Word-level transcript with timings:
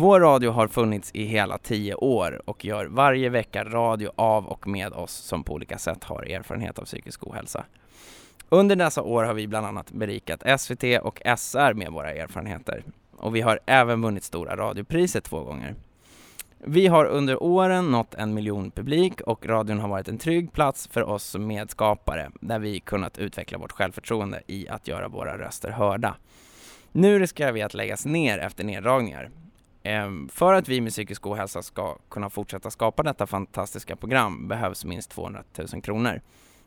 Vår 0.00 0.20
radio 0.20 0.50
har 0.50 0.68
funnits 0.68 1.10
i 1.14 1.24
hela 1.24 1.58
tio 1.58 1.94
år 1.94 2.42
och 2.44 2.64
gör 2.64 2.86
varje 2.86 3.28
vecka 3.28 3.64
radio 3.64 4.10
av 4.16 4.46
och 4.46 4.66
med 4.66 4.92
oss 4.92 5.12
som 5.12 5.44
på 5.44 5.52
olika 5.52 5.78
sätt 5.78 6.04
har 6.04 6.22
erfarenhet 6.22 6.78
av 6.78 6.84
psykisk 6.84 7.26
ohälsa. 7.26 7.64
Under 8.48 8.76
dessa 8.76 9.02
år 9.02 9.24
har 9.24 9.34
vi 9.34 9.46
bland 9.46 9.66
annat 9.66 9.90
berikat 9.90 10.60
SVT 10.60 10.84
och 11.02 11.20
SR 11.36 11.74
med 11.74 11.92
våra 11.92 12.12
erfarenheter 12.12 12.82
och 13.16 13.36
vi 13.36 13.40
har 13.40 13.60
även 13.66 14.02
vunnit 14.02 14.24
Stora 14.24 14.56
radiopriset 14.56 15.24
två 15.24 15.44
gånger. 15.44 15.74
Vi 16.58 16.86
har 16.86 17.04
under 17.04 17.42
åren 17.42 17.90
nått 17.90 18.14
en 18.14 18.34
miljon 18.34 18.70
publik 18.70 19.20
och 19.20 19.46
radion 19.46 19.78
har 19.78 19.88
varit 19.88 20.08
en 20.08 20.18
trygg 20.18 20.52
plats 20.52 20.88
för 20.88 21.02
oss 21.02 21.24
som 21.24 21.46
medskapare 21.46 22.30
där 22.40 22.58
vi 22.58 22.80
kunnat 22.80 23.18
utveckla 23.18 23.58
vårt 23.58 23.72
självförtroende 23.72 24.42
i 24.46 24.68
att 24.68 24.88
göra 24.88 25.08
våra 25.08 25.38
röster 25.38 25.70
hörda. 25.70 26.14
Nu 26.92 27.18
riskerar 27.18 27.52
vi 27.52 27.62
att 27.62 27.74
läggas 27.74 28.06
ner 28.06 28.38
efter 28.38 28.64
neddragningar. 28.64 29.30
Ehm, 29.82 30.28
för 30.28 30.54
att 30.54 30.68
vi 30.68 30.80
med 30.80 30.92
psykisk 30.92 31.26
ohälsa 31.26 31.62
ska 31.62 31.96
kunna 32.08 32.30
fortsätta 32.30 32.70
skapa 32.70 33.02
detta 33.02 33.26
fantastiska 33.26 33.96
program 33.96 34.48
behövs 34.48 34.84
minst 34.84 35.10
200 35.10 35.42
000 35.72 35.82
kronor. 35.82 36.20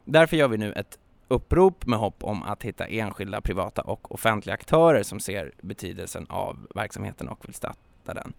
Därför 0.05 0.37
gör 0.37 0.47
vi 0.47 0.57
nu 0.57 0.73
ett 0.73 0.99
upprop 1.27 1.85
med 1.85 1.99
hopp 1.99 2.23
om 2.23 2.43
att 2.43 2.63
hitta 2.63 2.87
enskilda, 2.87 3.41
privata 3.41 3.81
och 3.81 4.11
offentliga 4.11 4.53
aktörer 4.53 5.03
som 5.03 5.19
ser 5.19 5.51
betydelsen 5.61 6.25
av 6.29 6.67
verksamheten 6.75 7.27
och 7.29 7.45
vill 7.45 7.53
starta 7.53 8.13
den. 8.13 8.33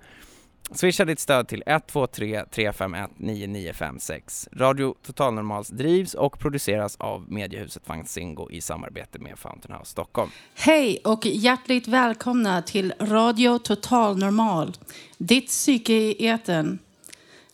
Swisha 0.71 1.05
ditt 1.05 1.21
stöd 1.21 1.49
till 1.49 1.63
123 1.67 2.45
351 2.51 3.11
9956. 3.17 4.49
Radio 4.53 4.95
Total 5.07 5.35
Normals 5.35 5.69
drivs 5.69 6.15
och 6.15 6.39
produceras 6.39 6.97
av 6.97 7.33
mediehuset 7.33 7.87
Fanzingo 7.87 8.51
i 8.51 8.61
samarbete 8.61 9.19
med 9.19 9.39
Fountain 9.39 9.75
House 9.79 9.91
Stockholm. 9.91 10.31
Hej 10.55 10.99
och 11.05 11.27
hjärtligt 11.27 11.89
välkomna 11.89 12.63
till 12.63 12.95
Radio 13.01 13.59
Total 13.59 14.19
Normal, 14.19 14.73
ditt 15.19 15.47
psyke 15.47 15.93
i 15.93 16.27
etern. 16.27 16.79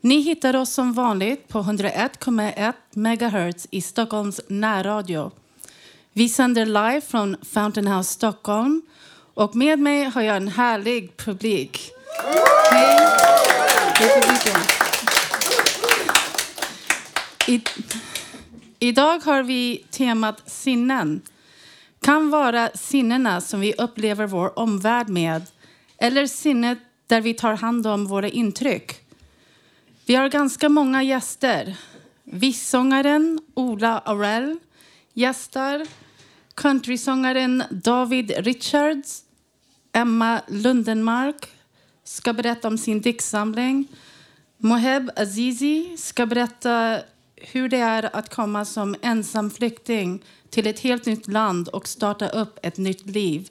Ni 0.01 0.21
hittar 0.21 0.57
oss 0.57 0.73
som 0.73 0.93
vanligt 0.93 1.49
på 1.49 1.59
101,1 1.59 2.73
MHz 2.91 3.67
i 3.71 3.83
Stockholms 3.83 4.41
närradio. 4.49 5.31
Vi 6.13 6.29
sänder 6.29 6.67
live 6.67 7.01
från 7.01 7.37
Fountain 7.43 7.87
House 7.87 8.13
Stockholm 8.13 8.83
och 9.35 9.57
med 9.57 9.79
mig 9.79 10.05
har 10.05 10.23
jag 10.23 10.37
en 10.37 10.49
härlig 10.49 11.17
publik. 11.17 11.93
Hej, 12.17 13.07
hej 13.95 14.09
publiken. 14.21 14.61
I, 17.47 17.63
idag 18.79 19.19
har 19.25 19.43
vi 19.43 19.85
temat 19.91 20.51
sinnen. 20.51 21.23
Kan 22.01 22.31
vara 22.31 22.71
sinnena 22.75 23.41
som 23.41 23.61
vi 23.61 23.75
upplever 23.75 24.27
vår 24.27 24.59
omvärld 24.59 25.09
med 25.09 25.47
eller 25.99 26.27
sinnet 26.27 26.79
där 27.07 27.21
vi 27.21 27.35
tar 27.35 27.55
hand 27.55 27.87
om 27.87 28.07
våra 28.07 28.29
intryck. 28.29 28.93
Vi 30.07 30.15
har 30.15 30.29
ganska 30.29 30.69
många 30.69 31.03
gäster. 31.03 31.77
Vissångaren 32.25 33.41
Ola 33.55 33.99
Aurell 33.99 34.59
gästar. 35.13 35.87
Countrysångaren 36.55 37.63
David 37.71 38.33
Richards. 38.39 39.23
Emma 39.93 40.41
Lundenmark 40.49 41.58
ska 42.09 42.33
berätta 42.33 42.69
om 42.69 42.79
sin 42.79 43.01
diktsamling. 43.01 43.89
Moheb 44.57 45.11
Azizi 45.17 45.97
ska 45.97 46.27
berätta 46.27 47.01
hur 47.37 47.69
det 47.69 47.77
är 47.77 48.17
att 48.17 48.35
komma 48.35 48.65
som 48.65 48.97
ensam 49.03 49.51
flykting 49.51 50.23
till 50.51 50.67
ett 50.67 50.81
helt 50.81 51.07
nytt 51.07 51.29
land 51.29 51.69
och 51.69 51.89
starta 51.89 52.29
upp 52.29 52.59
ett 52.63 52.77
nytt 52.77 53.07
liv. 53.07 53.49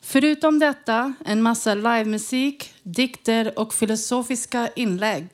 Förutom 0.00 0.58
detta 0.58 1.14
en 1.26 1.42
massa 1.42 1.74
livemusik, 1.74 2.74
dikter 2.82 3.58
och 3.58 3.74
filosofiska 3.74 4.68
inlägg. 4.76 5.26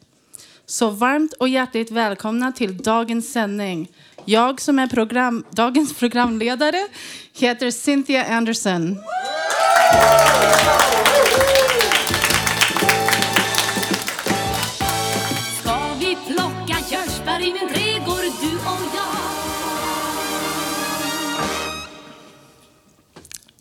Så 0.67 0.91
varmt 0.91 1.33
och 1.33 1.49
hjärtligt 1.49 1.91
välkomna 1.91 2.53
till 2.53 2.79
dagens 2.79 3.33
sändning. 3.33 3.89
Jag 4.25 4.61
som 4.61 4.79
är 4.79 4.87
program, 4.87 5.45
dagens 5.51 5.95
programledare 5.95 6.89
heter 7.33 7.71
Cynthia 7.71 8.25
Anderson. 8.25 8.99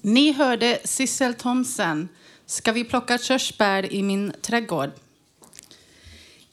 Ni 0.02 0.32
hörde 0.32 0.80
Sissel 0.84 1.34
Thomsen. 1.34 2.10
Ska 2.46 2.72
vi 2.72 2.84
plocka 2.84 3.18
körsbär 3.18 3.94
i 3.94 4.04
min 4.04 4.34
trädgård? 4.42 4.90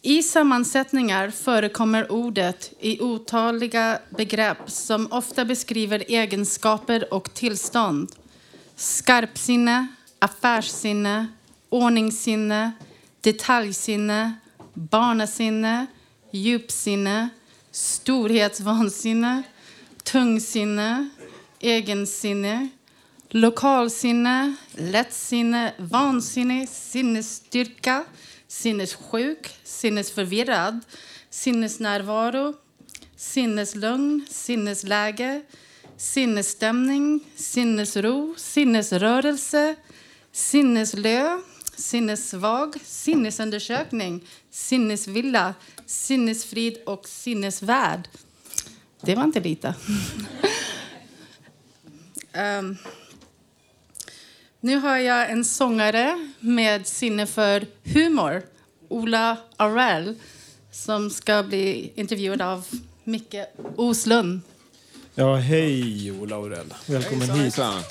I 0.02 0.22
sammansättningar 0.22 1.30
förekommer 1.30 2.12
ordet 2.12 2.72
i 2.80 3.00
otaliga 3.00 3.98
begrepp 4.10 4.70
som 4.70 5.12
ofta 5.12 5.44
beskriver 5.44 6.04
egenskaper 6.08 7.14
och 7.14 7.34
tillstånd. 7.34 8.12
Skarpsinne, 8.76 9.86
affärssinne, 10.18 11.26
ordningssinne, 11.68 12.72
detaljsinne, 13.20 14.34
barnasinne, 14.74 15.86
djupsinne, 16.30 17.28
storhetsvansinne, 17.70 19.42
tungsinne, 20.04 21.08
egensinne, 21.60 22.68
lokalsinne, 23.30 24.56
lättsinne, 24.74 25.74
vansinne, 25.78 26.66
sinnesstyrka, 26.66 28.04
sinnessjuk, 28.48 29.50
sinnesförvirrad, 29.64 30.80
sinnesnärvaro, 31.30 32.54
sinneslugn, 33.16 34.26
sinnesläge, 34.30 35.42
sinnesstämning, 35.96 37.20
sinnesro, 37.36 38.34
sinnesrörelse, 38.36 39.74
sinneslö, 40.32 41.38
sinnessvag, 41.76 42.76
sinnesundersökning, 42.84 44.24
sinnesvilla, 44.50 45.54
sinnesfrid 45.86 46.78
och 46.86 47.08
sinnesvärd. 47.08 48.08
Det 49.00 49.14
var 49.14 49.24
inte 49.24 49.40
lite. 49.40 49.74
um. 52.34 52.76
nu 54.66 54.76
har 54.76 54.98
jag 54.98 55.30
en 55.30 55.44
sångare 55.44 56.28
med 56.40 56.86
sinne 56.86 57.26
för 57.26 57.66
humor, 57.84 58.42
Ola 58.88 59.36
Aurell, 59.56 60.14
som 60.70 61.10
ska 61.10 61.42
bli 61.42 61.92
intervjuad 61.94 62.42
av 62.42 62.66
Micke 63.04 63.36
Oslund. 63.76 64.40
Ja, 65.14 65.36
hej 65.36 66.12
Ola 66.20 66.36
Aurell. 66.36 66.74
Välkommen 66.86 67.30
hit. 67.30 67.38
Hejsan. 67.38 67.82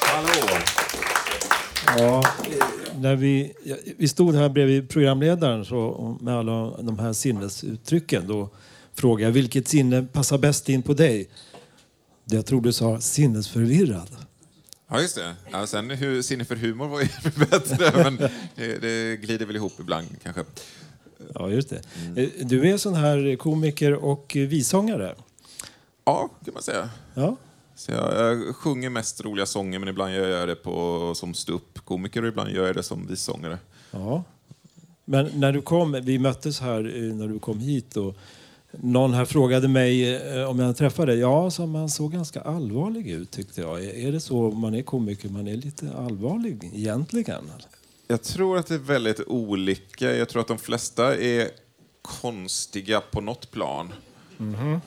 Hallå. 0.00 0.58
Ja, 1.98 2.24
när 2.96 3.16
vi, 3.16 3.52
vi 3.96 4.08
stod 4.08 4.34
här 4.34 4.48
bredvid 4.48 4.88
programledaren 4.88 5.64
så, 5.64 6.16
med 6.20 6.34
alla 6.34 6.82
de 6.82 6.98
här 6.98 7.12
sinnesuttrycken. 7.12 8.26
Då 8.26 8.48
frågade 8.94 9.24
jag 9.24 9.32
vilket 9.32 9.68
sinne 9.68 10.02
passar 10.02 10.38
bäst 10.38 10.68
in 10.68 10.82
på 10.82 10.94
dig. 10.94 11.28
Det 12.24 12.36
jag 12.36 12.46
tror 12.46 12.60
du 12.60 12.72
sa 12.72 13.00
sinnesförvirrad. 13.00 14.29
Ja, 14.90 15.00
just 15.00 15.14
det. 15.16 15.34
Ja, 15.52 15.66
sen 15.66 15.90
hur, 15.90 16.22
sinne 16.22 16.44
för 16.44 16.56
humor 16.56 16.88
var 16.88 17.00
ju 17.00 17.08
bättre, 17.50 18.02
men 18.04 18.16
det, 18.54 18.78
det 18.78 19.16
glider 19.16 19.46
väl 19.46 19.56
ihop 19.56 19.72
ibland 19.80 20.06
kanske. 20.22 20.44
Ja, 21.34 21.50
just 21.50 21.70
det. 21.70 21.82
Eh, 22.16 22.28
Du 22.46 22.68
är 22.70 22.76
sån 22.76 22.94
här 22.94 23.36
komiker 23.36 23.92
och 23.94 24.32
visångare. 24.36 25.14
Ja, 26.04 26.30
kan 26.44 26.54
man 26.54 26.62
säga. 26.62 26.90
Ja, 27.14 27.36
Så 27.74 27.92
jag, 27.92 28.14
jag 28.14 28.56
sjunger 28.56 28.90
mest 28.90 29.24
roliga 29.24 29.46
sånger, 29.46 29.78
men 29.78 29.88
ibland 29.88 30.14
gör 30.14 30.28
jag 30.28 30.48
det 30.48 30.54
på, 30.56 31.12
som 31.14 31.34
ståuppkomiker 31.34 32.22
och 32.22 32.28
ibland 32.28 32.50
gör 32.50 32.66
jag 32.66 32.76
det 32.76 32.82
som 32.82 33.06
vissångare. 33.06 33.58
ja. 33.90 34.24
Men 35.04 35.30
när 35.34 35.52
du 35.52 35.62
kom, 35.62 35.92
vi 36.02 36.18
möttes 36.18 36.60
här 36.60 36.78
eh, 36.96 37.14
när 37.14 37.28
du 37.28 37.38
kom 37.38 37.60
hit 37.60 37.96
och 37.96 38.16
någon 38.72 39.14
här 39.14 39.24
frågade 39.24 39.68
mig 39.68 40.16
eh, 40.16 40.50
om 40.50 40.58
jag 40.58 40.76
träffade. 40.76 41.14
Ja, 41.14 41.50
så 41.50 41.66
man 41.66 41.88
såg 41.88 42.12
ganska 42.12 42.40
allvarlig 42.40 43.10
ut 43.10 43.30
tyckte 43.30 43.60
jag. 43.60 43.84
Är 43.84 44.12
det 44.12 44.20
så 44.20 44.50
man 44.50 44.74
är 44.74 44.82
komiker, 44.82 45.28
man 45.28 45.48
är 45.48 45.56
lite 45.56 45.92
allvarlig 45.98 46.70
egentligen? 46.74 47.50
Jag 48.06 48.22
tror 48.22 48.58
att 48.58 48.66
det 48.66 48.74
är 48.74 48.78
väldigt 48.78 49.20
olika. 49.26 50.16
Jag 50.16 50.28
tror 50.28 50.40
att 50.40 50.48
de 50.48 50.58
flesta 50.58 51.16
är 51.16 51.48
konstiga 52.02 53.00
på 53.00 53.20
något 53.20 53.50
plan. 53.50 53.92
Eh, 54.40 54.78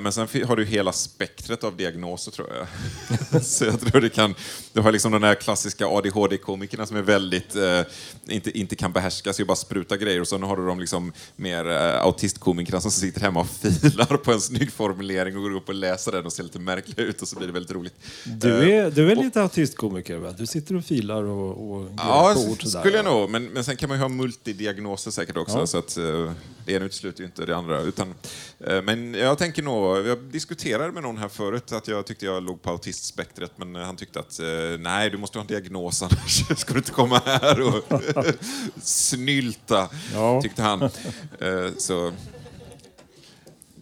Men 0.00 0.12
sen 0.12 0.28
har 0.46 0.56
du 0.56 0.64
hela 0.64 0.92
spektret 0.92 1.64
av 1.64 1.76
diagnoser 1.76 2.30
tror 2.30 2.48
jag. 2.54 3.42
Så 3.44 3.64
jag 3.64 3.80
tror 3.80 4.00
det 4.00 4.08
kan... 4.08 4.34
Du 4.72 4.80
har 4.80 4.92
liksom 4.92 5.12
de 5.12 5.22
där 5.22 5.34
klassiska 5.34 5.86
ADHD-komikerna 5.86 6.86
som 6.86 6.96
är 6.96 7.02
väldigt... 7.02 7.56
eh, 7.56 7.80
inte, 8.28 8.58
inte 8.58 8.76
kan 8.76 8.92
behärska 8.92 9.32
sig 9.32 9.42
och 9.42 9.46
bara 9.46 9.56
spruta 9.56 9.96
grejer. 9.96 10.20
Och 10.20 10.28
sen 10.28 10.42
har 10.42 10.56
du 10.56 10.66
de 10.66 10.80
liksom 10.80 11.12
mer 11.36 11.66
uh, 11.66 12.02
autistkomikerna 12.02 12.80
som 12.80 12.90
sitter 12.90 13.20
hemma 13.20 13.40
och 13.40 13.48
filar 13.48 14.16
på 14.16 14.32
en 14.32 14.40
snygg 14.40 14.72
formulering 14.72 15.36
och 15.36 15.42
går 15.42 15.56
upp 15.56 15.68
och 15.68 15.74
läser 15.74 16.12
den 16.12 16.26
och 16.26 16.32
ser 16.32 16.42
lite 16.42 16.58
märkliga 16.58 17.06
ut 17.06 17.22
och 17.22 17.28
så 17.28 17.36
blir 17.36 17.46
det 17.46 17.52
väldigt 17.52 17.72
roligt. 17.72 17.94
Du 18.24 18.72
är, 18.72 18.90
du 18.90 19.10
är 19.10 19.16
lite 19.16 19.42
autistkomiker 19.42 20.16
va? 20.16 20.34
Du 20.38 20.46
sitter 20.46 20.76
och 20.76 20.84
filar 20.84 21.22
och, 21.22 21.72
och 21.72 21.88
Ja, 21.96 22.32
på 22.34 22.40
ord 22.40 22.62
sådär, 22.62 22.80
skulle 22.80 22.96
jag 22.96 23.04
nog. 23.04 23.30
Men, 23.30 23.44
men 23.44 23.64
sen 23.64 23.76
kan 23.76 23.88
man 23.88 23.98
ju 23.98 24.02
ha 24.02 24.08
multidiagnoser 24.08 25.10
säkert 25.10 25.36
också. 25.36 25.58
Ja. 25.58 25.66
Så 25.66 25.78
att, 25.78 25.96
eh, 25.96 26.32
det 26.66 26.72
ena 26.72 26.84
utesluter 26.84 27.20
ju 27.20 27.26
inte 27.26 27.46
det 27.46 27.56
andra. 27.56 27.80
Utan, 27.80 28.14
eh, 28.60 28.82
men 28.82 29.14
jag 29.14 29.38
tänker 29.38 29.57
nog, 29.64 30.06
jag 30.06 30.18
diskuterade 30.18 30.92
med 30.92 31.02
någon 31.02 31.16
här 31.18 31.28
förut 31.28 31.72
att 31.72 31.88
jag 31.88 32.06
tyckte 32.06 32.26
jag 32.26 32.42
låg 32.42 32.62
på 32.62 32.70
autistspektret. 32.70 33.52
Men 33.56 33.74
han 33.74 33.96
tyckte 33.96 34.20
att 34.20 34.40
eh, 34.40 34.46
nej, 34.78 35.10
du 35.10 35.18
måste 35.18 35.38
ha 35.38 35.40
en 35.40 35.46
diagnos 35.46 36.02
annars 36.02 36.58
ska 36.58 36.72
du 36.72 36.78
inte 36.78 36.90
komma 36.92 37.22
här 37.24 37.60
och 37.60 37.84
snylta, 38.82 39.88
Ja. 40.14 40.42
tyckte 40.42 40.62
han. 40.62 40.82
Eh, 40.82 41.70
så... 41.78 42.12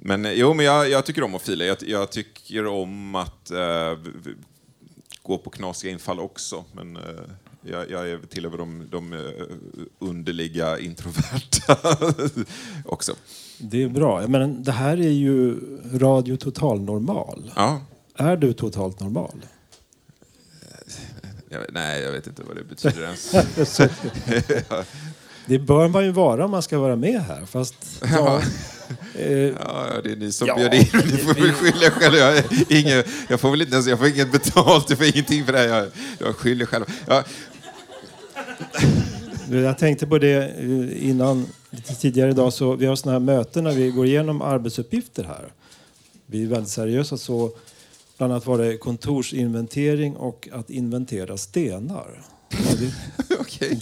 Men 0.03 0.25
eh, 0.25 0.33
jo, 0.33 0.55
men 0.55 0.67
jag, 0.67 0.91
jag 0.91 1.07
tycker 1.07 1.23
om 1.23 1.35
att 1.35 1.43
fila. 1.43 1.65
Jag, 1.65 1.77
jag 1.81 2.11
tycker 2.13 2.67
om 2.67 3.15
att 3.15 3.51
v- 3.51 4.33
gå 5.23 5.39
på 5.39 5.51
knasiga 5.51 5.93
infall 5.93 6.21
också. 6.21 6.65
Men 6.73 6.97
eh, 6.97 7.03
jag, 7.63 7.91
jag 7.91 8.09
är 8.11 8.19
tillhör 8.19 8.59
de, 8.59 8.89
de 8.91 9.31
underliga 9.99 10.79
introverta 10.79 11.79
också. 12.85 13.15
Det 13.59 13.83
är 13.83 13.89
bra. 13.89 14.27
Men 14.27 14.63
det 14.63 14.73
här 14.73 14.97
är 14.97 15.11
ju 15.11 15.57
Radio 15.95 16.37
Total 16.37 16.81
Normal. 16.81 17.53
Ja, 17.57 17.81
Är 18.17 18.37
du 18.37 18.53
totalt 18.53 19.01
normal? 19.01 19.33
jag, 21.49 21.61
vet- 21.61 21.73
nej, 21.73 22.03
jag 22.03 22.13
vet 22.13 22.27
inte 22.27 22.43
vad 22.43 22.57
det 22.57 22.65
betyder 22.65 23.03
ens. 23.03 23.33
Det 25.49 25.59
bör 25.59 25.89
man 25.89 26.05
ju 26.05 26.11
vara 26.11 26.45
om 26.45 26.51
man 26.51 26.63
ska 26.63 26.79
vara 26.79 26.97
med 26.97 27.21
här. 27.23 27.47
Fast 27.47 27.75
ja, 28.13 28.41
eh, 29.15 29.31
Ja, 29.39 29.87
det 30.05 30.13
är 30.13 30.17
ni 30.17 30.33
som 30.33 30.49
Ja. 30.49 30.59
in 30.59 30.65
mig. 30.65 30.91
Ni 30.93 31.17
får 31.19 31.35
väl 31.35 31.53
skylla 31.53 31.87
er 31.87 31.91
själva. 31.91 32.19
Jag, 32.19 32.37
är 32.37 32.45
ingen, 32.69 33.05
jag 33.29 33.41
får 33.41 33.51
väl 33.51 33.63
inte 33.63 33.75
ens, 33.75 33.87
jag 33.87 33.99
får 33.99 34.09
inget 34.09 34.33
betalt, 34.33 34.91
jag 34.91 34.99
får 34.99 35.07
ingenting 35.07 35.45
för 35.45 35.53
det 35.53 35.59
här. 35.59 35.67
Jag, 35.69 35.89
jag 36.19 36.37
skyller 36.37 36.67
själv. 36.67 36.85
Ja, 37.07 37.25
jag 39.51 39.79
tänkte 39.79 40.07
på 40.07 40.19
det 40.19 40.49
eh, 40.49 41.09
innan, 41.09 41.47
lite 41.71 41.95
tidigare 41.95 42.31
idag. 42.31 42.53
Så 42.53 42.75
vi 42.75 42.87
har 42.87 42.97
såna 42.97 43.13
här 43.13 43.21
möten 43.21 43.65
när 43.65 43.73
vi 43.73 43.91
går 43.91 44.07
igenom 44.07 44.43
arbetsuppgifter 44.43 45.25
här. 45.25 45.53
Vi 46.27 46.43
är 46.43 46.47
väldigt 46.47 46.71
seriösa. 46.71 47.17
Så 47.17 47.51
bland 48.17 48.33
annat 48.33 48.47
var 48.47 48.59
det 48.59 48.77
kontorsinventering 48.77 50.17
och 50.17 50.49
att 50.53 50.71
inventera 50.71 51.37
stenar. 51.37 52.23
Okej. 53.41 53.81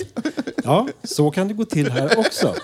Ja, 0.65 0.89
så 1.05 1.31
kan 1.31 1.49
det 1.49 1.55
gå 1.55 1.65
till 1.65 1.91
här 1.91 2.19
också. 2.19 2.55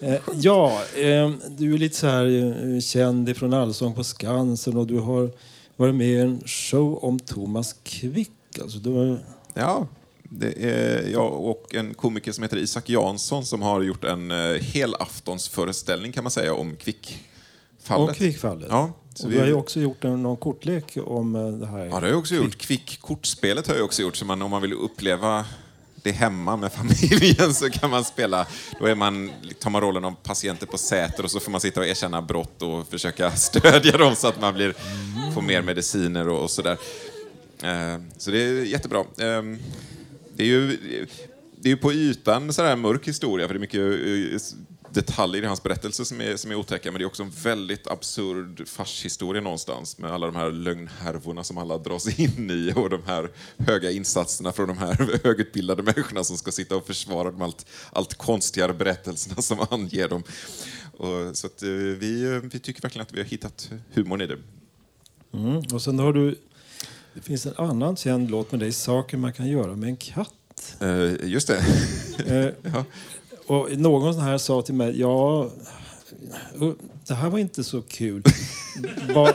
Eh, 0.00 0.20
ja, 0.34 0.82
eh, 0.96 1.30
du 1.48 1.74
är 1.74 1.78
lite 1.78 1.96
så 1.96 2.06
här 2.06 2.26
eh, 2.74 2.80
känd 2.80 3.36
från 3.36 3.52
Allsång 3.52 3.94
på 3.94 4.04
Skansen 4.04 4.76
och 4.76 4.86
du 4.86 4.98
har 4.98 5.30
varit 5.76 5.94
med 5.94 6.06
i 6.06 6.20
en 6.20 6.40
show 6.46 7.04
om 7.04 7.18
Thomas 7.18 7.74
Quick. 7.82 8.30
Alltså, 8.62 8.78
du 8.78 8.90
har, 8.90 9.18
Ja, 9.54 9.86
det 10.30 10.52
är 10.70 11.08
jag 11.08 11.32
och 11.44 11.74
en 11.74 11.94
komiker 11.94 12.32
som 12.32 12.42
heter 12.42 12.56
Isak 12.56 12.88
Jansson 12.88 13.46
som 13.46 13.62
har 13.62 13.82
gjort 13.82 14.04
en 14.04 14.30
eh, 14.30 14.60
helaftonsföreställning 14.62 16.12
kan 16.12 16.24
man 16.24 16.30
säga 16.30 16.54
om 16.54 16.76
Kvick-fallet. 16.76 18.10
och 18.10 18.16
Kvickfallet. 18.16 18.68
Ja, 18.70 18.92
och 19.24 19.32
vi- 19.32 19.38
har 19.38 19.46
ju 19.46 19.54
också 19.54 19.80
gjort 19.80 20.04
en, 20.04 20.22
någon 20.22 20.36
kortlek 20.36 20.96
om 21.06 21.34
eh, 21.36 21.46
det 21.48 21.66
här. 21.66 21.78
Ja, 21.78 21.84
det 21.86 21.92
har 21.94 22.06
jag 22.08 22.18
också 22.18 22.34
gjort. 22.34 22.56
Kvick-kortspelet 22.58 23.68
har 23.68 23.74
jag 23.74 23.84
också 23.84 24.02
gjort. 24.02 24.16
Så 24.16 24.24
man, 24.24 24.42
om 24.42 24.50
man 24.50 24.62
vill 24.62 24.72
uppleva 24.72 25.44
det 26.02 26.10
hemma 26.12 26.56
med 26.56 26.72
familjen 26.98 27.54
så 27.54 27.70
kan 27.70 27.90
man 27.90 28.04
spela. 28.04 28.46
Då 28.80 28.86
är 28.86 28.94
man, 28.94 29.30
tar 29.60 29.70
man 29.70 29.80
rollen 29.80 30.04
av 30.04 30.14
patienter 30.22 30.66
på 30.66 30.78
Säter 30.78 31.24
och 31.24 31.30
så 31.30 31.40
får 31.40 31.50
man 31.50 31.60
sitta 31.60 31.80
och 31.80 31.86
erkänna 31.86 32.22
brott 32.22 32.62
och 32.62 32.88
försöka 32.88 33.30
stödja 33.36 33.98
dem 33.98 34.16
så 34.16 34.28
att 34.28 34.40
man 34.40 34.54
blir, 34.54 34.74
får 35.34 35.42
mer 35.42 35.62
mediciner 35.62 36.28
och, 36.28 36.42
och 36.42 36.50
sådär. 36.50 36.78
Eh, 37.62 38.00
så 38.18 38.30
det 38.30 38.42
är 38.42 38.64
jättebra. 38.64 39.04
Det 40.36 40.42
är 40.42 40.46
ju, 40.46 41.06
det 41.56 41.70
är 41.70 41.76
på 41.76 41.92
ytan 41.92 42.52
så 42.52 42.76
mörk 42.76 43.08
historia, 43.08 43.46
för 43.46 43.54
det 43.54 43.58
är 43.58 43.60
mycket 43.60 44.32
eh, 44.32 44.58
detaljer 44.94 45.42
i 45.42 45.46
hans 45.46 45.62
berättelse 45.62 46.04
som 46.04 46.20
är, 46.20 46.36
som 46.36 46.50
är 46.50 46.54
otäcka, 46.54 46.92
men 46.92 46.98
det 46.98 47.04
är 47.04 47.06
också 47.06 47.22
en 47.22 47.30
väldigt 47.30 47.86
absurd 47.86 48.68
farshistoria 48.68 49.42
någonstans 49.42 49.98
med 49.98 50.10
alla 50.10 50.26
de 50.26 50.36
här 50.36 50.50
lögnhärvorna 50.50 51.44
som 51.44 51.58
alla 51.58 51.78
dras 51.78 52.18
in 52.18 52.50
i 52.50 52.72
och 52.76 52.90
de 52.90 53.02
här 53.06 53.30
höga 53.58 53.90
insatserna 53.90 54.52
från 54.52 54.68
de 54.68 54.78
här 54.78 55.20
högutbildade 55.24 55.82
människorna 55.82 56.24
som 56.24 56.36
ska 56.36 56.52
sitta 56.52 56.76
och 56.76 56.86
försvara 56.86 57.30
de 57.30 57.42
allt, 57.42 57.66
allt 57.92 58.14
konstigare 58.14 58.74
berättelserna 58.74 59.42
som 59.42 59.66
anger 59.70 60.08
dem. 60.08 60.22
Och, 60.92 61.36
så 61.36 61.46
att, 61.46 61.62
eh, 61.62 61.68
vi, 61.68 62.24
eh, 62.24 62.50
vi 62.52 62.58
tycker 62.58 62.82
verkligen 62.82 63.06
att 63.06 63.12
vi 63.12 63.18
har 63.18 63.26
hittat 63.26 63.70
humorn 63.92 64.20
i 64.20 64.26
det. 64.26 64.38
Mm. 65.32 65.62
Och 65.72 65.82
sen 65.82 65.98
har 65.98 66.12
du... 66.12 66.38
Det 67.14 67.20
finns 67.20 67.46
en 67.46 67.54
annan 67.56 67.96
känd 67.96 68.30
låt 68.30 68.50
med 68.52 68.60
dig, 68.60 68.72
Saker 68.72 69.16
man 69.16 69.32
kan 69.32 69.48
göra 69.48 69.76
med 69.76 69.88
en 69.88 69.96
katt. 69.96 70.76
Eh, 70.80 71.28
just 71.28 71.48
det. 71.48 71.58
Eh, 72.26 72.48
Ja. 72.72 72.84
Och 73.46 73.78
någon 73.78 74.18
här 74.18 74.38
sa 74.38 74.62
till 74.62 74.74
mig, 74.74 75.00
ja, 75.00 75.50
uh, 76.62 76.72
det 77.06 77.14
här 77.14 77.30
var 77.30 77.38
inte 77.38 77.64
så 77.64 77.82
kul. 77.82 78.22
Ba, 79.14 79.24
man 79.24 79.34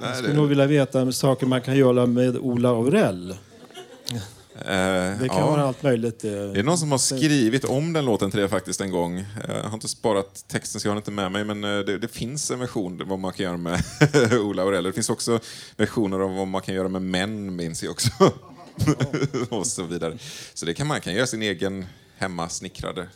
Nej, 0.00 0.16
skulle 0.16 0.34
nog 0.34 0.48
vilja 0.48 0.66
veta 0.66 1.12
saker 1.12 1.46
man 1.46 1.62
kan 1.62 1.76
göra 1.76 2.06
med 2.06 2.36
Ola 2.36 2.68
Aurell. 2.68 3.36
Eh, 4.60 5.20
Det 5.20 5.28
kan 5.28 5.38
ja. 5.38 5.50
vara 5.50 5.62
allt 5.64 5.82
möjligt. 5.82 6.24
eh. 6.24 6.30
Det 6.30 6.58
är 6.58 6.62
någon 6.62 6.78
som 6.78 6.90
har 6.90 6.98
skrivit 6.98 7.64
om 7.64 7.92
den 7.92 8.04
låten 8.04 8.30
till 8.30 8.40
det 8.40 8.48
faktiskt 8.48 8.80
en 8.80 8.90
gång. 8.90 9.18
Eh, 9.18 9.24
Jag 9.48 9.62
har 9.62 9.74
inte 9.74 9.88
sparat 9.88 10.44
texten 10.48 10.80
så 10.80 10.88
jag 10.88 10.92
har 10.92 10.96
inte 10.96 11.10
med 11.10 11.32
mig, 11.32 11.44
men 11.44 11.60
det, 11.60 11.98
det 11.98 12.08
finns 12.08 12.50
en 12.50 12.58
version 12.58 13.02
vad 13.06 13.18
man 13.18 13.32
kan 13.32 13.44
göra 13.44 13.56
med 13.56 13.82
Ola 14.42 14.62
Aurell. 14.62 14.84
Det 14.84 14.92
finns 14.92 15.10
också 15.10 15.40
versioner 15.76 16.20
av 16.20 16.34
vad 16.36 16.48
man 16.48 16.62
kan 16.62 16.74
göra 16.74 16.88
med 16.88 17.02
män, 17.02 17.56
minns 17.56 17.82
jag 17.82 17.90
också. 17.92 18.10
och 19.50 19.66
så 19.66 19.82
vidare. 19.82 20.18
Så 20.54 20.66
det 20.66 20.74
kan 20.74 20.86
man 20.86 21.00
kan 21.00 21.14
göra 21.14 21.26
sin 21.26 21.42
egen 21.42 21.86
hemmasnickrade 22.16 23.08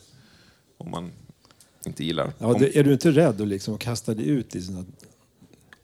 om 0.78 0.90
man 0.90 1.10
inte 1.86 2.04
gillar. 2.04 2.32
Ja, 2.38 2.56
det, 2.58 2.78
är 2.78 2.84
du 2.84 2.92
inte 2.92 3.10
rädd 3.10 3.40
att 3.40 3.48
liksom 3.48 3.78
kasta 3.78 4.14
dig 4.14 4.28
ut 4.28 4.54
i 4.56 4.62
såna 4.62 4.84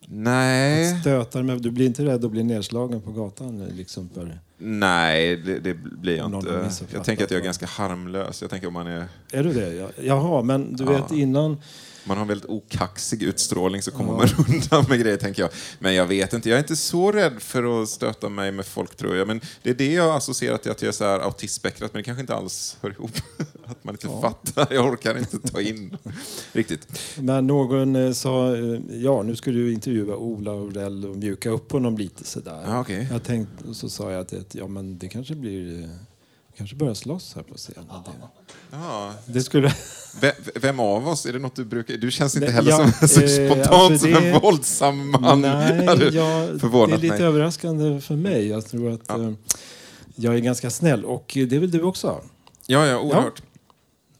nej, 0.06 1.00
stötar? 1.00 1.42
Med, 1.42 1.62
du 1.62 1.70
blir 1.70 1.86
inte 1.86 2.04
rädd 2.04 2.24
att 2.24 2.30
bli 2.30 2.42
nedslagen 2.42 3.00
på 3.02 3.12
gatan? 3.12 3.64
Liksom 3.66 4.08
för, 4.14 4.40
nej, 4.58 5.36
det, 5.36 5.58
det 5.58 5.74
blir 5.74 6.16
jag 6.16 6.34
inte. 6.34 6.70
Jag 6.92 7.04
tänker 7.04 7.24
att 7.24 7.30
jag 7.30 7.40
är 7.40 7.44
ganska 7.44 7.66
harmlös. 7.66 8.42
Jag 8.42 8.50
tänker 8.50 8.66
om 8.66 8.72
man 8.72 8.86
är 8.86 9.04
är 9.32 9.44
du 9.44 9.52
det? 9.52 9.74
Ja, 9.74 9.88
Jaha, 10.02 10.42
men 10.42 10.76
du 10.76 10.84
Ja. 10.84 10.90
vet 10.90 11.12
innan... 11.12 11.56
man 12.04 12.16
har 12.16 12.22
en 12.22 12.28
väldigt 12.28 12.50
okaxig 12.50 13.22
utstrålning 13.22 13.82
så 13.82 13.90
kommer 13.90 14.12
man 14.12 14.28
undan 14.48 14.84
med 14.88 15.00
grejer, 15.00 15.16
tänker 15.16 15.42
jag. 15.42 15.50
Men 15.78 15.94
jag 15.94 16.06
vet 16.06 16.32
inte, 16.32 16.48
jag 16.48 16.56
är 16.56 16.62
inte 16.62 16.76
så 16.76 17.12
rädd 17.12 17.42
för 17.42 17.82
att 17.82 17.88
stöta 17.88 18.28
mig 18.28 18.52
med 18.52 18.66
folk, 18.66 18.96
tror 18.96 19.16
jag. 19.16 19.26
Men 19.26 19.40
det 19.62 19.70
är 19.70 19.74
det 19.74 19.92
jag 19.92 20.02
har 20.02 20.16
associerat 20.16 20.62
till 20.62 20.70
att 20.70 20.82
jag 20.82 20.88
är 20.88 20.92
så 20.92 21.04
här 21.04 21.20
autistspektrat, 21.20 21.94
men 21.94 22.00
det 22.00 22.04
kanske 22.04 22.20
inte 22.20 22.34
alls 22.34 22.76
hör 22.82 22.90
ihop. 22.90 23.10
Att 23.64 23.84
man 23.84 23.94
inte 23.94 24.08
fattar, 24.22 24.66
jag 24.70 24.86
orkar 24.86 25.18
inte 25.18 25.38
ta 25.38 25.60
in 25.60 25.96
riktigt. 26.52 27.00
Men 27.18 27.46
någon 27.46 27.96
eh, 27.96 28.12
sa, 28.12 28.56
eh, 28.56 28.80
ja 28.90 29.22
nu 29.22 29.36
ska 29.36 29.50
du 29.50 29.72
intervjua 29.72 30.16
Ola 30.16 30.50
Aurell 30.50 31.06
och 31.06 31.16
mjuka 31.16 31.50
upp 31.50 31.72
honom 31.72 31.98
lite 31.98 32.24
sådär. 32.24 32.62
Ja, 32.66 32.80
okej. 32.80 33.08
Jag 33.10 33.24
tänkte, 33.24 33.68
och 33.68 33.76
så 33.76 33.88
sa 33.88 34.12
jag 34.12 34.20
att 34.20 34.54
ja, 34.54 34.66
men 34.66 34.98
det 34.98 35.08
kanske 35.08 35.34
blir, 35.34 35.82
eh, 35.82 35.88
kanske 36.58 36.76
börjar 36.76 36.94
slåss 36.94 37.32
här 37.34 37.42
på 37.42 37.54
scenen. 37.54 37.84
Det, 38.04 38.10
Ja. 38.70 39.12
det 39.26 39.40
skulle... 39.40 39.74
Ve- 40.20 40.34
Vem 40.54 40.80
av 40.80 41.08
oss, 41.08 41.26
är 41.26 41.32
det 41.32 41.38
något 41.38 41.56
du 41.56 41.64
brukar... 41.64 41.94
Du 41.96 42.10
känns 42.10 42.34
inte 42.36 42.50
heller 42.50 42.70
ja, 42.70 42.92
som, 42.92 43.08
så 43.08 43.20
eh, 43.20 43.28
spontant 43.50 43.68
alltså 43.92 43.98
som 43.98 44.22
det- 44.22 44.28
en 44.30 44.40
våldsam 44.40 45.10
man. 45.10 45.40
Nej, 45.40 45.84
jag, 45.84 45.98
det 46.00 46.66
är 46.66 46.96
lite 46.98 47.08
mig. 47.14 47.22
överraskande 47.22 48.00
för 48.00 48.16
mig. 48.16 48.46
Jag 48.48 48.66
tror 48.66 48.90
att 48.92 49.00
Ja. 49.08 49.22
eh, 49.22 49.32
jag 50.14 50.34
är 50.34 50.38
ganska 50.38 50.70
snäll 50.70 51.04
och 51.04 51.36
eh, 51.36 51.46
det 51.46 51.56
är 51.56 51.60
väl 51.60 51.70
du 51.70 51.82
också? 51.82 52.20
Ja, 52.66 52.86
ja, 52.86 52.98
oerhört. 53.00 53.42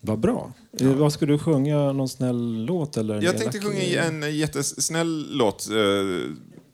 Vad 0.00 0.18
bra. 0.18 0.52
Eh, 0.80 0.86
vad 0.88 1.12
ska 1.12 1.26
du 1.26 1.38
sjunga? 1.38 1.92
Någon 1.92 2.08
snäll 2.08 2.64
låt? 2.64 2.96
Eller 2.96 3.14
Jag 3.14 3.24
elak- 3.34 3.38
tänkte 3.38 3.60
sjunga 3.60 4.02
en 4.04 4.36
jättesnäll 4.36 5.26
låt. 5.30 5.68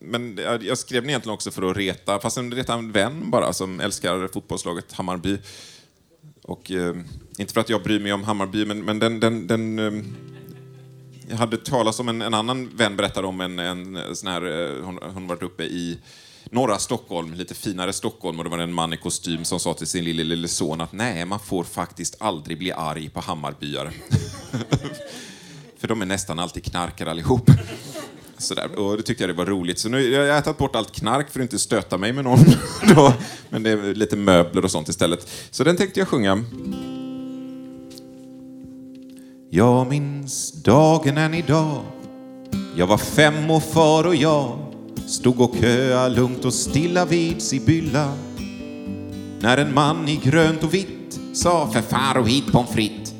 Men 0.05 0.39
jag 0.61 0.79
skrev 0.79 1.03
den 1.03 1.11
egentligen 1.11 1.35
också 1.35 1.51
för 1.51 1.71
att 1.71 1.77
reta, 1.77 2.21
fast 2.21 2.37
en 2.37 2.55
reta 2.55 2.75
en 2.75 2.93
vän 2.93 3.31
bara 3.31 3.53
som 3.53 3.81
älskar 3.81 4.29
fotbollslaget 4.33 4.93
Hammarby. 4.93 5.39
Och 6.43 6.71
eh, 6.71 6.97
inte 7.39 7.53
för 7.53 7.61
att 7.61 7.69
jag 7.69 7.83
bryr 7.83 8.01
mig 8.01 8.13
om 8.13 8.25
Hammarby, 8.25 8.65
men, 8.65 8.85
men 8.85 8.99
den... 8.99 9.21
den, 9.21 9.47
den 9.47 9.79
eh, 9.79 10.05
jag 11.29 11.37
hade 11.37 11.57
talat 11.57 12.01
om 12.01 12.09
en, 12.09 12.23
en 12.23 12.35
annan 12.35 12.77
vän 12.77 12.97
berättade 12.97 13.27
om 13.27 13.41
en, 13.41 13.59
en 13.59 14.17
sån 14.17 14.31
här, 14.31 14.43
eh, 14.43 14.85
hon, 14.85 14.99
hon 15.15 15.27
varit 15.27 15.43
uppe 15.43 15.63
i 15.63 15.99
norra 16.51 16.79
Stockholm, 16.79 17.35
lite 17.35 17.55
finare 17.55 17.93
Stockholm 17.93 18.39
och 18.39 18.45
det 18.45 18.51
var 18.51 18.59
en 18.59 18.73
man 18.73 18.93
i 18.93 18.97
kostym 18.97 19.45
som 19.45 19.61
sa 19.61 19.75
till 19.75 19.87
sin 19.87 20.05
lille, 20.05 20.25
lille 20.25 20.49
son 20.49 20.81
att 20.81 20.93
nej, 20.93 21.25
man 21.25 21.41
får 21.41 21.65
faktiskt 21.65 22.17
aldrig 22.19 22.59
bli 22.59 22.73
arg 22.73 23.09
på 23.09 23.21
Hammarbyare. 23.21 23.93
För 25.79 25.89
de 25.89 26.03
är 26.03 26.07
nästan 26.07 26.39
alltid 26.39 26.65
knarkare 26.65 27.11
allihop. 27.11 27.51
Sådär. 28.45 28.79
Och 28.79 28.97
det 28.97 29.03
tyckte 29.03 29.23
jag 29.23 29.31
det 29.31 29.35
var 29.35 29.47
roligt. 29.47 29.79
Så 29.79 29.89
nu 29.89 30.03
jag 30.11 30.21
har 30.21 30.27
jag 30.27 30.39
ätit 30.39 30.59
bort 30.59 30.77
allt 30.77 30.93
knark 30.93 31.31
för 31.31 31.41
att 31.41 31.45
inte 31.45 31.59
stöta 31.59 31.99
mig 31.99 32.13
med 32.13 32.25
någon. 32.25 32.39
Då. 32.95 33.13
Men 33.49 33.63
det 33.63 33.71
är 33.71 33.95
lite 33.95 34.17
möbler 34.17 34.65
och 34.65 34.71
sånt 34.71 34.89
istället. 34.89 35.31
Så 35.51 35.65
den 35.65 35.77
tänkte 35.77 36.01
jag 36.01 36.09
sjunga. 36.09 36.45
Jag 39.51 39.87
minns 39.87 40.53
dagen 40.53 41.19
än 41.19 41.35
idag. 41.35 41.83
Jag 42.77 42.87
var 42.87 42.99
fem 42.99 43.51
och 43.51 43.63
far 43.63 44.07
och 44.07 44.17
jag 44.17 44.59
stod 45.07 45.41
och 45.41 45.57
köa 45.61 46.09
lugnt 46.09 46.45
och 46.45 46.55
stilla 46.55 47.05
vid 47.05 47.43
Sibylla. 47.43 48.13
När 49.41 49.59
en 49.59 49.75
man 49.75 50.09
i 50.09 50.17
grönt 50.17 50.65
och 50.65 50.75
vitt 50.75 51.21
sa 51.35 51.71
för 51.73 51.83
far 51.83 52.19
och 52.19 52.29
hit 52.29 52.53
pommes 52.53 52.71
frites. 52.71 53.15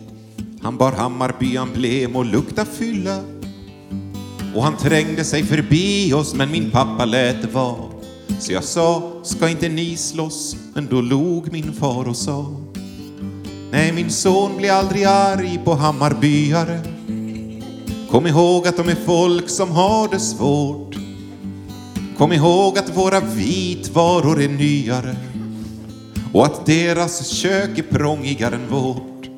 Han 0.63 0.77
bar 0.77 0.93
Hammarby-emblem 0.93 2.17
och 2.17 2.25
lukta 2.25 2.65
fylla. 2.65 3.34
Och 4.55 4.63
han 4.63 4.77
trängde 4.77 5.25
sig 5.25 5.45
förbi 5.45 6.13
oss 6.13 6.35
men 6.35 6.51
min 6.51 6.71
pappa 6.71 7.05
lät 7.05 7.43
det 7.43 7.49
vara. 7.49 7.95
Så 8.41 8.53
jag 8.53 8.65
sa, 8.65 9.13
ska 9.23 9.49
inte 9.49 9.69
ni 9.69 9.97
slåss? 9.97 10.57
Men 10.75 10.87
då 10.87 11.01
log 11.01 11.53
min 11.53 11.73
far 11.73 12.09
och 12.09 12.17
sa 12.17 12.47
Nej, 13.71 13.93
min 13.93 14.11
son 14.11 14.57
blir 14.57 14.71
aldrig 14.71 15.05
arg 15.05 15.61
på 15.65 15.75
Hammarbyare. 15.75 16.81
Kom 18.11 18.27
ihåg 18.27 18.67
att 18.67 18.77
de 18.77 18.89
är 18.89 18.97
folk 19.07 19.49
som 19.49 19.71
har 19.71 20.09
det 20.09 20.21
svårt. 20.21 20.97
Kom 22.19 22.33
ihåg 22.33 22.79
att 22.79 22.97
våra 22.97 23.21
vitvaror 23.21 24.43
är 24.43 24.49
nyare 24.49 25.17
och 26.33 26.47
att 26.47 26.67
deras 26.67 27.29
kök 27.29 27.79
är 27.79 27.83
prångigare 27.83 28.55
än 28.55 28.69
vårt. 28.71 29.29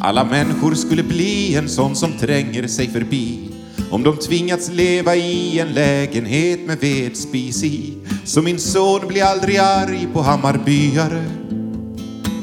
Alla 0.00 0.24
människor 0.24 0.74
skulle 0.74 1.02
bli 1.02 1.54
en 1.54 1.68
sån 1.68 1.96
som 1.96 2.12
tränger 2.12 2.66
sig 2.68 2.88
förbi 2.88 3.47
om 3.90 4.02
de 4.02 4.16
tvingats 4.16 4.70
leva 4.70 5.16
i 5.16 5.58
en 5.58 5.72
lägenhet 5.72 6.66
med 6.66 6.78
vedspis 6.78 7.64
i. 7.64 7.94
Så 8.24 8.42
min 8.42 8.58
son 8.58 9.08
blir 9.08 9.22
aldrig 9.22 9.56
arg 9.56 10.08
på 10.12 10.22
Hammarbyare. 10.22 11.24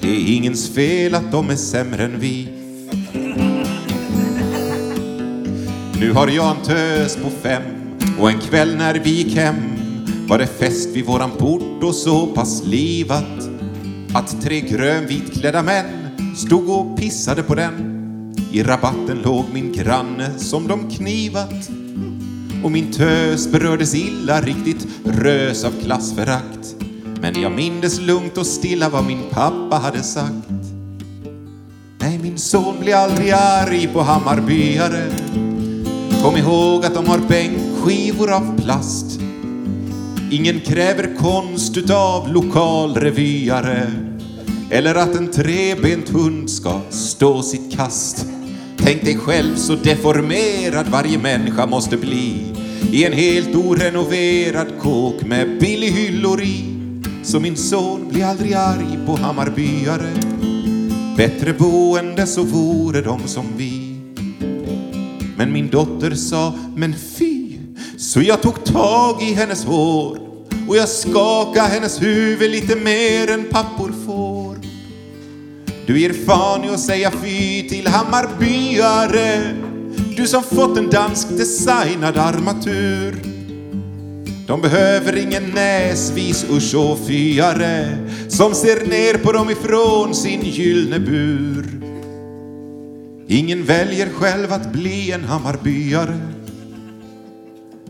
Det 0.02 0.08
är 0.08 0.36
ingens 0.36 0.70
fel 0.70 1.16
att 1.16 1.32
de 1.32 1.50
är 1.50 1.56
sämre 1.56 2.04
än 2.04 2.20
vi. 2.20 2.48
Nu 6.00 6.12
har 6.12 6.28
jag 6.28 6.58
en 6.58 6.64
tös 6.64 7.16
på 7.16 7.30
fem 7.44 7.64
och 8.20 8.30
en 8.30 8.40
kväll 8.40 8.76
när 8.78 8.96
vi 8.96 9.10
gick 9.10 9.36
hem 9.36 9.56
var 10.28 10.38
det 10.38 10.48
fest 10.48 10.90
vid 10.96 11.06
våran 11.06 11.32
port 11.32 11.84
och 11.84 11.96
så 11.96 12.28
pass 12.28 12.64
livat 12.66 13.50
att 14.14 14.42
tre 14.42 14.62
grönvitklädda 14.62 15.64
män 15.64 15.86
stod 16.36 16.70
och 16.70 16.98
pissade 16.98 17.44
på 17.44 17.56
den. 17.56 17.95
I 18.56 18.64
rabatten 18.64 19.22
låg 19.24 19.46
min 19.54 19.72
granne 19.72 20.40
som 20.40 20.68
de 20.68 20.90
knivat 20.90 21.70
och 22.64 22.72
min 22.72 22.92
tös 22.92 23.52
berördes 23.52 23.96
illa, 23.96 24.42
riktigt 24.42 24.88
rös 25.06 25.64
av 25.64 25.72
klassförakt. 25.84 26.76
Men 27.22 27.42
jag 27.42 27.52
mindes 27.52 28.02
lugnt 28.02 28.38
och 28.38 28.46
stilla 28.46 28.90
vad 28.90 29.06
min 29.06 29.24
pappa 29.32 29.76
hade 29.76 30.04
sagt. 30.04 30.50
Nej, 32.00 32.20
min 32.24 32.38
son 32.38 32.76
blir 32.80 32.96
aldrig 32.96 33.32
arg 33.32 33.90
på 33.94 34.02
Hammarbyare. 34.02 35.08
Kom 36.24 36.38
ihåg 36.38 36.86
att 36.86 36.94
de 36.94 37.08
har 37.08 37.20
bänkskivor 37.20 38.32
av 38.32 38.62
plast. 38.62 39.20
Ingen 40.32 40.60
kräver 40.60 41.16
konst 41.20 41.78
utav 41.78 42.34
lokalrevyare 42.34 43.92
eller 44.70 44.96
att 44.96 45.16
en 45.16 45.32
trebent 45.32 46.10
hund 46.10 46.50
ska 46.50 46.82
stå 46.90 47.42
sitt 47.42 47.78
kast. 47.78 48.26
Tänk 48.78 49.06
dig 49.06 49.18
själv 49.18 49.56
så 49.56 49.76
deformerad 49.76 50.88
varje 50.88 51.18
människa 51.18 51.66
måste 51.66 51.98
bli 51.98 52.54
i 52.92 53.04
en 53.04 53.14
helt 53.14 53.56
orenoverad 53.56 54.68
kåk 54.82 55.22
med 55.22 55.60
billig 55.60 55.92
hyllor 55.92 56.42
i. 56.42 56.66
Så 57.24 57.40
min 57.40 57.58
son 57.58 58.10
blir 58.10 58.26
aldrig 58.26 58.54
arg 58.54 59.00
på 59.06 59.16
Hammarbyare. 59.16 60.10
Bättre 61.18 61.54
boende 61.54 62.28
så 62.28 62.44
vore 62.44 63.02
de 63.02 63.28
som 63.28 63.46
vi. 63.58 63.96
Men 65.38 65.54
min 65.54 65.70
dotter 65.70 66.16
sa, 66.16 66.54
men 66.76 66.96
fy, 67.18 67.58
så 67.98 68.22
jag 68.22 68.42
tog 68.42 68.66
tag 68.66 69.22
i 69.22 69.34
hennes 69.34 69.66
hår 69.66 70.20
och 70.68 70.78
jag 70.78 70.90
skakade 70.90 71.68
hennes 71.68 72.02
huvud 72.02 72.52
lite 72.52 72.76
mer 72.76 73.32
än 73.32 73.44
pappor. 73.44 73.85
Du 75.88 76.00
ger 76.00 76.14
fan 76.14 76.64
i 76.64 76.70
att 76.70 76.80
säga 76.80 77.12
fy 77.12 77.70
till 77.70 77.88
Hammarbyare, 77.88 79.54
du 80.18 80.28
som 80.28 80.44
fått 80.44 80.78
en 80.78 80.90
dansk 80.90 81.30
designad 81.30 82.18
armatur. 82.18 83.16
De 84.48 84.62
behöver 84.62 85.16
ingen 85.18 85.44
näsvis 85.44 86.46
usch 86.50 86.76
och 86.76 87.00
fyare 87.08 87.98
som 88.30 88.54
ser 88.54 88.88
ner 88.88 89.18
på 89.18 89.32
dem 89.32 89.50
ifrån 89.50 90.16
sin 90.16 90.42
gyllne 90.42 91.00
bur. 91.00 91.66
Ingen 93.28 93.64
väljer 93.64 94.10
själv 94.10 94.54
att 94.54 94.72
bli 94.72 95.12
en 95.12 95.24
Hammarbyare. 95.24 96.20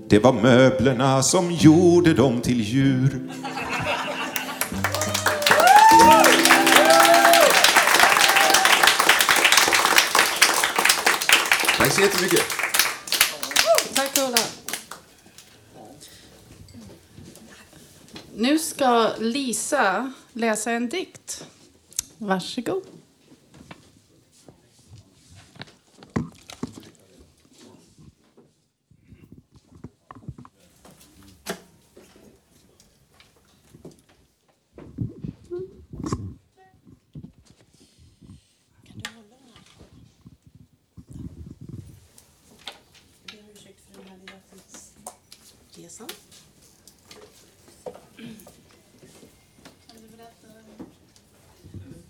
Det 0.10 0.20
var 0.20 0.34
möblerna 0.34 1.24
som 1.24 1.52
gjorde 1.52 2.14
dem 2.14 2.42
till 2.42 2.62
djur. 2.62 3.20
Så 11.96 12.02
jättemycket. 12.02 12.42
Tack 13.94 14.18
Ola. 14.18 14.38
Nu 18.36 18.60
ska 18.60 19.12
Lisa 19.20 20.14
läsa 20.34 20.72
en 20.72 20.90
dikt. 20.90 21.46
Varsågod. 22.18 22.84
resan. 45.86 46.08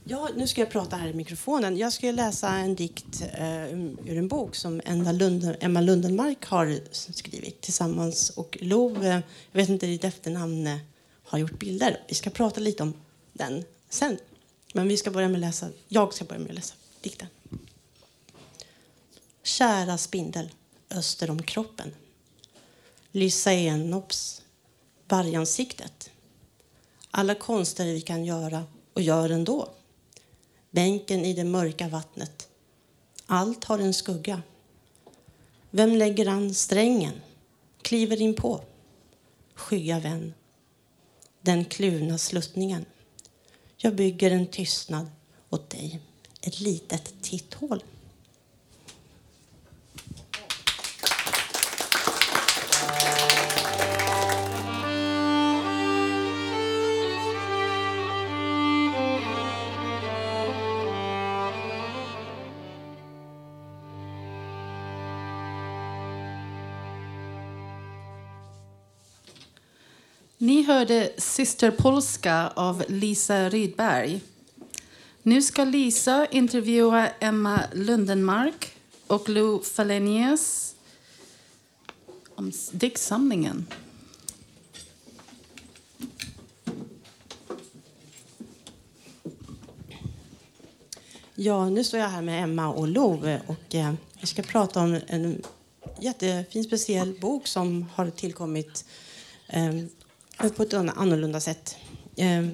Ja, 0.03 0.29
nu 0.35 0.44
ska 0.55 0.61
jag 0.61 0.69
prata 0.69 0.95
här 0.95 1.07
i 1.07 1.13
mikrofonen. 1.13 1.77
Jag 1.77 1.93
ska 1.93 2.11
läsa 2.11 2.49
en 2.49 2.75
dikt 2.75 3.21
eh, 3.33 3.73
ur 3.73 4.17
en 4.17 4.27
bok 4.27 4.55
som 4.55 4.81
Emma, 4.85 5.11
Lund, 5.11 5.55
Emma 5.59 5.81
Lundenmark 5.81 6.45
har 6.45 6.79
skrivit 6.91 7.61
tillsammans. 7.61 8.29
Och 8.29 8.57
Lo, 8.61 9.03
eh, 9.03 9.07
jag 9.07 9.21
vet 9.51 9.69
inte 9.69 9.87
ditt 9.87 10.03
efternamn, 10.03 10.67
eh, 10.67 10.77
har 11.23 11.39
gjort 11.39 11.59
bilder. 11.59 11.99
Vi 12.07 12.15
ska 12.15 12.29
prata 12.29 12.59
lite 12.59 12.83
om 12.83 12.93
den 13.33 13.63
sen. 13.89 14.17
Men 14.73 14.87
vi 14.87 14.97
ska 14.97 15.11
börja 15.11 15.29
med 15.29 15.39
läsa, 15.39 15.69
jag 15.87 16.13
ska 16.13 16.25
börja 16.25 16.39
med 16.39 16.49
att 16.49 16.55
läsa 16.55 16.75
dikten. 17.01 17.27
Kära 19.43 19.97
spindel 19.97 20.51
öster 20.89 21.29
om 21.29 21.43
kroppen 21.43 21.91
Lysaenops, 23.11 24.41
vargansiktet. 25.07 26.09
Alla 27.11 27.35
konster 27.35 27.85
vi 27.85 28.01
kan 28.01 28.25
göra 28.25 28.63
och 28.93 29.01
gör 29.01 29.29
ändå. 29.29 29.69
Bänken 30.75 31.25
i 31.25 31.33
det 31.33 31.43
mörka 31.43 31.87
vattnet. 31.87 32.49
Allt 33.25 33.63
har 33.63 33.79
en 33.79 33.93
skugga. 33.93 34.41
Vem 35.69 35.95
lägger 35.95 36.27
an 36.27 36.53
strängen? 36.53 37.13
Kliver 37.81 38.21
in 38.21 38.33
på. 38.33 38.61
Skygga 39.53 39.99
vän. 39.99 40.33
Den 41.41 41.65
kluvna 41.65 42.17
sluttningen. 42.17 42.85
Jag 43.77 43.95
bygger 43.95 44.31
en 44.31 44.47
tystnad 44.47 45.07
åt 45.49 45.69
dig. 45.69 45.99
Ett 46.41 46.59
litet 46.59 47.13
titthål. 47.21 47.83
Hörde 70.85 71.09
Sister 71.17 71.71
Polska 71.71 72.47
av 72.55 72.83
Lisa 72.87 73.49
Rydberg. 73.49 74.21
Nu 75.23 75.41
ska 75.41 75.63
Lisa 75.63 76.25
intervjua 76.25 77.09
Emma 77.19 77.61
Lundenmark 77.73 78.71
och 79.07 79.29
Lou 79.29 79.59
Falenius 79.63 80.75
om 82.35 82.51
diktsamlingen. 82.71 83.67
Ja, 91.35 91.69
nu 91.69 91.83
står 91.83 91.99
jag 91.99 92.09
här 92.09 92.21
med 92.21 92.43
Emma 92.43 92.67
och 92.67 92.87
Lou 92.87 93.27
eh, 93.27 93.41
och 93.47 93.75
eh, 93.75 93.93
ska 94.23 94.41
prata 94.41 94.79
om 94.79 94.99
en 95.07 95.41
jättefin 95.99 96.63
speciell 96.63 97.19
bok 97.19 97.47
som 97.47 97.85
har 97.95 98.09
tillkommit 98.09 98.85
eh, 99.47 99.73
på 100.55 100.63
ett 100.63 100.73
annorlunda 100.73 101.39
sätt. 101.39 101.75
Ehm, 102.15 102.51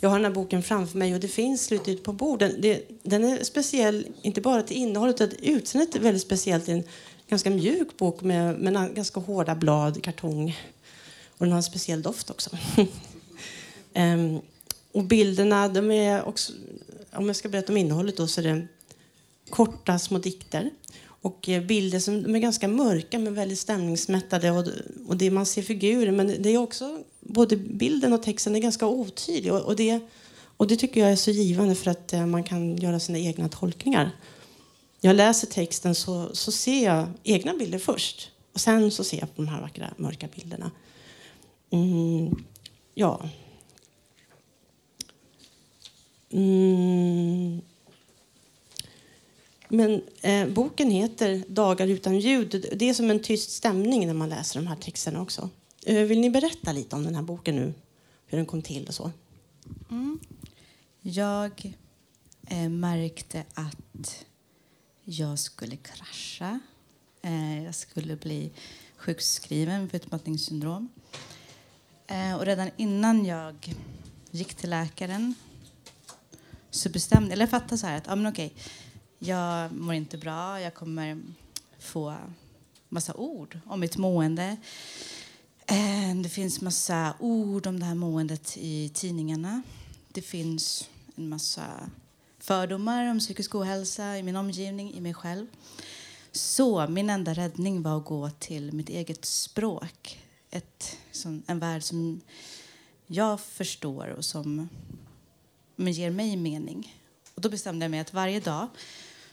jag 0.00 0.10
har 0.10 0.16
den 0.16 0.24
här 0.24 0.32
boken 0.32 0.62
framför 0.62 0.98
mig 0.98 1.14
och 1.14 1.20
det 1.20 1.28
finns 1.28 1.64
slutet 1.64 2.02
på 2.02 2.12
borden. 2.12 2.64
Den 3.02 3.24
är 3.24 3.44
speciell, 3.44 4.06
inte 4.22 4.40
bara 4.40 4.62
till 4.62 4.76
innehållet, 4.76 5.20
utan 5.20 5.38
utseendet 5.42 5.94
är 5.94 6.00
väldigt 6.00 6.22
speciellt. 6.22 6.66
Det 6.66 6.72
är 6.72 6.76
en 6.76 6.84
ganska 7.28 7.50
mjuk 7.50 7.96
bok 7.96 8.22
med, 8.22 8.58
med 8.58 8.94
ganska 8.94 9.20
hårda 9.20 9.54
blad, 9.54 10.02
kartong. 10.02 10.56
Och 11.28 11.46
den 11.46 11.52
har 11.52 11.56
en 11.56 11.62
speciell 11.62 12.02
doft 12.02 12.30
också. 12.30 12.50
Ehm, 13.94 14.38
och 14.92 15.04
bilderna, 15.04 15.68
de 15.68 15.90
är 15.90 16.24
också, 16.24 16.52
om 17.12 17.26
jag 17.26 17.36
ska 17.36 17.48
berätta 17.48 17.72
om 17.72 17.76
innehållet 17.76 18.16
då, 18.16 18.26
så 18.26 18.40
är 18.40 18.44
det 18.44 18.66
korta 19.50 19.98
små 19.98 20.18
dikter. 20.18 20.70
Och 21.22 21.48
eh, 21.48 21.62
bilder 21.62 21.98
som 21.98 22.22
de 22.22 22.34
är 22.34 22.38
ganska 22.38 22.68
mörka 22.68 23.18
men 23.18 23.34
väldigt 23.34 23.58
stämningsmättade. 23.58 24.50
Och, 24.50 24.66
och 25.06 25.16
det 25.16 25.30
man 25.30 25.46
ser 25.46 25.62
figurer, 25.62 26.12
men 26.12 26.42
det 26.42 26.48
är 26.48 26.58
också 26.58 27.04
både 27.32 27.56
bilden 27.56 28.12
och 28.12 28.22
texten 28.22 28.56
är 28.56 28.60
ganska 28.60 28.86
otydlig. 28.86 29.52
Och, 29.52 29.60
och, 29.60 29.76
det, 29.76 30.00
och 30.56 30.66
det 30.66 30.76
tycker 30.76 31.00
jag 31.00 31.12
är 31.12 31.16
så 31.16 31.30
givande 31.30 31.74
för 31.74 31.90
att 31.90 32.12
eh, 32.12 32.26
man 32.26 32.44
kan 32.44 32.76
göra 32.76 33.00
sina 33.00 33.18
egna 33.18 33.48
tolkningar. 33.48 34.10
Jag 35.00 35.16
läser 35.16 35.46
texten 35.46 35.94
så, 35.94 36.30
så 36.32 36.52
ser 36.52 36.84
jag 36.84 37.08
egna 37.22 37.54
bilder 37.54 37.78
först. 37.78 38.30
Och 38.52 38.60
sen 38.60 38.90
så 38.90 39.04
ser 39.04 39.18
jag 39.18 39.36
på 39.36 39.42
de 39.42 39.48
här 39.48 39.60
vackra 39.60 39.94
mörka 39.96 40.28
bilderna. 40.34 40.70
Mm, 41.70 42.44
ja. 42.94 43.28
Mm. 46.30 47.60
Men 49.68 50.02
eh, 50.22 50.48
boken 50.48 50.90
heter 50.90 51.44
Dagar 51.48 51.86
utan 51.86 52.18
ljud. 52.18 52.66
Det 52.76 52.88
är 52.88 52.94
som 52.94 53.10
en 53.10 53.22
tyst 53.22 53.50
stämning 53.50 54.06
när 54.06 54.14
man 54.14 54.28
läser 54.28 54.60
de 54.60 54.66
här 54.66 54.76
texterna 54.76 55.22
också. 55.22 55.50
Eh, 55.86 56.04
vill 56.04 56.20
ni 56.20 56.30
berätta 56.30 56.72
lite 56.72 56.96
om 56.96 57.04
den 57.04 57.14
här 57.14 57.22
boken 57.22 57.56
nu? 57.56 57.74
Hur 58.26 58.38
den 58.38 58.46
kom 58.46 58.62
till 58.62 58.88
och 58.88 58.94
så? 58.94 59.12
Mm. 59.90 60.20
Jag 61.00 61.74
eh, 62.46 62.68
märkte 62.68 63.44
att 63.54 64.24
jag 65.04 65.38
skulle 65.38 65.76
krascha. 65.76 66.60
Eh, 67.22 67.64
jag 67.64 67.74
skulle 67.74 68.16
bli 68.16 68.50
sjukskriven 68.96 69.88
för 69.88 69.96
utmattningssyndrom. 69.96 70.88
Eh, 72.06 72.34
och 72.34 72.46
redan 72.46 72.70
innan 72.76 73.24
jag 73.24 73.74
gick 74.30 74.54
till 74.54 74.70
läkaren 74.70 75.34
så 76.70 76.88
bestämde 76.88 77.32
eller 77.32 77.42
jag 77.42 77.50
fattade 77.50 77.78
så 77.78 77.86
här 77.86 77.96
att 77.96 78.08
ah, 78.08 78.16
men 78.16 78.32
okej, 78.32 78.52
jag 79.18 79.72
mår 79.72 79.94
inte 79.94 80.18
bra, 80.18 80.60
jag 80.60 80.74
kommer 80.74 81.22
få 81.78 82.16
massa 82.88 83.14
ord 83.14 83.58
om 83.66 83.80
mitt 83.80 83.96
mående. 83.96 84.56
Eh, 85.70 86.16
det 86.16 86.28
finns 86.28 86.60
massa 86.60 87.14
ord 87.18 87.66
om 87.66 87.80
det 87.80 87.86
här 87.86 87.94
måendet 87.94 88.56
i 88.56 88.90
tidningarna. 88.94 89.62
Det 90.12 90.22
finns 90.22 90.88
en 91.16 91.28
massa 91.28 91.90
fördomar 92.38 93.10
om 93.10 93.18
psykisk 93.18 93.54
ohälsa 93.54 94.18
i 94.18 94.22
min 94.22 94.36
omgivning, 94.36 94.94
i 94.94 95.00
mig 95.00 95.14
själv. 95.14 95.46
Så 96.32 96.86
min 96.88 97.10
enda 97.10 97.34
räddning 97.34 97.82
var 97.82 97.98
att 97.98 98.04
gå 98.04 98.30
till 98.30 98.72
mitt 98.72 98.88
eget 98.88 99.24
språk. 99.24 100.18
Ett, 100.50 100.96
som, 101.12 101.42
en 101.46 101.58
värld 101.58 101.82
som 101.82 102.20
jag 103.06 103.40
förstår 103.40 104.06
och 104.08 104.24
som 104.24 104.68
men 105.76 105.92
ger 105.92 106.10
mig 106.10 106.36
mening. 106.36 106.96
Och 107.34 107.40
då 107.40 107.48
bestämde 107.48 107.84
jag 107.84 107.90
mig 107.90 108.00
att 108.00 108.14
varje 108.14 108.40
dag 108.40 108.68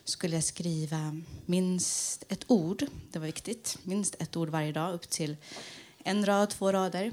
skulle 0.04 0.36
jag 0.36 0.44
skriva 0.44 1.22
minst 1.46 2.24
ett 2.30 2.46
ord. 2.48 2.86
Det 3.12 3.20
var 3.20 3.26
viktigt. 3.26 3.78
Minst 3.84 4.16
ett 4.20 4.36
ord 4.36 4.50
varje 4.50 4.72
dag 4.72 4.94
upp 4.94 5.10
till 5.10 5.36
en 6.08 6.26
rad, 6.26 6.50
två 6.50 6.72
rader 6.72 7.12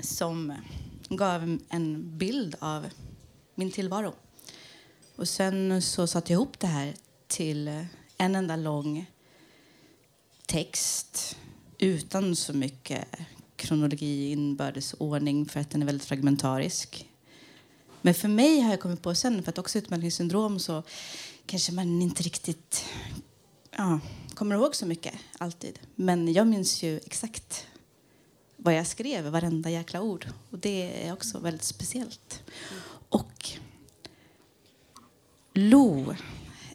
som 0.00 0.54
gav 1.08 1.58
en 1.68 2.18
bild 2.18 2.54
av 2.58 2.86
min 3.54 3.70
tillvaro. 3.70 4.14
Och 5.16 5.28
sen 5.28 5.82
så 5.82 6.06
satte 6.06 6.32
jag 6.32 6.36
ihop 6.36 6.58
det 6.58 6.66
här 6.66 6.94
till 7.26 7.68
en 8.18 8.34
enda 8.34 8.56
lång 8.56 9.06
text 10.46 11.36
utan 11.78 12.36
så 12.36 12.52
mycket 12.52 13.08
kronologi, 13.56 14.32
inbördes 14.32 14.94
ordning 14.98 15.46
för 15.46 15.60
att 15.60 15.70
den 15.70 15.82
är 15.82 15.86
väldigt 15.86 16.08
fragmentarisk. 16.08 17.08
Men 18.00 18.14
för 18.14 18.28
mig 18.28 18.60
har 18.60 18.70
jag 18.70 18.80
kommit 18.80 19.02
på 19.02 19.14
sen, 19.14 19.42
för 19.42 19.50
att 19.50 19.58
också 19.58 19.78
utmattningssyndrom 19.78 20.58
så 20.58 20.82
kanske 21.46 21.72
man 21.72 22.02
inte 22.02 22.22
riktigt 22.22 22.84
ja, 23.70 24.00
kommer 24.34 24.54
ihåg 24.54 24.76
så 24.76 24.86
mycket 24.86 25.14
alltid. 25.38 25.78
Men 25.94 26.32
jag 26.32 26.46
minns 26.46 26.82
ju 26.82 26.96
exakt 26.96 27.66
vad 28.64 28.74
jag 28.74 28.86
skrev, 28.86 29.24
varenda 29.24 29.70
jäkla 29.70 30.00
ord. 30.00 30.26
Och 30.50 30.58
det 30.58 31.06
är 31.06 31.12
också 31.12 31.38
väldigt 31.38 31.62
speciellt. 31.62 32.42
Och 33.08 33.50
Lo, 35.54 36.14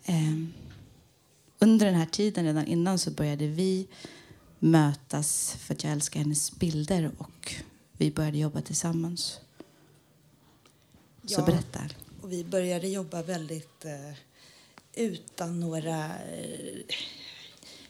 eh, 0.03 0.33
under 1.59 1.85
den 1.85 1.95
här 1.95 2.05
tiden, 2.05 2.45
redan 2.45 2.65
innan, 2.65 2.99
så 2.99 3.11
började 3.11 3.47
vi 3.47 3.87
mötas 4.59 5.55
för 5.59 5.73
att 5.73 5.83
jag 5.83 5.93
älskar 5.93 6.19
hennes 6.19 6.51
bilder 6.59 7.11
och 7.17 7.55
vi 7.91 8.11
började 8.11 8.37
jobba 8.37 8.61
tillsammans. 8.61 9.39
Så 11.25 11.41
ja, 11.41 11.45
berätta. 11.45 11.79
Och 12.21 12.31
vi 12.31 12.43
började 12.43 12.87
jobba 12.87 13.23
väldigt 13.23 13.85
eh, 13.85 14.17
utan 14.93 15.59
några... 15.59 16.05
Eh, 16.05 16.79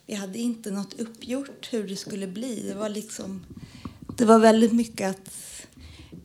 vi 0.05 0.13
hade 0.13 0.39
inte 0.39 0.71
något 0.71 0.99
uppgjort 0.99 1.73
hur 1.73 1.87
det 1.87 1.95
skulle 1.95 2.27
bli. 2.27 2.63
Det 2.67 2.75
var 2.75 2.89
liksom... 2.89 3.45
Det 4.17 4.25
var 4.25 4.39
väldigt 4.39 4.73
mycket 4.73 5.09
att 5.09 5.33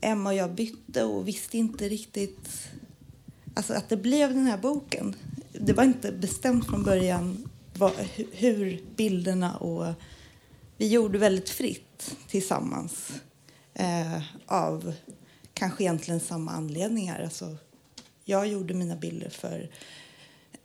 Emma 0.00 0.30
och 0.30 0.36
jag 0.36 0.50
bytte 0.50 1.04
och 1.04 1.28
visste 1.28 1.58
inte 1.58 1.88
riktigt 1.88 2.68
alltså 3.54 3.74
att 3.74 3.88
det 3.88 3.96
blev 3.96 4.34
den 4.34 4.46
här 4.46 4.58
boken. 4.58 5.14
Det 5.52 5.72
var 5.72 5.84
inte 5.84 6.12
bestämt 6.12 6.66
från 6.66 6.82
början 6.82 7.48
vad, 7.74 7.92
hur 8.32 8.82
bilderna 8.96 9.56
och 9.56 9.94
vi 10.76 10.88
gjorde 10.88 11.18
väldigt 11.18 11.50
fritt 11.50 12.16
tillsammans 12.28 13.12
eh, 13.74 14.22
av 14.46 14.94
kanske 15.54 15.82
egentligen 15.84 16.20
samma 16.20 16.50
anledningar. 16.50 17.22
Alltså, 17.22 17.56
jag 18.24 18.46
gjorde 18.46 18.74
mina 18.74 18.96
bilder 18.96 19.30
för 19.30 19.70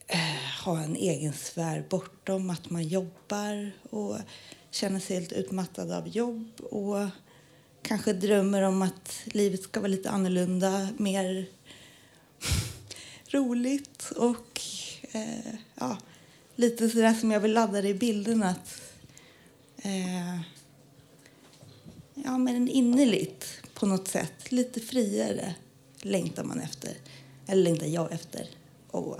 att 0.07 0.15
eh, 0.15 0.65
ha 0.65 0.79
en 0.79 0.95
egen 0.95 1.33
sfär 1.33 1.85
bortom 1.89 2.49
att 2.49 2.69
man 2.69 2.87
jobbar 2.87 3.71
och 3.89 4.17
känner 4.77 4.99
sig 4.99 5.15
helt 5.15 5.31
utmattad 5.31 5.91
av 5.91 6.07
jobb 6.07 6.61
och 6.61 7.07
kanske 7.81 8.13
drömmer 8.13 8.61
om 8.61 8.81
att 8.81 9.19
livet 9.25 9.63
ska 9.63 9.79
vara 9.79 9.87
lite 9.87 10.09
annorlunda, 10.09 10.89
mer 10.97 11.45
roligt 13.29 14.11
och 14.11 14.61
eh, 15.11 15.53
ja, 15.75 15.97
lite 16.55 16.89
sådär 16.89 17.13
som 17.13 17.31
jag 17.31 17.39
vill 17.39 17.53
ladda 17.53 17.81
det 17.81 17.89
i 17.89 17.93
bilden 17.93 18.43
Att, 18.43 18.81
eh, 19.77 20.41
ja, 22.13 22.37
men 22.37 22.69
innerligt 22.69 23.45
på 23.73 23.85
något 23.85 24.07
sätt. 24.07 24.51
Lite 24.51 24.79
friare 24.79 25.55
längtar 26.01 26.43
man 26.43 26.59
efter. 26.59 26.93
Eller 27.47 27.63
längtar 27.63 27.87
jag 27.87 28.11
efter. 28.11 28.49
Och 28.91 29.19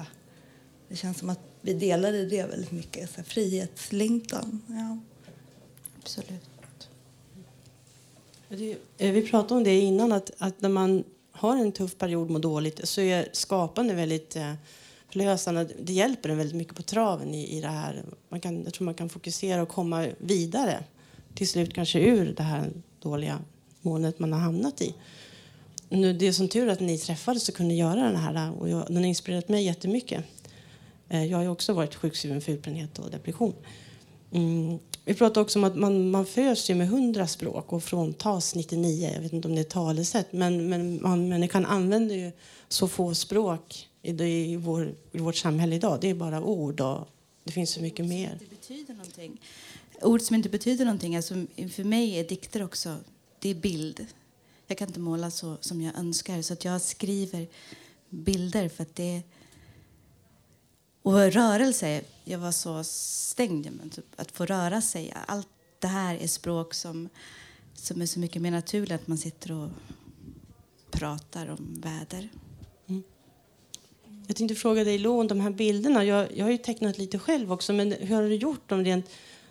det 0.90 0.96
känns 0.96 1.18
som 1.18 1.30
att 1.30 1.42
vi 1.62 1.74
delade 1.74 2.26
det 2.26 2.44
väldigt 2.44 2.72
mycket. 2.72 3.16
Så 3.16 3.24
frihetslängtan. 3.24 4.62
Ja. 4.68 4.98
Absolut. 6.08 6.42
Eh, 8.98 9.12
vi 9.12 9.28
pratade 9.30 9.54
om 9.54 9.64
det 9.64 9.80
innan, 9.80 10.12
att, 10.12 10.32
att 10.38 10.62
när 10.62 10.70
man 10.70 11.04
har 11.32 11.58
en 11.58 11.72
tuff 11.72 11.98
period, 11.98 12.30
mår 12.30 12.40
dåligt, 12.40 12.88
så 12.88 13.02
är 13.02 13.30
skapande 13.32 13.94
väldigt 13.94 14.36
eh, 14.36 14.54
förlösande. 15.10 15.68
Det 15.82 15.94
hjälper 15.94 16.30
en 16.30 16.38
väldigt 16.38 16.56
mycket 16.56 16.76
på 16.76 16.82
traven 16.82 17.34
i, 17.34 17.58
i 17.58 17.62
det 17.62 17.68
här. 17.68 18.04
Man 18.30 18.40
kan, 18.40 18.64
jag 18.64 18.74
tror 18.74 18.86
man 18.86 18.94
kan 18.94 19.10
fokusera 19.10 19.62
och 19.62 19.70
komma 19.70 20.08
vidare. 20.18 20.84
Till 21.36 21.48
slut 21.48 21.74
kanske 21.74 22.00
ur 22.00 22.34
det 22.38 22.44
här 22.44 22.72
dåliga 23.02 23.40
målet 23.82 24.20
man 24.20 24.34
har 24.34 24.40
hamnat 24.40 24.82
i. 24.82 24.96
Nu, 25.90 26.14
det 26.14 26.28
är 26.28 26.32
som 26.32 26.48
tur 26.48 26.70
att 26.70 26.80
ni 26.80 26.98
träffades 26.98 27.50
och 27.50 27.56
kunde 27.56 27.74
göra 27.74 28.04
den 28.04 28.16
här. 28.16 28.36
Eh, 28.36 28.50
och 28.50 28.70
jag, 28.70 28.86
den 28.88 28.98
har 28.98 29.06
inspirerat 29.06 29.50
mig 29.50 29.66
jättemycket. 29.66 30.24
Eh, 31.10 31.26
jag 31.26 31.38
har 31.38 31.48
också 31.48 31.74
varit 31.74 31.96
sjukskriven 31.96 32.42
för 32.42 32.52
utbrändhet 32.52 33.00
och 33.00 33.12
depression. 33.12 33.54
Mm. 34.32 34.80
Vi 35.08 35.14
pratar 35.14 35.42
också 35.42 35.60
om 35.60 35.64
att 35.64 35.76
man, 35.76 36.12
man 36.12 36.26
föds 36.26 36.70
ju 36.70 36.76
med 36.76 36.88
100 36.88 37.28
språk 37.28 37.74
och 37.74 37.84
fråntas 37.84 38.56
99. 38.56 39.12
Jag 39.14 39.22
vet 39.22 39.34
inte 39.34 39.48
om 39.48 39.56
det 39.56 39.62
är 39.62 39.64
talesätt, 39.64 40.34
men, 40.34 40.70
men 40.70 41.02
man 41.02 41.30
människan 41.30 41.66
använder 41.66 42.16
ju 42.16 42.32
så 42.68 42.88
få 42.88 43.16
språk 43.16 43.90
i, 44.02 44.12
i, 44.24 44.56
vår, 44.56 44.96
i 45.12 45.20
vårt 45.20 45.36
samhälle 45.36 45.76
idag. 45.76 45.98
Det 46.02 46.10
är 46.10 46.14
bara 46.14 46.44
ord 46.44 46.82
och 46.82 47.08
det 47.44 47.52
finns 47.52 47.70
så 47.70 47.82
mycket 47.82 48.06
mer. 48.06 48.38
Det 48.40 48.50
betyder 48.50 48.94
någonting. 48.94 49.42
Ord 50.02 50.22
som 50.22 50.36
inte 50.36 50.50
betyder 50.50 50.86
någonting. 50.86 51.16
Alltså, 51.16 51.34
för 51.72 51.84
mig 51.84 52.20
är 52.20 52.24
dikter 52.24 52.64
också 52.64 52.96
det 53.40 53.50
är 53.50 53.56
bild. 53.56 54.06
Jag 54.68 54.78
kan 54.78 54.88
inte 54.88 55.00
måla 55.00 55.32
så 55.32 55.58
som 55.62 55.82
jag 55.82 55.98
önskar, 55.98 56.42
så 56.42 56.54
att 56.54 56.66
jag 56.66 56.82
skriver 56.82 57.48
bilder 58.10 58.70
för 58.70 58.84
att 58.84 58.96
det 58.96 59.22
och 61.08 61.32
rörelse, 61.32 62.02
jag 62.24 62.40
var 62.40 62.52
så 62.52 62.84
stängd. 62.84 63.68
Men 63.72 63.90
typ, 63.90 64.06
att 64.16 64.32
få 64.32 64.46
röra 64.46 64.82
sig, 64.82 65.14
allt 65.28 65.48
det 65.80 65.88
här 65.88 66.16
är 66.16 66.28
språk 66.28 66.74
som, 66.74 67.10
som 67.74 68.02
är 68.02 68.06
så 68.06 68.20
mycket 68.20 68.42
mer 68.42 68.52
naturligt 68.52 68.92
att 68.92 69.08
man 69.08 69.18
sitter 69.18 69.52
och 69.52 69.70
pratar 70.92 71.48
om 71.48 71.82
väder. 71.84 72.30
Mm. 72.88 73.04
Jag 74.28 74.36
tänkte 74.36 74.56
fråga 74.56 74.84
dig, 74.84 74.98
Lo, 74.98 75.20
om 75.20 75.28
de 75.28 75.40
här 75.40 75.50
bilderna. 75.50 76.04
Jag, 76.04 76.38
jag 76.38 76.46
har 76.46 76.52
ju 76.52 76.58
tecknat 76.58 76.98
lite 76.98 77.20
själv 77.20 77.52
också, 77.52 77.74
men 77.74 77.92
hur 77.92 78.16
har 78.16 78.24
du 78.24 78.36
gjort 78.36 78.70
dem 78.70 78.84
rent? 78.84 79.10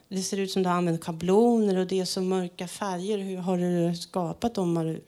Det 0.08 0.22
ser 0.22 0.36
ut 0.36 0.50
som 0.50 0.62
du 0.62 0.68
har 0.68 0.76
använt 0.76 1.04
schabloner 1.04 1.76
och 1.76 1.86
det 1.86 2.00
är 2.00 2.04
så 2.04 2.20
mörka 2.20 2.68
färger. 2.68 3.18
Hur 3.18 3.36
har 3.36 3.58
du 3.58 3.96
skapat 3.96 4.54
dem? 4.54 4.76
Har 4.76 4.84
du, 4.84 5.04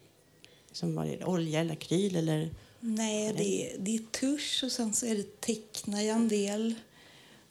liksom, 0.68 0.94
var 0.94 1.04
det 1.04 1.24
olja 1.24 1.60
eller 1.60 1.72
akryl 1.72 2.16
eller? 2.16 2.50
Nej, 2.80 3.32
det 3.32 3.44
är, 3.44 3.78
det 3.78 3.96
är 3.96 3.98
tusch 3.98 4.60
och 4.64 4.72
sen 4.72 4.94
så 4.94 5.06
är 5.06 5.14
det 5.14 5.40
tecknar 5.40 6.00
jag 6.00 6.16
en 6.16 6.28
del 6.28 6.74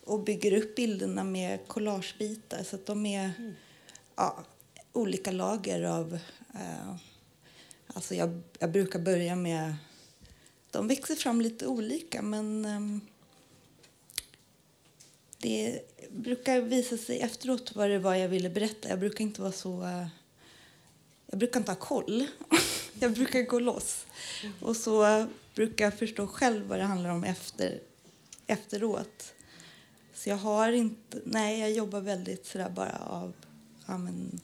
och 0.03 0.23
bygger 0.23 0.53
upp 0.53 0.75
bilderna 0.75 1.23
med 1.23 1.67
collagebitar 1.67 2.63
så 2.63 2.75
att 2.75 2.85
de 2.85 3.05
är 3.05 3.31
mm. 3.37 3.53
ja, 4.15 4.43
olika 4.93 5.31
lager 5.31 5.83
av... 5.83 6.13
Eh, 6.53 6.95
alltså 7.87 8.15
jag, 8.15 8.41
jag 8.59 8.71
brukar 8.71 8.99
börja 8.99 9.35
med... 9.35 9.75
De 10.71 10.87
växer 10.87 11.15
fram 11.15 11.41
lite 11.41 11.67
olika, 11.67 12.21
men 12.21 12.65
eh, 12.65 13.01
det 15.37 15.81
brukar 16.09 16.61
visa 16.61 16.97
sig 16.97 17.19
efteråt 17.19 17.75
vad 17.75 17.89
det 17.89 17.99
var 17.99 18.15
jag 18.15 18.29
ville 18.29 18.49
berätta. 18.49 18.89
Jag 18.89 18.99
brukar 18.99 19.21
inte 19.21 19.41
vara 19.41 19.51
så... 19.51 19.83
Eh, 19.83 20.07
jag 21.27 21.39
brukar 21.39 21.59
inte 21.59 21.71
ha 21.71 21.79
koll. 21.79 22.27
jag 22.99 23.13
brukar 23.13 23.41
gå 23.41 23.59
loss. 23.59 24.05
Och 24.61 24.75
så 24.75 25.27
brukar 25.55 25.85
jag 25.85 25.93
förstå 25.93 26.27
själv 26.27 26.67
vad 26.67 26.79
det 26.79 26.85
handlar 26.85 27.09
om 27.09 27.23
efter, 27.23 27.79
efteråt. 28.47 29.33
Så 30.13 30.29
jag 30.29 30.37
har 30.37 30.71
inte... 30.71 31.21
Nej, 31.25 31.59
jag 31.59 31.71
jobbar 31.71 32.01
väldigt 32.01 32.45
sådär 32.45 32.69
bara 32.69 32.97
av... 32.97 33.33
Ja, 33.85 33.97
men, 33.97 34.39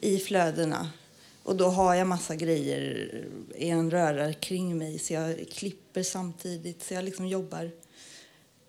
I 0.00 0.18
flödena. 0.18 0.90
Och 1.42 1.56
då 1.56 1.68
har 1.68 1.94
jag 1.94 2.06
massa 2.06 2.36
grejer 2.36 2.80
i 3.54 3.68
en 3.68 3.90
röra 3.90 4.32
kring 4.32 4.78
mig 4.78 4.98
så 4.98 5.12
jag 5.12 5.48
klipper 5.48 6.02
samtidigt. 6.02 6.82
Så 6.82 6.94
jag 6.94 7.04
liksom 7.04 7.26
jobbar 7.26 7.70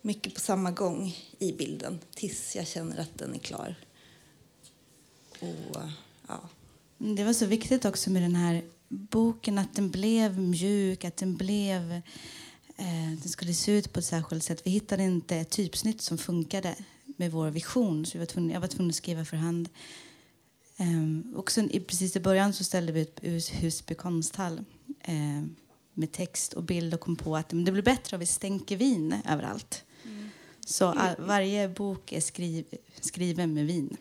mycket 0.01 0.33
på 0.33 0.39
samma 0.39 0.71
gång 0.71 1.17
i 1.39 1.51
bilden 1.51 1.99
tills 2.15 2.55
jag 2.55 2.67
känner 2.67 3.01
att 3.01 3.17
den 3.17 3.33
är 3.33 3.39
klar. 3.39 3.75
Och, 5.39 5.81
ja. 6.27 6.49
Det 7.03 7.23
var 7.23 7.33
så 7.33 7.45
viktigt 7.45 7.85
också 7.85 8.09
med 8.09 8.21
den 8.21 8.35
här 8.35 8.63
boken 8.89 9.57
att 9.57 9.75
den 9.75 9.89
blev 9.89 10.39
mjuk, 10.39 11.05
att 11.05 11.17
den 11.17 11.35
blev... 11.35 11.91
Eh, 12.77 13.11
den 13.21 13.29
skulle 13.29 13.53
se 13.53 13.71
ut 13.71 13.93
på 13.93 13.99
ett 13.99 14.05
särskilt 14.05 14.43
sätt. 14.43 14.61
Vi 14.65 14.71
hittade 14.71 15.03
inte 15.03 15.37
ett 15.37 15.49
typsnitt 15.49 16.01
som 16.01 16.17
funkade 16.17 16.75
med 17.05 17.31
vår 17.31 17.49
vision, 17.49 18.05
så 18.05 18.13
vi 18.13 18.19
var 18.19 18.25
tvungna, 18.25 18.53
jag 18.53 18.61
var 18.61 18.67
tvungen 18.67 18.89
att 18.89 18.95
skriva 18.95 19.25
för 19.25 19.37
hand. 19.37 19.69
Eh, 20.77 21.35
och 21.35 21.51
sen, 21.51 21.71
i, 21.71 21.79
precis 21.79 22.15
i 22.15 22.19
början 22.19 22.53
så 22.53 22.63
ställde 22.63 22.91
vi 22.91 23.03
upp 23.03 23.19
Husby 23.51 23.95
konsthall 23.95 24.63
eh, 25.01 25.43
med 25.93 26.11
text 26.11 26.53
och 26.53 26.63
bild 26.63 26.93
och 26.93 26.99
kom 26.99 27.15
på 27.15 27.35
att 27.35 27.49
det 27.49 27.71
blir 27.71 27.81
bättre 27.81 28.15
om 28.15 28.19
vi 28.19 28.25
stänker 28.25 28.77
vin 28.77 29.15
överallt. 29.29 29.83
Mm. 30.03 30.29
Så 30.65 30.85
all, 30.85 31.15
varje 31.19 31.69
bok 31.69 32.11
är 32.11 32.21
skriv, 32.21 32.65
skriven 32.99 33.53
med 33.53 33.65
vin. 33.65 33.97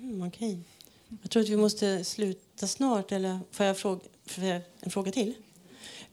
Mm. 0.00 0.22
Okay. 0.22 0.58
Jag 1.22 1.30
tror 1.30 1.42
att 1.42 1.48
vi 1.48 1.56
måste 1.56 2.04
sluta 2.04 2.66
snart. 2.66 3.12
Eller 3.12 3.40
får 3.50 3.66
jag 3.66 3.78
fråga, 3.78 4.00
får 4.26 4.42
en 4.80 4.90
fråga 4.90 5.12
till? 5.12 5.34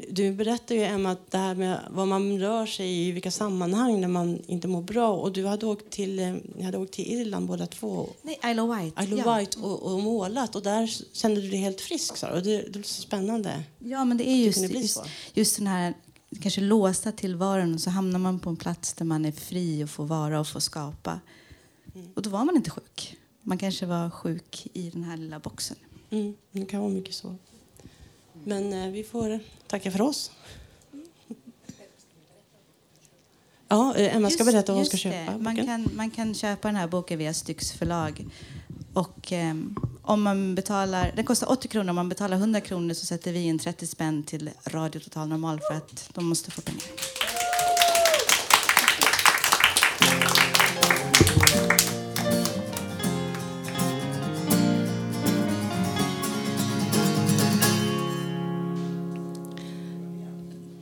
Du 0.09 0.31
berättade 0.31 0.75
ju 0.75 0.83
Emma 0.85 1.11
att 1.11 1.31
det 1.31 1.37
här 1.37 1.55
med 1.55 1.79
vad 1.89 2.07
man 2.07 2.39
rör 2.39 2.65
sig 2.65 3.07
i, 3.07 3.11
vilka 3.11 3.31
sammanhang 3.31 4.01
när 4.01 4.07
man 4.07 4.41
inte 4.47 4.67
mår 4.67 4.81
bra. 4.81 5.13
Och 5.13 5.31
du 5.31 5.45
hade 5.45 5.65
åkt 5.65 5.89
till, 5.89 6.19
eh, 6.19 6.33
ni 6.55 6.63
hade 6.63 6.77
åkt 6.77 6.93
till 6.93 7.07
Irland 7.07 7.47
båda 7.47 7.67
två. 7.67 8.09
Nej, 8.21 8.39
Isle 8.45 8.61
of 8.61 8.77
Wight. 8.77 9.01
Isle 9.03 9.15
of 9.15 9.21
ja. 9.25 9.37
Wight 9.37 9.55
och, 9.55 9.83
och, 9.83 9.99
målat. 9.99 10.55
Och 10.55 10.63
där 10.63 10.87
kände 11.13 11.41
du 11.41 11.49
dig 11.49 11.59
helt 11.59 11.81
frisk. 11.81 12.17
Så. 12.17 12.27
Och 12.27 12.43
det, 12.43 12.61
det 12.61 12.79
är 12.79 12.83
så 12.83 13.01
spännande. 13.01 13.63
Ja, 13.79 14.05
men 14.05 14.17
det 14.17 14.29
är 14.29 14.35
just, 14.35 14.67
det 14.67 14.79
just, 14.79 15.01
just 15.33 15.57
den 15.57 15.67
här 15.67 15.93
kanske 16.41 16.61
låsta 16.61 17.11
tillvaron. 17.11 17.79
Så 17.79 17.89
hamnar 17.89 18.19
man 18.19 18.39
på 18.39 18.49
en 18.49 18.57
plats 18.57 18.93
där 18.93 19.05
man 19.05 19.25
är 19.25 19.31
fri 19.31 19.83
och 19.83 19.89
får 19.89 20.05
vara 20.05 20.39
och 20.39 20.47
får 20.47 20.59
skapa. 20.59 21.19
Mm. 21.95 22.11
Och 22.15 22.21
då 22.21 22.29
var 22.29 22.45
man 22.45 22.55
inte 22.55 22.69
sjuk. 22.69 23.17
Man 23.43 23.57
kanske 23.57 23.85
var 23.85 24.09
sjuk 24.09 24.67
i 24.73 24.89
den 24.89 25.03
här 25.03 25.17
lilla 25.17 25.39
boxen. 25.39 25.77
Mm, 26.09 26.33
det 26.51 26.65
kan 26.65 26.79
vara 26.79 26.91
mycket 26.91 27.15
så. 27.15 27.35
Men 28.43 28.73
eh, 28.73 28.89
vi 28.89 29.03
får 29.03 29.39
tacka 29.67 29.91
för 29.91 30.01
oss. 30.01 30.31
Ja, 33.67 33.95
eh, 33.95 34.15
Emma 34.15 34.29
ska 34.29 34.43
berätta 34.43 34.71
vad 34.71 34.79
hon 34.79 34.85
ska 34.85 34.97
köpa. 34.97 35.37
Man 35.37 35.55
kan, 35.55 35.89
man 35.93 36.11
kan 36.11 36.33
köpa 36.33 36.67
den 36.67 36.75
här 36.75 36.87
boken 36.87 37.19
via 37.19 37.33
Styx 37.33 37.71
förlag. 37.71 38.25
Och, 38.93 39.33
eh, 39.33 39.55
om 40.01 40.21
man 40.21 40.55
betalar, 40.55 41.11
den 41.15 41.25
kostar 41.25 41.51
80 41.51 41.67
kronor. 41.67 41.89
Om 41.89 41.95
man 41.95 42.09
betalar 42.09 42.37
100 42.37 42.61
kronor 42.61 42.93
så 42.93 43.05
sätter 43.05 43.31
vi 43.31 43.43
in 43.43 43.59
30 43.59 43.87
spänn 43.87 44.23
till 44.23 44.49
Radio 44.65 44.99
Total 44.99 45.27
Normal 45.27 45.59
för 45.59 45.73
att 45.73 46.09
de 46.13 46.25
måste 46.25 46.51
få 46.51 46.61
pengar. 46.61 46.83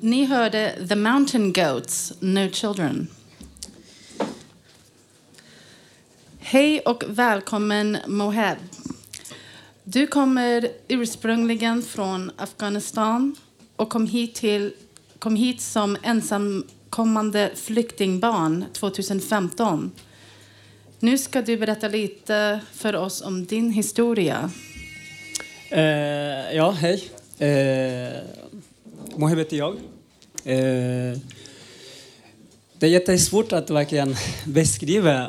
Ni 0.09 0.25
hörde 0.25 0.75
The 0.89 0.95
Mountain 0.95 1.53
Goats, 1.53 2.13
No 2.19 2.49
Children. 2.51 3.07
Hej 6.39 6.79
och 6.79 7.03
välkommen 7.07 7.97
Moheb. 8.07 8.57
Du 9.83 10.07
kommer 10.07 10.67
ursprungligen 10.87 11.81
från 11.81 12.31
Afghanistan 12.37 13.35
och 13.75 13.89
kom 13.89 14.07
hit, 14.07 14.35
till, 14.35 14.73
kom 15.19 15.35
hit 15.35 15.61
som 15.61 15.97
ensamkommande 16.03 17.51
flyktingbarn 17.55 18.65
2015. 18.73 19.91
Nu 20.99 21.17
ska 21.17 21.41
du 21.41 21.57
berätta 21.57 21.87
lite 21.87 22.59
för 22.73 22.95
oss 22.95 23.21
om 23.21 23.45
din 23.45 23.71
historia. 23.71 24.51
Uh, 25.71 25.79
ja, 26.55 26.71
hej. 26.71 27.09
Eh, 27.37 27.47
uh, 27.47 28.23
Moheb 29.15 29.37
heter 29.37 29.57
jag. 29.57 29.77
Eh, 30.43 31.17
det 32.79 32.85
är 32.85 32.89
jättesvårt 32.89 33.51
att 33.51 33.69
verkligen 33.69 34.15
beskriva 34.45 35.23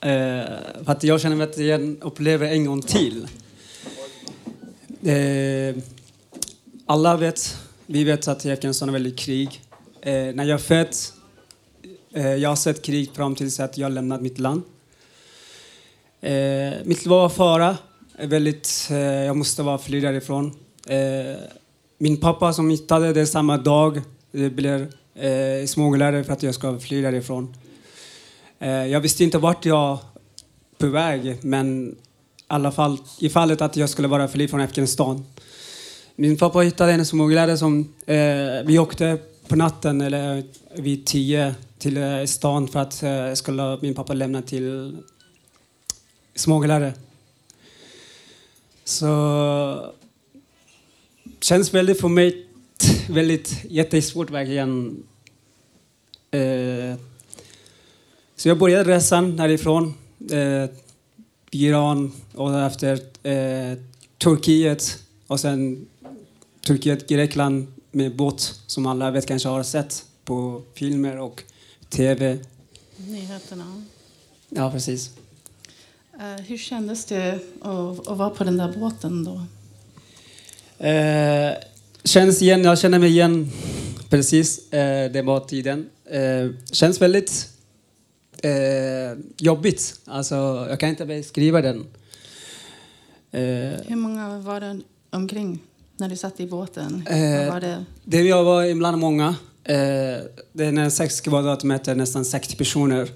eh, 0.00 0.44
för 0.84 0.92
att 0.92 1.04
jag 1.04 1.20
känner 1.20 1.44
att 1.44 1.58
jag 1.58 1.96
upplever 2.00 2.46
en 2.46 2.64
gång 2.64 2.82
till. 2.82 3.26
Eh, 5.02 5.76
alla 6.86 7.16
vet, 7.16 7.56
vi 7.86 8.04
vet 8.04 8.28
att 8.28 8.44
Jekensson 8.44 8.52
Afghanistan 8.52 8.88
är 8.88 8.92
väldigt 8.92 9.18
krig. 9.18 9.60
Eh, 10.00 10.12
när 10.12 10.44
jag 10.44 10.54
är 10.54 10.58
född, 10.58 10.94
eh, 12.14 12.34
jag 12.34 12.48
har 12.48 12.56
sett 12.56 12.82
krig 12.82 13.10
fram 13.14 13.34
tills 13.34 13.60
att 13.60 13.78
jag 13.78 13.92
lämnat 13.92 14.22
mitt 14.22 14.38
land. 14.38 14.62
Eh, 16.20 16.72
mitt 16.84 17.04
liv 17.04 17.08
var 17.08 17.28
fara, 17.28 17.76
väldigt, 18.18 18.88
eh, 18.90 18.98
jag 18.98 19.36
måste 19.36 19.62
vara 19.62 19.78
fly 19.78 20.00
därifrån. 20.00 20.52
Eh, 20.86 21.36
min 21.98 22.16
pappa 22.16 22.52
som 22.52 22.70
hittade 22.70 23.12
det 23.12 23.26
samma 23.26 23.56
dag 23.56 24.02
det 24.32 24.50
blev 24.50 24.92
eh, 25.14 25.66
smugglare 25.66 26.24
för 26.24 26.32
att 26.32 26.42
jag 26.42 26.54
ska 26.54 26.78
fly 26.78 27.02
därifrån. 27.02 27.54
Eh, 28.58 28.70
jag 28.70 29.00
visste 29.00 29.24
inte 29.24 29.38
vart 29.38 29.64
jag 29.64 29.98
på 30.78 30.86
väg, 30.86 31.38
men 31.40 31.92
i 31.92 31.94
alla 32.46 32.72
fall 32.72 32.98
i 33.18 33.28
fallet 33.28 33.60
att 33.60 33.76
jag 33.76 33.90
skulle 33.90 34.08
vara 34.08 34.28
fly 34.28 34.48
från 34.48 34.60
Afghanistan. 34.60 35.24
Min 36.16 36.36
pappa 36.36 36.58
hittade 36.58 36.92
en 36.92 37.06
smugglare 37.06 37.56
som 37.56 37.94
eh, 38.06 38.16
vi 38.64 38.78
åkte 38.78 39.18
på 39.48 39.56
natten 39.56 40.00
eller 40.00 40.42
vid 40.74 41.06
tio 41.06 41.54
till 41.78 41.96
eh, 41.96 42.24
stan 42.24 42.68
för 42.68 42.80
att 42.80 43.02
eh, 43.02 43.32
skulle 43.34 43.78
min 43.82 43.94
pappa 43.94 44.12
lämna 44.12 44.42
till 44.42 44.96
smugglare. 46.34 46.92
Så 48.84 49.92
känns 51.40 51.74
väldigt 51.74 52.00
för 52.00 52.08
mig 52.08 52.46
väldigt 53.08 53.64
jättesvårt 53.68 54.30
verkligen. 54.30 55.02
Eh, 56.30 56.94
så 58.36 58.48
jag 58.48 58.58
började 58.58 58.96
resan 58.96 59.38
härifrån. 59.38 59.94
Eh, 60.30 60.70
Iran 61.50 62.12
och 62.34 62.60
efter 62.60 62.92
eh, 63.22 63.78
Turkiet 64.18 64.98
och 65.26 65.40
sen 65.40 65.86
Turkiet, 66.66 67.08
Grekland 67.08 67.66
med 67.90 68.16
båt 68.16 68.40
som 68.66 68.86
alla 68.86 69.10
vet 69.10 69.26
kanske 69.26 69.48
har 69.48 69.62
sett 69.62 70.04
på 70.24 70.62
filmer 70.74 71.18
och 71.18 71.42
tv. 71.88 72.38
Nyheterna. 72.96 73.84
Ja, 74.48 74.70
precis. 74.70 75.10
Eh, 76.20 76.44
hur 76.46 76.58
kändes 76.58 77.04
det 77.04 77.38
att, 77.60 78.08
att 78.08 78.18
vara 78.18 78.30
på 78.30 78.44
den 78.44 78.56
där 78.56 78.78
båten 78.78 79.24
då? 79.24 79.46
Eh, 80.86 81.54
känns 82.04 82.42
igen, 82.42 82.64
jag 82.64 82.78
känner 82.78 82.98
mig 82.98 83.08
igen 83.08 83.50
precis. 84.10 84.72
Eh, 84.72 85.10
det 85.12 85.22
var 85.22 85.40
tiden. 85.40 85.88
Eh, 86.10 86.50
känns 86.72 87.02
väldigt 87.02 87.48
eh, 88.42 89.18
jobbigt. 89.36 89.94
Alltså, 90.04 90.66
jag 90.68 90.80
kan 90.80 90.88
inte 90.88 91.06
beskriva 91.06 91.62
den. 91.62 91.86
Eh, 93.30 93.40
Hur 93.86 93.96
många 93.96 94.38
var 94.38 94.60
det 94.60 94.80
omkring 95.10 95.58
när 95.96 96.08
du 96.08 96.16
satt 96.16 96.40
i 96.40 96.46
båten? 96.46 97.06
Eh, 97.10 97.52
var 97.52 97.60
det? 97.60 97.84
Det 98.04 98.22
jag 98.22 98.44
var 98.44 98.64
ibland 98.64 98.98
många. 98.98 99.28
Eh, 99.64 99.74
det 100.52 100.64
är 100.64 100.72
när 100.72 100.90
6 100.90 101.20
kvadratmeter, 101.20 101.94
nästan 101.94 102.24
60 102.24 102.56
personer. 102.56 103.08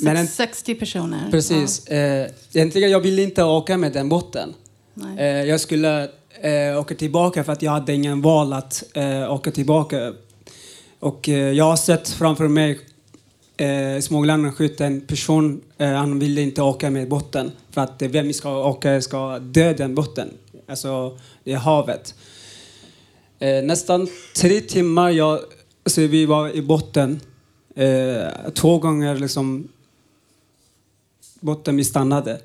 Men 0.00 0.16
en, 0.16 0.26
60 0.26 0.74
personer? 0.74 1.30
precis. 1.30 1.86
Eh, 1.86 2.30
egentligen 2.52 2.90
jag 2.90 3.00
ville 3.00 3.22
inte 3.22 3.44
åka 3.44 3.76
med 3.78 3.92
den 3.92 4.08
båten. 4.08 4.54
Nej. 4.94 5.48
Jag 5.48 5.60
skulle 5.60 6.10
eh, 6.42 6.80
åka 6.80 6.94
tillbaka 6.94 7.44
för 7.44 7.52
att 7.52 7.62
jag 7.62 7.72
hade 7.72 7.94
ingen 7.94 8.22
val 8.22 8.52
att 8.52 8.84
eh, 8.94 9.32
åka 9.32 9.50
tillbaka. 9.50 10.12
Och 10.98 11.28
eh, 11.28 11.52
jag 11.52 11.64
har 11.64 11.76
sett 11.76 12.08
framför 12.08 12.48
mig 12.48 12.80
eh, 13.56 14.00
smugglarna 14.00 14.52
skjuta 14.52 14.86
en 14.86 15.00
person. 15.00 15.60
Eh, 15.78 15.92
han 15.92 16.18
ville 16.18 16.40
inte 16.40 16.62
åka 16.62 16.90
med 16.90 17.08
botten 17.08 17.52
för 17.70 17.80
att 17.80 18.02
eh, 18.02 18.08
vem 18.08 18.32
ska 18.32 18.68
åka 18.68 19.00
ska 19.00 19.38
dö 19.38 19.72
den 19.72 19.94
botten. 19.94 20.30
Alltså, 20.66 21.18
det 21.44 21.52
är 21.52 21.56
havet. 21.56 22.14
Eh, 23.38 23.64
nästan 23.64 24.08
tre 24.36 24.60
timmar 24.60 25.10
jag, 25.10 25.40
så 25.86 26.00
vi 26.00 26.26
var 26.26 26.56
i 26.56 26.62
botten. 26.62 27.20
Eh, 27.76 28.50
två 28.54 28.78
gånger 28.78 29.14
liksom 29.14 29.68
botten 31.40 31.76
vi 31.76 31.84
stannade. 31.84 32.40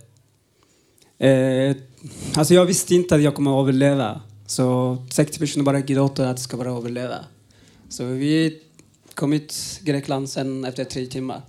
Eh, 1.17 1.75
Eh, 2.08 2.39
alltså 2.39 2.54
jag 2.54 2.65
visste 2.65 2.96
inte 2.96 3.15
att 3.15 3.22
jag 3.22 3.36
kommer 3.36 3.60
att 3.60 3.63
överleva. 3.63 4.22
Så 4.46 4.98
60 5.12 5.39
personer 5.39 5.65
bara 5.65 5.82
gråter 5.82 6.24
att 6.24 6.30
jag 6.30 6.39
ska 6.39 6.58
bara 6.58 6.72
överleva. 6.72 7.15
Så 7.89 8.06
vi 8.06 8.62
kom 9.13 9.34
ut 9.34 9.80
Grekland 9.84 10.30
sen 10.30 10.65
efter 10.65 10.84
tre 10.84 11.06
timmar. 11.06 11.41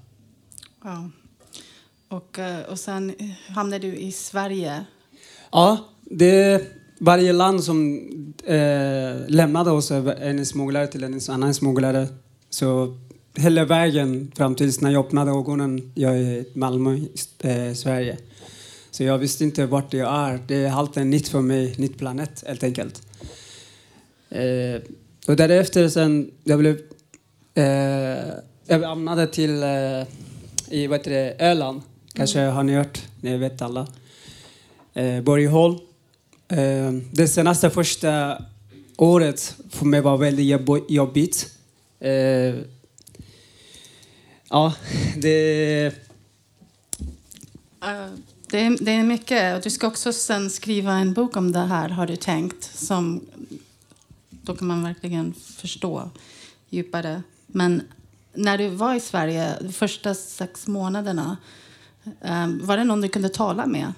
Ja. 0.85 1.11
Och, 2.09 2.39
eh, 2.39 2.61
och 2.61 2.79
sen 2.79 3.15
hamnade 3.49 3.87
du 3.87 3.97
i 3.97 4.13
Sverige. 4.13 4.85
Ja, 5.53 5.79
det 6.03 6.43
är 6.43 6.63
varje 6.99 7.33
land 7.33 7.65
som 7.65 8.01
eh, 8.45 9.29
lämnade 9.29 9.71
oss 9.71 9.91
en 9.91 10.47
smugglare 10.47 10.87
till 10.87 11.05
en 11.05 11.21
annan 11.29 11.55
smugglare. 11.55 12.07
Så 12.51 12.99
hela 13.35 13.65
vägen 13.65 14.33
fram 14.37 14.55
tills 14.55 14.81
när 14.81 14.91
jag 14.91 15.07
öppnade 15.07 15.31
ögonen, 15.31 15.93
jag 15.95 16.15
är 16.15 16.21
i 16.21 16.47
Malmö, 16.55 16.99
eh, 17.39 17.75
Sverige. 17.75 18.19
Så 18.91 19.03
jag 19.05 19.19
visste 19.19 19.45
inte 19.45 19.67
vart 19.67 19.93
jag 19.93 20.15
är. 20.15 20.41
Det 20.47 20.55
är 20.57 20.73
alltid 20.73 21.07
nytt 21.07 21.29
för 21.29 21.41
mig, 21.41 21.75
nytt 21.79 21.99
planet 21.99 22.45
helt 22.47 22.63
enkelt. 22.63 23.03
Eh, 24.31 24.83
och 25.27 25.37
därefter 25.37 25.89
sen 25.89 26.31
jag 26.45 26.59
blev... 26.59 26.79
Eh, 27.55 27.65
jag 28.67 28.81
hamnade 28.83 29.27
till 29.27 29.63
eh, 29.63 30.03
i 30.69 30.87
vad 30.87 30.99
heter 30.99 31.11
det, 31.11 31.37
Öland. 31.39 31.83
Kanske 32.13 32.41
har 32.41 32.63
ni 32.63 32.75
hört, 32.75 33.03
ni 33.21 33.37
vet 33.37 33.63
alla. 33.63 33.87
Eh, 34.95 35.21
Borgholm. 35.21 35.79
Eh, 36.49 36.93
det 37.13 37.29
senaste 37.29 37.71
första 37.71 38.43
året 38.97 39.55
för 39.71 39.85
mig 39.87 40.01
var 40.01 40.17
väldigt 40.17 40.47
jobb- 40.47 40.85
jobbigt. 40.89 41.55
Eh, 42.01 42.55
ja, 44.51 44.75
det... 45.17 45.87
Eh, 47.83 48.09
det, 48.51 48.61
är, 48.61 48.85
det 48.85 48.93
är 48.93 49.03
mycket. 49.03 49.57
Och 49.57 49.63
Du 49.63 49.71
ska 49.71 49.87
också 49.87 50.13
sen 50.13 50.51
skriva 50.51 50.93
en 50.93 51.13
bok 51.13 51.37
om 51.37 51.53
det 51.53 51.59
här, 51.59 51.89
har 51.89 52.07
du 52.07 52.17
tänkt. 52.17 52.71
Som, 52.75 53.21
då 54.31 54.57
kan 54.57 54.69
man 54.69 54.83
verkligen 54.83 55.35
förstå 55.57 56.11
djupare. 56.69 57.23
Men 57.47 57.83
när 58.35 58.59
du 58.59 58.69
var 58.69 58.95
i 58.95 59.01
Sverige, 59.01 59.55
de 59.61 59.73
första 59.73 60.15
sex 60.15 60.67
månaderna, 60.67 61.37
ehm, 62.23 62.67
var 62.67 62.77
det 62.77 62.85
någon 62.85 63.01
du 63.01 63.09
kunde 63.09 63.29
tala 63.29 63.67
med? 63.67 63.93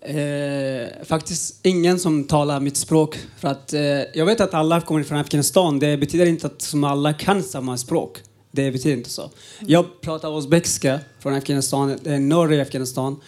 Eh, 0.00 1.04
faktiskt 1.04 1.66
ingen 1.66 1.98
som 1.98 2.24
talar 2.24 2.60
mitt 2.60 2.76
språk. 2.76 3.18
För 3.38 3.48
att, 3.48 3.72
eh, 3.72 3.80
jag 4.14 4.26
vet 4.26 4.40
att 4.40 4.54
alla 4.54 4.80
kommer 4.80 5.02
från 5.02 5.18
Afghanistan. 5.18 5.78
Det 5.78 5.96
betyder 5.96 6.26
inte 6.26 6.46
att 6.46 6.62
som 6.62 6.84
alla 6.84 7.12
kan 7.12 7.42
samma 7.42 7.78
språk. 7.78 8.18
Det 8.50 8.70
betyder 8.70 8.96
inte 8.96 9.10
så. 9.10 9.30
Jag 9.60 10.00
pratar 10.00 10.38
uzbekiska 10.38 11.00
från 11.18 11.34
Afghanistan, 11.34 11.98
det 12.02 12.14
är 12.14 12.18
norr 12.18 12.52
i 12.52 12.60
Afghanistan. 12.60 13.20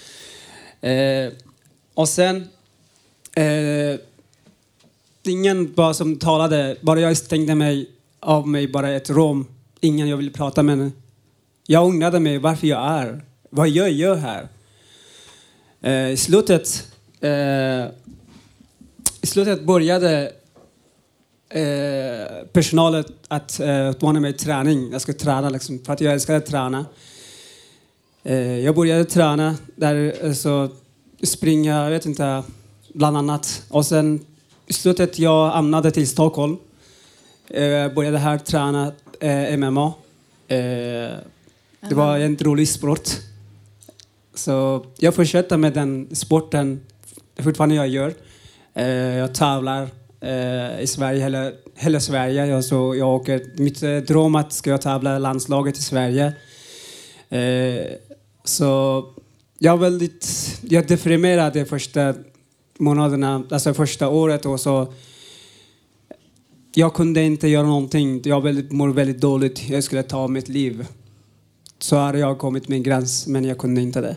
Eh, 0.81 1.33
och 1.95 2.09
sen... 2.09 2.49
Eh, 3.37 4.01
ingen 5.23 5.75
bara 5.75 5.95
som 5.95 6.19
talade, 6.19 6.77
bara 6.81 7.01
jag 7.01 7.17
stängde 7.17 7.55
mig 7.55 7.91
av 8.21 8.49
mig 8.49 8.69
bara 8.69 8.91
ett 8.91 9.11
rum. 9.11 9.47
Ingen 9.81 10.09
jag 10.09 10.17
ville 10.17 10.31
prata 10.31 10.63
med. 10.63 10.91
Jag 11.67 11.89
undrade 11.89 12.21
mig 12.21 12.39
varför 12.39 12.67
jag 12.67 12.91
är. 12.91 13.25
Vad 13.51 13.69
jag 13.69 13.91
gör 13.91 14.17
här. 14.17 14.49
Eh, 15.81 16.11
I 16.11 16.17
slutet, 16.17 16.93
eh, 17.21 17.85
i 19.21 19.27
slutet 19.27 19.63
började 19.63 20.33
eh, 21.49 22.47
personalen 22.53 23.05
att 23.29 23.61
eh, 23.61 23.91
utmana 23.91 24.21
mig 24.21 24.31
i 24.31 24.35
träning. 24.35 24.93
Jag 24.93 25.01
ska 25.01 25.13
träna 25.13 25.51
liksom, 25.51 25.79
för 25.79 25.93
att 25.93 26.01
jag 26.01 26.13
älskar 26.13 26.35
att 26.35 26.47
träna. 26.47 26.87
Eh, 28.23 28.59
jag 28.59 28.75
började 28.75 29.05
träna 29.05 29.57
där, 29.77 30.15
eh, 30.25 30.33
så 30.33 30.69
springa, 31.23 31.85
jag 31.85 31.91
vet 31.91 32.07
inte, 32.07 32.43
bland 32.95 33.17
annat. 33.17 33.63
Och 33.69 33.87
sen 33.87 34.27
i 34.67 34.73
slutet 34.73 35.19
jag 35.19 35.51
hamnade 35.51 35.91
till 35.91 36.09
Stockholm. 36.09 36.57
Eh, 37.49 37.93
började 37.93 38.19
här 38.19 38.39
träna 38.39 38.93
MMA. 39.57 39.93
Det 41.89 41.95
var 41.95 42.19
en 42.19 42.37
rolig 42.37 42.69
sport. 42.69 43.09
Så 44.35 44.87
jag 44.99 45.15
fortsätter 45.15 45.57
med 45.57 45.73
den 45.73 46.09
sporten 46.13 46.81
fortfarande 47.39 47.75
jag 47.75 47.89
gör. 47.89 48.15
Jag 49.19 49.35
tävlar 49.35 49.89
i 50.81 50.87
Sverige, 50.87 51.23
hela, 51.23 51.53
hela 51.75 52.01
Sverige. 52.01 52.47
Jag, 52.47 52.65
så 52.65 52.95
jag 52.97 53.09
åker, 53.09 53.43
mitt 53.57 53.81
dröm 54.09 54.35
att 54.35 54.53
ska 54.53 54.71
jag 54.71 54.81
tävla 54.81 55.19
landslaget 55.19 55.79
i 55.79 55.83
Sverige. 55.83 56.33
Så 58.45 59.05
jag 59.59 59.77
var 59.77 59.79
väldigt 59.79 60.27
jag 60.63 60.85
är 60.85 60.89
deprimerad 60.89 61.53
de 61.53 61.65
första 61.65 62.15
månaderna, 62.79 63.45
alltså 63.51 63.75
första 63.75 64.09
året 64.09 64.47
och 64.47 64.61
så 64.61 64.93
jag 66.75 66.95
kunde 66.95 67.23
inte 67.23 67.49
göra 67.49 67.67
någonting. 67.67 68.23
Jag 68.25 68.41
väldigt, 68.41 68.73
mår 68.73 68.89
väldigt 68.89 69.21
dåligt. 69.21 69.69
Jag 69.69 69.85
skulle 69.85 70.03
ta 70.03 70.29
mitt 70.29 70.49
liv. 70.49 70.87
Så 71.79 71.97
hade 71.97 72.19
jag 72.19 72.39
kommit 72.39 72.69
min 72.69 72.83
gräns, 72.83 73.27
men 73.27 73.45
jag 73.45 73.59
kunde 73.59 73.81
inte 73.81 74.01
det. 74.01 74.17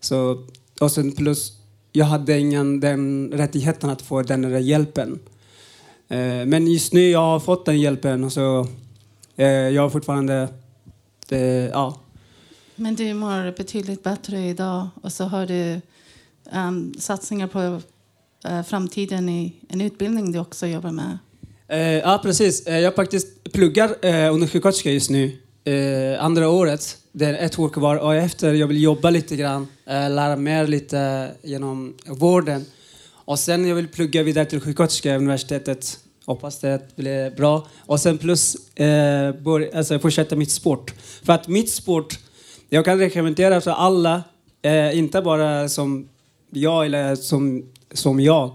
Så, 0.00 0.44
och 0.80 0.92
sen 0.92 1.12
plus, 1.12 1.52
jag 1.92 2.06
hade 2.06 2.38
ingen 2.38 2.80
den 2.80 3.30
rättigheten 3.32 3.90
att 3.90 4.02
få 4.02 4.22
den 4.22 4.42
där 4.42 4.58
hjälpen. 4.58 5.18
Eh, 6.08 6.46
men 6.46 6.66
just 6.66 6.92
nu 6.92 7.10
jag 7.10 7.20
har 7.20 7.40
fått 7.40 7.66
den 7.66 7.80
hjälpen 7.80 8.24
och 8.24 8.32
så 8.32 8.66
eh, 9.36 9.46
jag 9.46 9.82
har 9.82 9.90
fortfarande, 9.90 10.48
eh, 11.30 11.40
ja. 11.66 12.00
Men 12.80 12.94
du 12.94 13.14
mår 13.14 13.56
betydligt 13.56 14.02
bättre 14.02 14.38
idag 14.38 14.88
och 15.02 15.12
så 15.12 15.24
har 15.24 15.46
du 15.46 15.80
um, 16.52 16.94
satsningar 16.98 17.46
på 17.46 17.60
uh, 18.48 18.62
framtiden 18.62 19.28
i 19.28 19.54
en 19.68 19.80
utbildning 19.80 20.32
du 20.32 20.38
också 20.38 20.66
jobbar 20.66 20.90
med. 20.90 21.18
Uh, 21.72 21.78
ja, 21.78 22.20
precis. 22.22 22.66
Uh, 22.68 22.78
jag 22.78 22.94
faktiskt 22.94 23.52
pluggar 23.52 23.88
uh, 23.88 24.34
undersjuksköterska 24.34 24.90
just 24.90 25.10
nu. 25.10 25.38
Andra 26.18 26.48
året. 26.48 26.96
Det 27.12 27.24
är 27.24 27.34
ett 27.34 27.58
år 27.58 27.68
kvar. 27.68 27.96
Och 27.96 28.14
efter 28.14 28.54
jag 28.54 28.66
vill 28.66 28.82
jobba 28.82 29.10
lite 29.10 29.36
grann. 29.36 29.66
Lära 29.86 30.36
mer 30.36 30.66
lite 30.66 31.30
genom 31.42 31.94
vården. 32.06 32.64
Och 33.10 33.38
sen 33.38 33.68
jag 33.68 33.74
vill 33.74 33.88
plugga 33.88 34.22
vidare 34.22 34.44
till 34.44 34.60
sjuksköterska 34.60 35.16
universitetet. 35.16 35.98
Hoppas 36.26 36.58
det 36.60 36.96
blir 36.96 37.30
bra. 37.30 37.68
Och 37.78 38.00
sen 38.00 38.18
plus 38.18 38.54
eh, 38.76 39.34
bör, 39.34 39.76
alltså 39.76 39.98
fortsätta 39.98 40.36
mitt 40.36 40.50
sport. 40.50 40.94
För 41.22 41.32
att 41.32 41.48
mitt 41.48 41.70
sport, 41.70 42.18
jag 42.68 42.84
kan 42.84 42.98
rekommendera 42.98 43.60
för 43.60 43.70
alla, 43.70 44.22
eh, 44.62 44.98
inte 44.98 45.22
bara 45.22 45.68
som 45.68 46.08
jag 46.50 46.86
eller 46.86 47.14
som, 47.16 47.64
som 47.92 48.20
jag, 48.20 48.50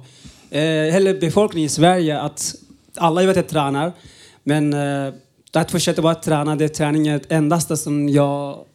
eh, 0.50 0.62
hela 0.64 1.14
befolkningen 1.14 1.66
i 1.66 1.70
Sverige 1.70 2.20
att 2.20 2.56
alla 2.96 3.22
vet 3.22 3.30
att 3.30 3.36
jag 3.36 3.48
tränar, 3.48 3.92
men 4.44 4.74
eh, 4.74 5.14
att 5.54 5.72
fortsätta 5.72 6.02
bara 6.02 6.16
träna, 6.16 6.56
det 6.56 6.64
är 6.64 6.70
träningen 6.70 7.22
endast 7.30 7.78
som 7.78 8.10
jag 8.10 8.66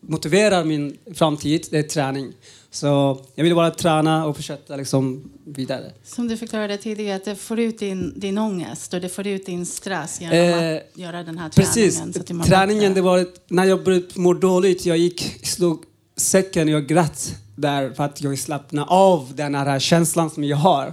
motiverar 0.00 0.64
min 0.64 0.96
framtid, 1.14 1.66
det 1.70 1.78
är 1.78 1.82
träning. 1.82 2.32
Så 2.74 3.20
jag 3.34 3.44
vill 3.44 3.54
bara 3.54 3.70
träna 3.70 4.26
och 4.26 4.36
fortsätta 4.36 4.76
liksom 4.76 5.30
vidare. 5.46 5.92
Som 6.04 6.28
du 6.28 6.36
förklarade 6.36 6.76
tidigare, 6.76 7.16
att 7.16 7.24
det 7.24 7.36
får 7.36 7.60
ut 7.60 7.78
din, 7.78 8.12
din 8.16 8.38
ångest 8.38 8.94
och 8.94 9.00
det 9.00 9.08
får 9.08 9.26
ut 9.26 9.46
din 9.46 9.66
stress 9.66 10.20
genom 10.20 10.38
Eh, 10.38 10.76
att 10.76 10.98
göra 10.98 11.22
den 11.22 11.38
här 11.38 11.48
Precis. 11.48 11.96
träningen. 11.96 12.36
Mår 12.36 12.44
Träningen, 12.44 12.94
det 12.94 13.00
var 13.00 13.26
när 13.48 13.64
jag 13.64 13.84
började 13.84 14.06
må 14.14 14.34
dåligt. 14.34 14.86
Jag 14.86 14.96
gick, 14.96 15.46
slog 15.46 15.82
säcken 16.16 16.68
och 16.68 16.74
jag 16.74 16.86
grät 16.86 17.36
där 17.56 17.90
för 17.90 18.04
att 18.04 18.22
jag 18.22 18.38
slappnade 18.38 18.88
av 18.90 19.32
den 19.34 19.54
här 19.54 19.78
känslan 19.78 20.30
som 20.30 20.44
jag 20.44 20.56
har. 20.56 20.92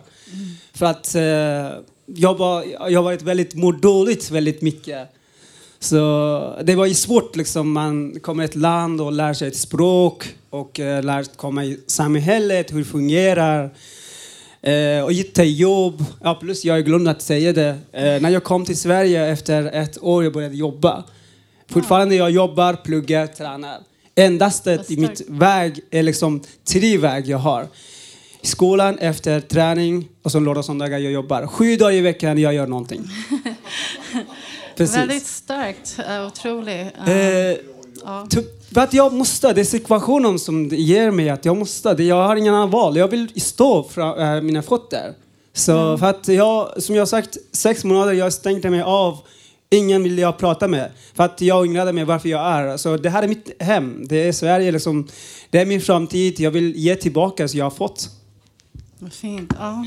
För 0.73 0.85
att 0.85 1.15
eh, 1.15 1.21
jag, 2.05 2.37
var, 2.37 2.89
jag 2.89 3.03
varit 3.03 3.21
väldigt, 3.21 3.55
må 3.55 3.71
dåligt 3.71 4.31
väldigt 4.31 4.61
mycket. 4.61 5.09
Så 5.83 6.59
det 6.63 6.75
var 6.75 6.85
ju 6.85 6.93
svårt 6.93 7.35
liksom. 7.35 7.71
Man 7.71 8.19
kommer 8.19 8.43
ett 8.43 8.55
land 8.55 9.01
och 9.01 9.11
lär 9.11 9.33
sig 9.33 9.47
ett 9.47 9.55
språk 9.55 10.35
och 10.49 10.79
eh, 10.79 11.03
lär 11.03 11.23
sig 11.23 11.33
komma 11.35 11.65
i 11.65 11.79
samhället, 11.87 12.73
hur 12.73 12.79
det 12.79 12.85
fungerar. 12.85 13.73
Eh, 14.61 15.03
och 15.03 15.13
hitta 15.13 15.43
jobb. 15.43 16.05
Ja, 16.23 16.35
plus 16.41 16.65
jag 16.65 16.85
glömde 16.85 17.11
att 17.11 17.21
säga 17.21 17.53
det. 17.53 17.77
Eh, 17.91 18.21
när 18.21 18.29
jag 18.29 18.43
kom 18.43 18.65
till 18.65 18.77
Sverige 18.77 19.27
efter 19.27 19.63
ett 19.63 20.03
år 20.03 20.23
jag 20.23 20.33
började 20.33 20.55
jobba. 20.55 21.03
Fortfarande 21.69 22.15
jag 22.15 22.31
jobbar, 22.31 22.73
pluggar, 22.73 23.27
tränar. 23.27 23.77
Endast 24.15 24.67
i 24.67 24.97
mitt 24.97 25.21
väg 25.27 25.79
är 25.91 26.03
liksom 26.03 26.43
tre 26.65 26.97
väg 26.97 27.27
jag 27.27 27.37
har. 27.37 27.67
I 28.41 28.47
skolan, 28.47 28.97
efter 28.97 29.39
träning 29.39 30.09
och 30.23 30.31
så 30.31 30.39
lördag 30.39 30.57
och 30.57 30.65
söndagar 30.65 30.97
jag 30.97 31.11
jobbar. 31.11 31.47
Sju 31.47 31.75
dagar 31.75 31.93
i 31.93 32.01
veckan 32.01 32.37
jag 32.37 32.53
gör 32.53 32.67
någonting. 32.67 33.01
Precis. 34.81 34.97
Väldigt 34.97 35.27
starkt, 35.27 35.99
uh, 35.99 36.27
otroligt. 36.27 36.87
Uh, 37.07 37.09
Eh, 37.09 37.57
ja. 38.03 38.27
Typ, 38.29 38.73
För 38.73 38.81
att 38.81 38.93
jag 38.93 39.13
måste, 39.13 39.53
det 39.53 39.61
är 39.61 39.65
situationen 39.65 40.39
som 40.39 40.67
ger 40.67 41.11
mig 41.11 41.29
att 41.29 41.45
jag 41.45 41.57
måste. 41.57 41.89
Jag 41.89 42.27
har 42.27 42.35
ingen 42.35 42.53
annan 42.53 42.69
val. 42.69 42.97
Jag 42.97 43.07
vill 43.07 43.41
stå 43.41 43.83
för 43.83 44.35
äh, 44.35 44.41
mina 44.41 44.61
fötter. 44.61 45.13
Så 45.53 45.97
för 45.97 46.05
att 46.05 46.27
jag, 46.27 46.83
som 46.83 46.95
jag 46.95 47.07
sagt, 47.07 47.37
sex 47.51 47.83
månader 47.83 48.13
jag 48.13 48.33
stängde 48.33 48.69
mig 48.69 48.81
av. 48.81 49.17
Ingen 49.69 50.03
vill 50.03 50.17
jag 50.17 50.37
prata 50.37 50.67
med. 50.67 50.91
För 51.13 51.23
att 51.23 51.41
jag 51.41 51.61
ångrade 51.61 51.93
mig 51.93 52.03
varför 52.03 52.29
jag 52.29 52.41
är. 52.41 52.77
Så 52.77 52.97
det 52.97 53.09
här 53.09 53.23
är 53.23 53.27
mitt 53.27 53.61
hem. 53.61 54.07
Det 54.07 54.27
är 54.27 54.31
Sverige 54.31 54.71
liksom. 54.71 55.07
Det 55.49 55.59
är 55.59 55.65
min 55.65 55.81
framtid. 55.81 56.39
Jag 56.39 56.51
vill 56.51 56.75
ge 56.75 56.95
tillbaka 56.95 57.47
så 57.47 57.57
jag 57.57 57.65
har 57.65 57.71
fått. 57.71 58.09
Vad 58.99 59.13
fint. 59.13 59.53
Ja. 59.59 59.85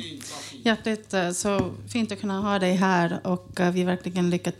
Hjärtligt 0.64 1.14
eh, 1.14 1.30
så 1.30 1.70
fint 1.92 2.12
att 2.12 2.20
kunna 2.20 2.40
ha 2.40 2.58
dig 2.58 2.74
här 2.74 3.20
och 3.24 3.60
eh, 3.60 3.72
vi 3.72 3.84
verkligen 3.84 4.30
lycka, 4.30 4.52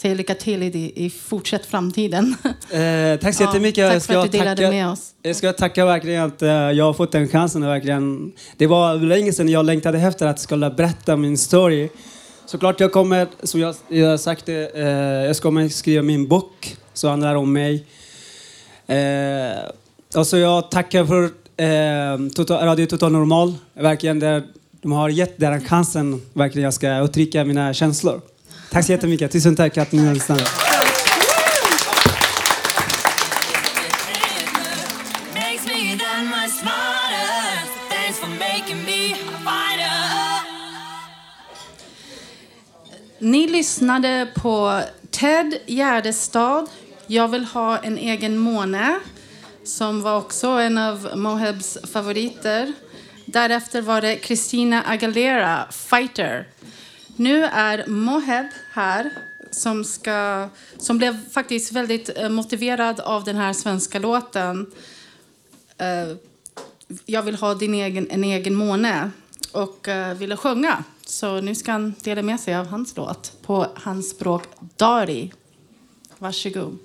säger 0.00 0.14
lycka 0.14 0.34
till 0.34 0.62
i, 0.62 0.92
i 0.96 1.10
fortsätt 1.10 1.66
framtiden. 1.66 2.34
Eh, 2.70 3.16
tack 3.20 3.34
så 3.34 3.42
Ja, 3.42 3.46
jättemycket. 3.46 3.86
tack 3.86 3.94
Jag 3.94 4.02
för 4.02 4.16
att 4.16 4.32
du 4.32 4.38
delade 4.38 4.56
tacka- 4.62 4.70
med 4.70 4.88
oss. 4.88 5.10
Jag 5.22 5.36
ska 5.36 5.52
tacka 5.52 5.84
verkligen 5.84 6.22
att 6.24 6.42
eh, 6.42 6.48
jag 6.50 6.84
har 6.84 6.92
fått 6.92 7.12
den 7.12 7.28
chansen. 7.28 7.66
Verkligen. 7.66 8.32
Det 8.56 8.66
var 8.66 8.96
länge 8.96 9.32
sedan 9.32 9.48
jag 9.48 9.64
längtade 9.64 9.98
efter 9.98 10.26
att 10.26 10.38
skulle 10.40 10.70
berätta 10.70 11.16
min 11.16 11.38
story. 11.38 11.88
Såklart 12.46 12.80
jag 12.80 12.92
kommer, 12.92 13.26
som 13.42 13.60
jag, 13.60 13.74
jag 13.88 14.20
sagt, 14.20 14.46
det, 14.46 14.70
eh, 14.74 14.88
jag 15.26 15.36
kommer 15.36 15.68
skriva 15.68 16.02
min 16.02 16.28
bok 16.28 16.76
som 16.92 17.10
handlar 17.10 17.34
om 17.34 17.52
mig. 17.52 17.84
Eh, 18.86 19.58
och 20.16 20.26
så 20.26 20.36
jag 20.36 20.70
tackar 20.70 21.04
för 21.04 21.24
eh, 21.56 22.28
total, 22.34 22.64
Radio 22.64 22.86
Total 22.86 23.12
Normal. 23.12 23.54
Verkligen, 23.74 24.18
där 24.18 24.42
de 24.82 24.92
har 24.92 25.08
gett 25.08 25.38
den 25.38 25.64
chansen. 25.64 26.22
Verkligen, 26.32 26.64
jag 26.64 26.74
ska 26.74 26.98
uttrycka 26.98 27.44
mina 27.44 27.74
känslor. 27.74 28.20
Tack 28.70 28.84
så 28.86 28.92
jättemycket. 28.92 29.32
Tusen 29.32 29.56
tack 29.56 29.78
att 29.78 29.92
ni 29.92 30.06
fighter. 30.06 30.36
Ni 43.18 43.46
lyssnade 43.48 44.28
på 44.34 44.82
Ted 45.10 45.54
Gärdestad, 45.66 46.66
Jag 47.06 47.28
vill 47.28 47.44
ha 47.44 47.78
en 47.78 47.98
egen 47.98 48.38
måne, 48.38 48.98
som 49.64 50.02
var 50.02 50.18
också 50.18 50.48
en 50.48 50.78
av 50.78 51.10
Mohebs 51.16 51.78
favoriter. 51.92 52.72
Därefter 53.26 53.82
var 53.82 54.00
det 54.00 54.18
Christina 54.22 54.82
Aguilera, 54.82 55.66
Fighter. 55.70 56.46
Nu 57.20 57.44
är 57.44 57.86
Moheb 57.86 58.46
här, 58.72 59.10
som, 59.50 59.84
ska, 59.84 60.48
som 60.78 60.98
blev 60.98 61.30
faktiskt 61.30 61.72
väldigt 61.72 62.18
eh, 62.18 62.28
motiverad 62.28 63.00
av 63.00 63.24
den 63.24 63.36
här 63.36 63.52
svenska 63.52 63.98
låten. 63.98 64.70
Eh, 65.78 66.16
Jag 67.06 67.22
vill 67.22 67.34
ha 67.34 67.54
din 67.54 67.74
egen, 67.74 68.10
en 68.10 68.24
egen 68.24 68.54
måne 68.54 69.10
och 69.52 69.88
eh, 69.88 70.14
ville 70.16 70.36
sjunga. 70.36 70.84
Så 71.06 71.40
nu 71.40 71.54
ska 71.54 71.72
han 71.72 71.94
dela 72.02 72.22
med 72.22 72.40
sig 72.40 72.54
av 72.54 72.66
hans 72.66 72.96
låt 72.96 73.32
på 73.42 73.66
hans 73.74 74.10
språk 74.10 74.42
Dari. 74.76 75.32
Varsågod. 76.18 76.78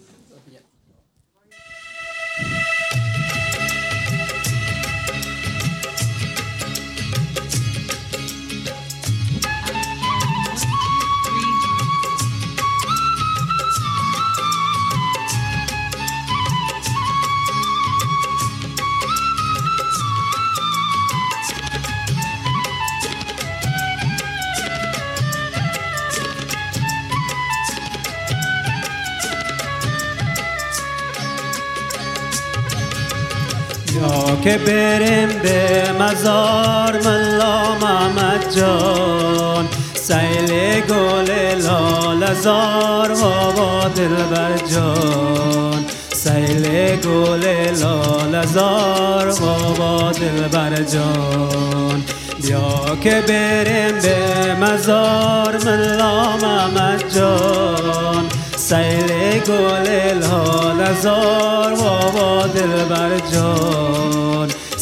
که 34.45 34.57
بریم 34.57 35.27
به 35.27 35.83
مزار 35.99 37.01
ملا 37.05 37.75
محمد 37.81 38.55
جان. 38.55 39.67
سیل 39.93 40.81
گل 40.81 41.31
لال 41.61 42.33
زار 42.33 43.11
هوا 43.11 43.87
دلبر 43.95 44.57
جان. 44.57 45.85
سیل 46.13 46.95
گل 46.95 47.45
لال 47.81 48.45
زار 48.45 49.29
هوا 49.29 50.11
دلبر 50.11 50.75
جان. 50.75 52.03
بیا 52.41 52.97
که 53.03 53.23
بریم 53.27 54.01
به 54.01 54.55
مزار 54.61 55.57
ملا 55.65 56.37
محمد 56.37 57.03
جان. 57.15 58.25
سیل 58.55 59.39
گل 59.47 59.89
لال 60.21 60.93
زار 61.01 61.73
هوا 61.73 62.47
دلبر 62.47 63.19
جان. 63.33 64.14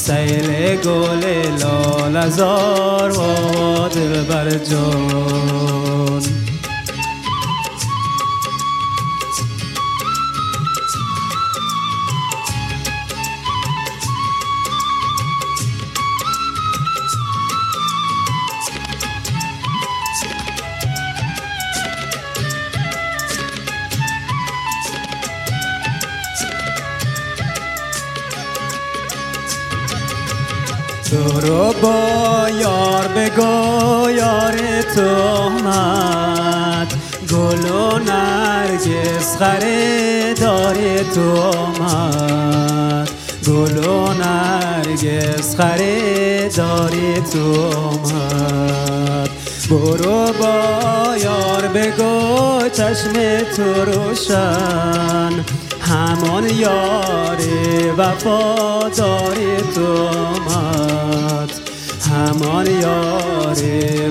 سیل 0.06 0.76
گل 0.76 1.24
لال 1.62 2.30
زار 2.30 3.12
و 3.20 3.88
دل 3.88 4.24
بر 4.24 4.50
جو 4.50 5.83
رو 31.24 31.74
با 31.82 32.50
یار 32.62 33.08
بگو 33.08 34.10
یار 34.10 34.82
تو 34.96 35.22
آمد. 35.22 36.94
گل 37.32 37.72
و 37.72 38.00
نرگس 38.00 39.38
خریدار 39.40 40.76
تو 41.16 41.42
آمد. 41.42 43.10
گل 43.48 43.78
و 43.88 44.14
نرگس 44.14 45.56
خریدار 45.56 46.92
تو 47.34 47.72
آمد. 47.78 49.30
برو 49.70 50.34
با 50.34 51.18
یار 51.18 51.68
بگو 51.68 52.70
چشم 52.70 53.14
تو 53.56 53.86
روشن. 53.86 55.46
همان 55.94 56.50
یار 56.50 57.38
وفاداری 57.98 59.58
تو 59.76 60.08
آمد. 60.08 61.52
همان 62.12 62.66
یار 62.66 63.58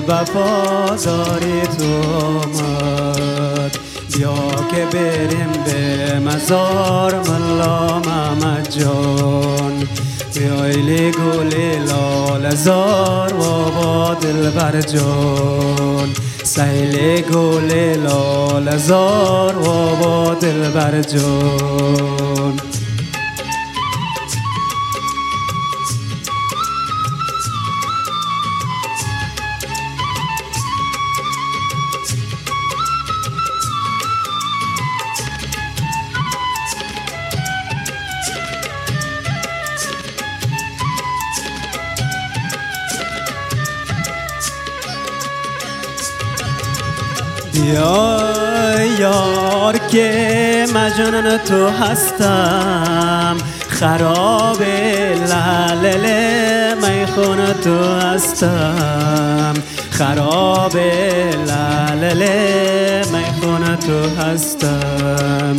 وفاداری 0.07 1.61
تو 1.61 2.19
آمد. 2.25 3.77
بیا 4.13 4.35
که 4.71 4.85
بریم 4.97 5.51
به 5.65 6.19
مزار 6.19 7.15
ملا 7.29 7.99
محمد 7.99 8.69
جان. 8.69 9.87
بیایلی 10.35 11.11
گل 11.11 11.53
لال 11.87 12.55
زار 12.55 13.33
و 13.33 13.71
با 13.71 14.13
دلبر 14.13 14.81
جان. 14.81 16.09
سیل 16.43 17.21
گل 17.21 17.73
لال 18.03 18.77
زار 18.77 19.57
و 19.57 19.95
با 19.95 20.33
دلبر 20.41 21.01
جان. 21.01 22.72
یار 48.99 49.77
که 49.91 50.65
مجنون 50.75 51.37
تو 51.37 51.67
هستم 51.67 53.37
خراب 53.83 54.61
لالل 55.29 56.05
میخون 56.75 57.53
تو 57.63 57.83
هستم. 57.99 59.53
خراب 59.91 60.77
لالل 61.47 62.23
میخون 62.97 63.75
تو 63.75 64.21
هستم. 64.21 65.55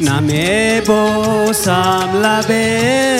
نمی 0.00 0.80
بوسم 0.80 2.08
لب 2.22 2.46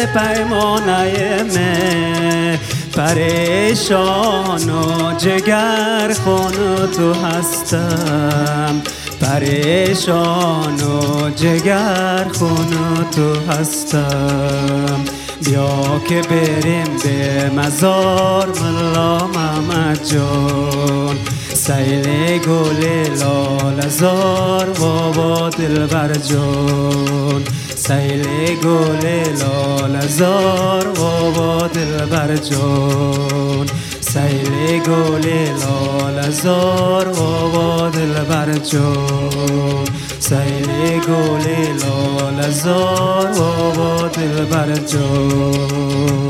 پیمانه 0.07 1.43
من 1.43 2.59
پریشان 2.97 4.71
و 4.71 5.15
جگر 5.19 6.15
خون 6.25 6.53
تو 6.97 7.13
هستم. 7.13 8.83
پریشان 9.21 10.81
و 10.81 11.31
جگر 11.31 12.27
خون 12.39 12.71
تو 13.17 13.53
هستم. 13.53 15.05
بیا 15.45 16.03
که 16.09 16.23
بریم 16.23 16.97
به 17.05 17.51
مزار 17.57 18.49
ملا 18.63 19.27
محمد 19.27 20.05
جان. 20.05 21.17
سیل 21.55 22.39
گل 22.39 22.85
لال 23.21 23.89
زار 23.89 24.67
بابا 24.71 25.51
دلبر 25.51 26.13
جان. 26.15 27.43
سیل 27.87 28.25
گل 28.65 29.05
لال 29.41 30.07
زار 30.09 30.87
بابا 30.89 31.67
دلبر 31.67 32.37
جان. 32.37 33.67
سیل 34.01 34.83
گل 34.87 35.27
لال 35.63 36.31
زار 36.31 37.09
بابا 37.09 37.89
دلبر 37.89 38.53
جان. 38.53 39.85
سیل 40.19 41.01
گل 41.09 41.47
لال 41.83 42.51
زار 42.51 43.27
بابا 43.39 44.09
دلبر 44.09 44.75
جان. 44.75 46.25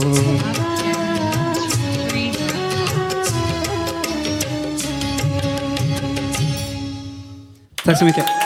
Tack 7.84 7.96
så 7.98 8.04
mycket. 8.04 8.43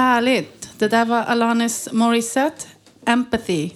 Härligt. 0.00 0.70
Det 0.78 0.88
där 0.88 1.04
var 1.04 1.22
Alanis 1.22 1.88
Morissette, 1.92 2.66
Empathy. 3.06 3.70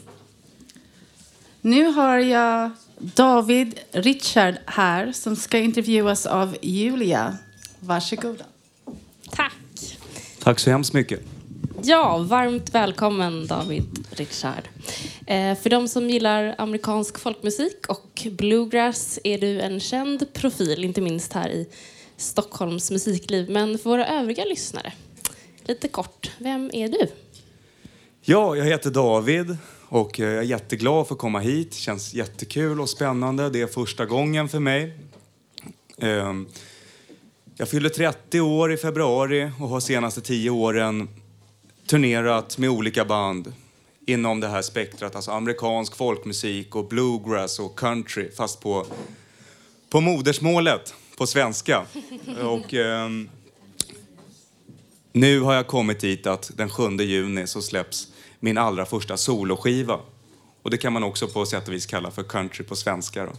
Nu 1.60 1.84
har 1.84 2.18
jag 2.18 2.70
David 2.98 3.80
Richard 3.92 4.54
här 4.66 5.12
som 5.12 5.36
ska 5.36 5.58
intervjuas 5.58 6.26
av 6.26 6.56
Julia. 6.62 7.38
Varsågoda. 7.80 8.44
Tack. 9.30 9.52
Tack 10.38 10.58
så 10.58 10.70
hemskt 10.70 10.92
mycket. 10.92 11.20
Ja, 11.82 12.18
varmt 12.18 12.74
välkommen 12.74 13.46
David 13.46 14.06
Richard. 14.10 14.68
Eh, 15.26 15.58
för 15.58 15.70
de 15.70 15.88
som 15.88 16.10
gillar 16.10 16.54
amerikansk 16.58 17.18
folkmusik 17.18 17.86
och 17.88 18.26
bluegrass 18.30 19.18
är 19.24 19.38
du 19.38 19.60
en 19.60 19.80
känd 19.80 20.32
profil, 20.32 20.84
inte 20.84 21.00
minst 21.00 21.32
här 21.32 21.48
i 21.48 21.68
Stockholms 22.16 22.90
musikliv. 22.90 23.50
Men 23.50 23.78
för 23.78 23.90
våra 23.90 24.06
övriga 24.06 24.44
lyssnare, 24.44 24.92
lite 25.64 25.88
kort, 25.88 26.30
vem 26.38 26.70
är 26.74 26.88
du? 26.88 27.08
Ja, 28.20 28.56
jag 28.56 28.64
heter 28.64 28.90
David 28.90 29.56
och 29.88 30.18
jag 30.18 30.32
är 30.32 30.42
jätteglad 30.42 31.06
för 31.06 31.14
att 31.14 31.20
komma 31.20 31.38
hit. 31.40 31.74
Känns 31.74 32.14
jättekul 32.14 32.80
och 32.80 32.88
spännande. 32.90 33.50
Det 33.50 33.60
är 33.60 33.66
första 33.66 34.06
gången 34.06 34.48
för 34.48 34.58
mig. 34.60 34.98
Ehm, 35.98 36.46
Jag 37.56 37.68
fyller 37.68 37.88
30 37.88 38.40
år 38.40 38.72
i 38.72 38.76
februari 38.76 39.50
och 39.60 39.68
har 39.68 39.80
senaste 39.80 40.20
10 40.20 40.50
åren 40.50 41.08
turnerat 41.86 42.58
med 42.58 42.70
olika 42.70 43.04
band 43.04 43.52
inom 44.06 44.40
det 44.40 44.48
här 44.48 44.62
spektrat, 44.62 45.16
alltså 45.16 45.30
amerikansk 45.30 45.96
folkmusik 45.96 46.74
och 46.76 46.88
bluegrass 46.88 47.58
och 47.58 47.78
country, 47.78 48.30
fast 48.30 48.60
på, 48.60 48.86
på 49.90 50.00
modersmålet, 50.00 50.94
på 51.16 51.26
svenska. 51.26 51.86
Och 52.42 52.74
ehm, 52.74 53.28
nu 55.14 55.40
har 55.40 55.54
jag 55.54 55.66
kommit 55.66 56.00
dit 56.00 56.26
att 56.26 56.50
den 56.56 56.70
7 56.70 56.82
juni 56.90 57.46
så 57.46 57.62
släpps 57.62 58.08
min 58.40 58.58
allra 58.58 58.86
första 58.86 59.16
soloskiva. 59.16 60.00
Och 60.62 60.70
det 60.70 60.78
kan 60.78 60.92
man 60.92 61.04
också 61.04 61.28
på 61.28 61.46
sätt 61.46 61.68
och 61.68 61.74
vis 61.74 61.86
kalla 61.86 62.10
för 62.10 62.22
country 62.22 62.64
på 62.64 62.76
svenska. 62.76 63.26
Då. 63.26 63.32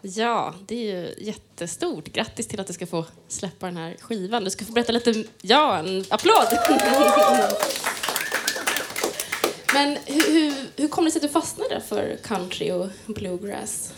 Ja, 0.00 0.54
det 0.66 0.74
är 0.74 0.96
ju 0.96 1.14
jättestort. 1.26 2.04
Grattis 2.04 2.48
till 2.48 2.60
att 2.60 2.66
du 2.66 2.72
ska 2.72 2.86
få 2.86 3.04
släppa 3.28 3.66
den 3.66 3.76
här 3.76 3.96
skivan. 4.00 4.44
Du 4.44 4.50
ska 4.50 4.64
få 4.64 4.72
berätta 4.72 4.92
lite... 4.92 5.24
Ja, 5.42 5.78
en 5.78 6.04
applåd! 6.08 6.46
Men 9.74 9.98
hur, 10.06 10.32
hur, 10.32 10.54
hur 10.76 10.88
kom 10.88 11.04
det 11.04 11.10
sig 11.10 11.18
att 11.18 11.22
du 11.22 11.28
fastnade 11.28 11.80
för 11.88 12.18
country 12.24 12.70
och 12.70 12.88
bluegrass? 13.06 13.92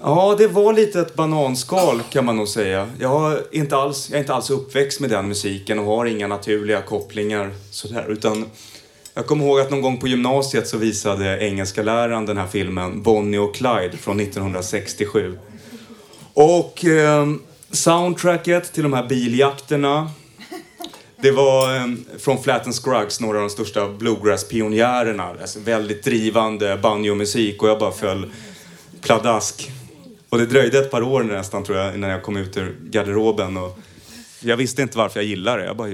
Ja, 0.00 0.34
det 0.38 0.46
var 0.46 0.72
lite 0.72 1.00
ett 1.00 1.14
bananskal 1.14 2.02
kan 2.10 2.24
man 2.24 2.36
nog 2.36 2.48
säga. 2.48 2.90
Jag, 2.98 3.32
är 3.32 3.42
inte 3.50 3.76
alls, 3.76 4.08
jag 4.10 4.16
är 4.16 4.20
inte 4.20 4.34
alls 4.34 4.50
uppväxt 4.50 5.00
med 5.00 5.10
den 5.10 5.28
musiken 5.28 5.78
och 5.78 5.84
har 5.84 6.06
inga 6.06 6.26
naturliga 6.26 6.82
kopplingar 6.82 7.50
sådär. 7.70 8.06
Utan 8.08 8.44
jag 9.14 9.26
kommer 9.26 9.44
ihåg 9.44 9.60
att 9.60 9.70
någon 9.70 9.82
gång 9.82 9.98
på 9.98 10.08
gymnasiet 10.08 10.68
så 10.68 10.78
visade 10.78 11.38
engelska 11.38 11.82
läraren 11.82 12.26
den 12.26 12.36
här 12.36 12.46
filmen 12.46 13.02
Bonnie 13.02 13.38
och 13.38 13.54
Clyde 13.54 13.96
från 13.96 14.20
1967. 14.20 15.38
Och 16.34 16.84
eh, 16.84 17.26
soundtracket 17.70 18.72
till 18.72 18.82
de 18.82 18.92
här 18.92 19.08
biljakterna 19.08 20.10
det 21.22 21.30
var 21.30 21.76
eh, 21.76 21.86
från 22.18 22.42
Flat 22.42 22.64
and 22.64 22.74
Scruggs, 22.74 23.20
några 23.20 23.38
av 23.38 23.42
de 23.42 23.50
största 23.50 23.88
bluegrass-pionjärerna. 23.88 25.40
Alltså 25.40 25.60
väldigt 25.60 26.04
drivande 26.04 26.76
banjo-musik 26.76 27.62
och 27.62 27.68
jag 27.68 27.78
bara 27.78 27.92
föll 27.92 28.32
pladask. 29.00 29.70
Och 30.28 30.38
det 30.38 30.46
dröjde 30.46 30.78
ett 30.78 30.90
par 30.90 31.02
år 31.02 31.22
nästan 31.22 31.64
tror 31.64 31.78
jag 31.78 31.94
innan 31.94 32.10
jag 32.10 32.22
kom 32.22 32.36
ut 32.36 32.56
ur 32.56 32.76
garderoben. 32.82 33.56
Och 33.56 33.78
jag 34.40 34.56
visste 34.56 34.82
inte 34.82 34.98
varför 34.98 35.20
jag 35.20 35.26
gillade 35.26 35.60
det, 35.62 35.66
jag 35.66 35.76
bara. 35.76 35.88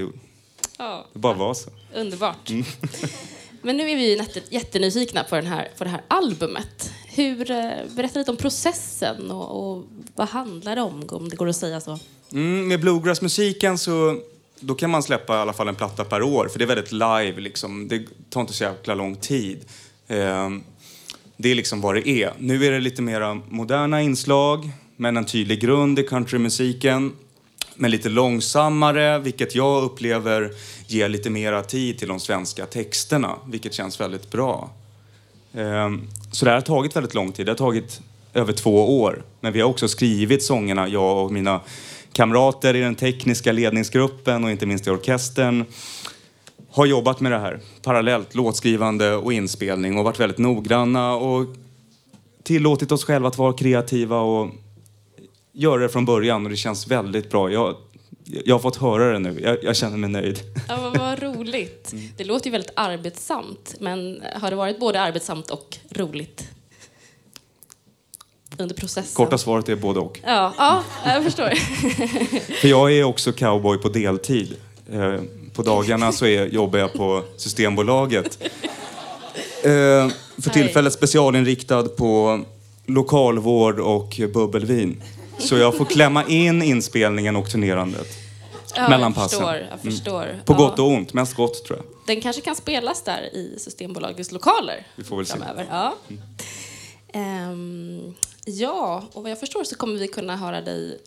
Ja, 0.77 1.05
Det 1.13 1.19
bara 1.19 1.33
var 1.33 1.53
så. 1.53 1.69
underbart. 1.95 2.49
Mm. 2.49 2.63
Men 3.61 3.77
nu 3.77 3.89
är 3.89 3.95
vi 3.95 4.17
jätte- 4.17 4.41
jättenyfikna 4.49 5.23
på, 5.23 5.35
den 5.35 5.45
här, 5.45 5.67
på 5.77 5.83
det 5.83 5.89
här 5.89 6.01
albumet. 6.07 6.91
Hur, 7.07 7.51
eh, 7.51 7.69
berätta 7.95 8.19
lite 8.19 8.31
om 8.31 8.37
processen 8.37 9.31
och, 9.31 9.73
och 9.75 9.83
vad 10.15 10.27
handlar 10.27 10.75
det 10.75 10.81
om, 10.81 11.03
om 11.09 11.29
det 11.29 11.35
går 11.35 11.49
att 11.49 11.55
säga 11.55 11.81
så. 11.81 11.99
Mm, 12.31 12.67
med 12.67 12.79
bluegrassmusiken 12.81 13.77
så 13.77 14.19
då 14.59 14.75
kan 14.75 14.89
man 14.89 15.03
släppa 15.03 15.33
i 15.33 15.37
alla 15.37 15.53
fall 15.53 15.67
en 15.67 15.75
platta 15.75 16.03
per 16.05 16.21
år 16.23 16.47
för 16.47 16.59
det 16.59 16.65
är 16.65 16.67
väldigt 16.67 16.91
live 16.91 17.33
liksom. 17.41 17.87
Det 17.87 18.01
tar 18.29 18.41
inte 18.41 18.53
så 18.53 18.63
jäkla 18.63 18.95
lång 18.95 19.15
tid. 19.15 19.59
Ehm, 20.07 20.63
det 21.43 21.51
är 21.51 21.55
liksom 21.55 21.81
vad 21.81 21.95
det 21.95 22.09
är. 22.09 22.33
Nu 22.39 22.65
är 22.65 22.71
det 22.71 22.79
lite 22.79 23.01
mera 23.01 23.33
moderna 23.49 24.01
inslag 24.01 24.69
men 24.95 25.17
en 25.17 25.25
tydlig 25.25 25.61
grund 25.61 25.99
i 25.99 26.03
countrymusiken. 26.03 27.11
Men 27.75 27.91
lite 27.91 28.09
långsammare, 28.09 29.19
vilket 29.19 29.55
jag 29.55 29.83
upplever 29.83 30.51
ger 30.87 31.09
lite 31.09 31.29
mera 31.29 31.63
tid 31.63 31.97
till 31.97 32.07
de 32.07 32.19
svenska 32.19 32.65
texterna, 32.65 33.35
vilket 33.47 33.73
känns 33.73 34.01
väldigt 34.01 34.31
bra. 34.31 34.69
Ehm, 35.53 36.07
så 36.31 36.45
det 36.45 36.51
här 36.51 36.57
har 36.57 36.61
tagit 36.61 36.95
väldigt 36.95 37.13
lång 37.13 37.31
tid. 37.31 37.45
Det 37.45 37.51
har 37.51 37.57
tagit 37.57 38.01
över 38.33 38.53
två 38.53 39.01
år. 39.01 39.23
Men 39.39 39.53
vi 39.53 39.61
har 39.61 39.69
också 39.69 39.87
skrivit 39.87 40.43
sångerna, 40.43 40.87
jag 40.87 41.25
och 41.25 41.31
mina 41.31 41.61
kamrater 42.13 42.75
i 42.75 42.79
den 42.79 42.95
tekniska 42.95 43.51
ledningsgruppen 43.51 44.43
och 44.43 44.51
inte 44.51 44.65
minst 44.65 44.87
i 44.87 44.89
orkestern 44.89 45.65
har 46.73 46.85
jobbat 46.85 47.19
med 47.19 47.31
det 47.31 47.39
här 47.39 47.59
parallellt, 47.81 48.35
låtskrivande 48.35 49.15
och 49.15 49.33
inspelning 49.33 49.97
och 49.97 50.03
varit 50.03 50.19
väldigt 50.19 50.37
noggranna 50.37 51.15
och 51.15 51.47
tillåtit 52.43 52.91
oss 52.91 53.03
själva 53.03 53.27
att 53.27 53.37
vara 53.37 53.53
kreativa 53.53 54.19
och 54.19 54.49
göra 55.51 55.81
det 55.81 55.89
från 55.89 56.05
början 56.05 56.43
och 56.43 56.49
det 56.49 56.55
känns 56.55 56.87
väldigt 56.87 57.29
bra. 57.29 57.51
Jag, 57.51 57.75
jag 58.23 58.55
har 58.55 58.59
fått 58.59 58.75
höra 58.75 59.11
det 59.11 59.19
nu. 59.19 59.39
Jag, 59.41 59.63
jag 59.63 59.75
känner 59.75 59.97
mig 59.97 60.09
nöjd. 60.09 60.39
Ja, 60.67 60.91
vad, 60.95 61.23
roligt. 61.23 61.93
Det 62.17 62.23
låter 62.23 62.45
ju 62.45 62.51
väldigt 62.51 62.71
arbetsamt, 62.75 63.75
men 63.79 64.23
har 64.35 64.49
det 64.49 64.55
varit 64.55 64.79
både 64.79 65.01
arbetsamt 65.01 65.49
och 65.49 65.77
roligt 65.89 66.47
under 68.57 68.75
processen? 68.75 69.25
Korta 69.25 69.37
svaret 69.37 69.69
är 69.69 69.75
både 69.75 69.99
och. 69.99 70.19
Ja, 70.23 70.53
ja 70.57 70.83
jag 71.05 71.23
förstår. 71.23 71.49
För 72.61 72.67
jag 72.67 72.93
är 72.93 73.03
också 73.03 73.31
cowboy 73.31 73.77
på 73.77 73.89
deltid. 73.89 74.55
På 75.53 75.61
dagarna 75.63 76.11
så 76.11 76.25
är, 76.25 76.45
jobbar 76.45 76.79
jag 76.79 76.93
på 76.93 77.23
Systembolaget. 77.37 78.43
Eh, 79.63 80.09
För 80.41 80.49
tillfället 80.53 80.93
specialinriktad 80.93 81.83
på 81.83 82.41
lokalvård 82.85 83.79
och 83.79 84.19
bubbelvin. 84.33 85.03
Så 85.37 85.57
jag 85.57 85.77
får 85.77 85.85
klämma 85.85 86.25
in 86.27 86.61
inspelningen 86.61 87.35
och 87.35 87.49
turnerandet. 87.49 88.07
Ja, 88.75 88.89
mellan 88.89 89.13
passen. 89.13 89.29
förstår, 89.39 89.53
jag 89.55 89.63
Mm. 89.65 89.79
förstår. 89.79 90.39
På 90.45 90.53
Ja. 90.53 90.57
gott 90.57 90.79
och 90.79 90.87
ont, 90.87 91.13
mest 91.13 91.33
gott 91.33 91.65
tror 91.65 91.77
jag. 91.79 91.85
Den 92.15 92.21
kanske 92.21 92.41
kan 92.41 92.55
spelas 92.55 93.01
där 93.01 93.21
i 93.35 93.55
Systembolagets 93.59 94.31
lokaler 94.31 94.87
Vi 94.95 95.03
får 95.03 95.17
väl 95.17 95.25
se. 95.25 95.37
framöver. 95.37 95.65
Ja. 95.69 95.93
Ehm, 97.13 98.13
ja, 98.45 99.03
och 99.13 99.21
vad 99.23 99.31
jag 99.31 99.39
förstår 99.39 99.63
så 99.63 99.75
kommer 99.75 99.99
vi 99.99 100.07
kunna 100.07 100.37
höra 100.37 100.61
dig 100.61 100.99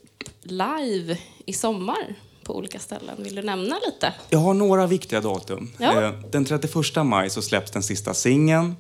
live 0.42 1.18
i 1.46 1.52
sommar 1.52 2.14
på 2.46 2.56
olika 2.56 2.78
ställen. 2.78 3.14
Vill 3.18 3.34
du 3.34 3.42
nämna 3.42 3.78
lite? 3.86 4.14
Jag 4.30 4.38
har 4.38 4.54
några 4.54 4.86
viktiga 4.86 5.20
datum. 5.20 5.70
Ja. 5.78 6.02
Eh, 6.02 6.12
Den 6.30 6.44
31 6.44 7.04
maj 7.04 7.30
så 7.30 7.42
släpps 7.42 7.70
den 7.70 7.82
sista 7.82 8.14
singeln. 8.14 8.76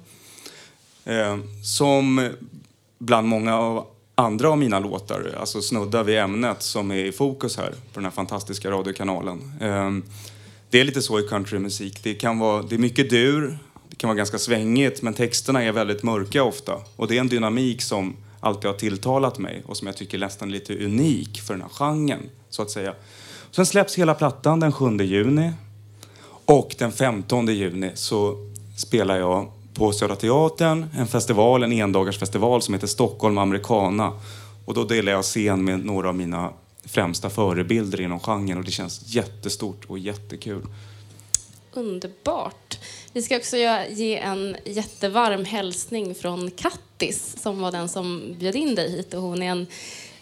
Eh, 1.04 1.36
Som 1.64 2.30
bland 2.98 3.28
många 3.28 3.58
av 3.58 3.86
andra 4.14 4.50
av 4.50 4.58
mina 4.58 4.78
låtar 4.78 5.34
alltså 5.40 5.62
snuddar 5.62 6.04
vid 6.04 6.18
ämnet 6.18 6.62
som 6.62 6.90
är 6.90 7.04
i 7.04 7.12
fokus 7.12 7.56
här 7.56 7.70
på 7.70 7.74
den 7.94 8.04
här 8.04 8.10
fantastiska 8.10 8.70
radiokanalen. 8.70 9.52
Eh, 9.60 9.90
Det 10.70 10.80
är 10.80 10.84
lite 10.84 11.02
så 11.02 11.18
i 11.20 11.22
countrymusik. 11.22 12.02
Det, 12.02 12.14
kan 12.14 12.38
vara, 12.38 12.62
det 12.62 12.74
är 12.74 12.78
mycket 12.78 13.10
dur, 13.10 13.58
det 13.88 13.96
kan 13.96 14.08
vara 14.08 14.16
ganska 14.16 14.38
svängigt 14.38 15.02
men 15.02 15.14
texterna 15.14 15.62
är 15.62 15.72
väldigt 15.72 16.02
mörka 16.02 16.42
ofta. 16.44 16.72
Och 16.96 17.08
det 17.08 17.16
är 17.16 17.20
en 17.20 17.28
dynamik 17.28 17.82
som 17.82 18.16
alltid 18.40 18.70
har 18.70 18.78
tilltalat 18.78 19.38
mig 19.38 19.62
och 19.66 19.76
som 19.76 19.86
jag 19.86 19.96
tycker 19.96 20.18
nästan 20.18 20.48
är 20.48 20.52
lite 20.52 20.84
unik 20.84 21.40
för 21.42 21.54
den 21.54 21.62
här 21.62 21.68
genren, 21.68 22.22
så 22.50 22.62
att 22.62 22.70
säga. 22.70 22.94
Sen 23.56 23.66
släpps 23.66 23.98
hela 23.98 24.14
plattan 24.14 24.60
den 24.60 24.72
7 24.72 24.96
juni. 24.96 25.52
Och 26.44 26.74
den 26.78 26.92
15 26.92 27.46
juni 27.46 27.90
så 27.94 28.36
spelar 28.76 29.16
jag 29.16 29.50
på 29.74 29.92
Södra 29.92 30.16
Teatern, 30.16 30.86
en 30.96 31.06
festival, 31.06 31.62
en 31.62 31.72
endagarsfestival 31.72 32.62
som 32.62 32.74
heter 32.74 32.86
Stockholm 32.86 33.38
Americana. 33.38 34.12
Och 34.64 34.74
då 34.74 34.84
delar 34.84 35.12
jag 35.12 35.24
scen 35.24 35.64
med 35.64 35.84
några 35.84 36.08
av 36.08 36.14
mina 36.14 36.52
främsta 36.84 37.30
förebilder 37.30 38.00
inom 38.00 38.20
genren 38.20 38.58
och 38.58 38.64
det 38.64 38.70
känns 38.70 39.14
jättestort 39.14 39.84
och 39.86 39.98
jättekul. 39.98 40.62
Underbart. 41.72 42.78
Vi 43.12 43.22
ska 43.22 43.36
också 43.36 43.56
ge 43.88 44.18
en 44.18 44.56
jättevarm 44.64 45.44
hälsning 45.44 46.14
från 46.14 46.50
Kattis 46.50 47.36
som 47.42 47.60
var 47.60 47.72
den 47.72 47.88
som 47.88 48.34
bjöd 48.38 48.54
in 48.54 48.74
dig 48.74 48.90
hit. 48.90 49.14
Och 49.14 49.22
hon 49.22 49.42
är 49.42 49.50
en 49.50 49.66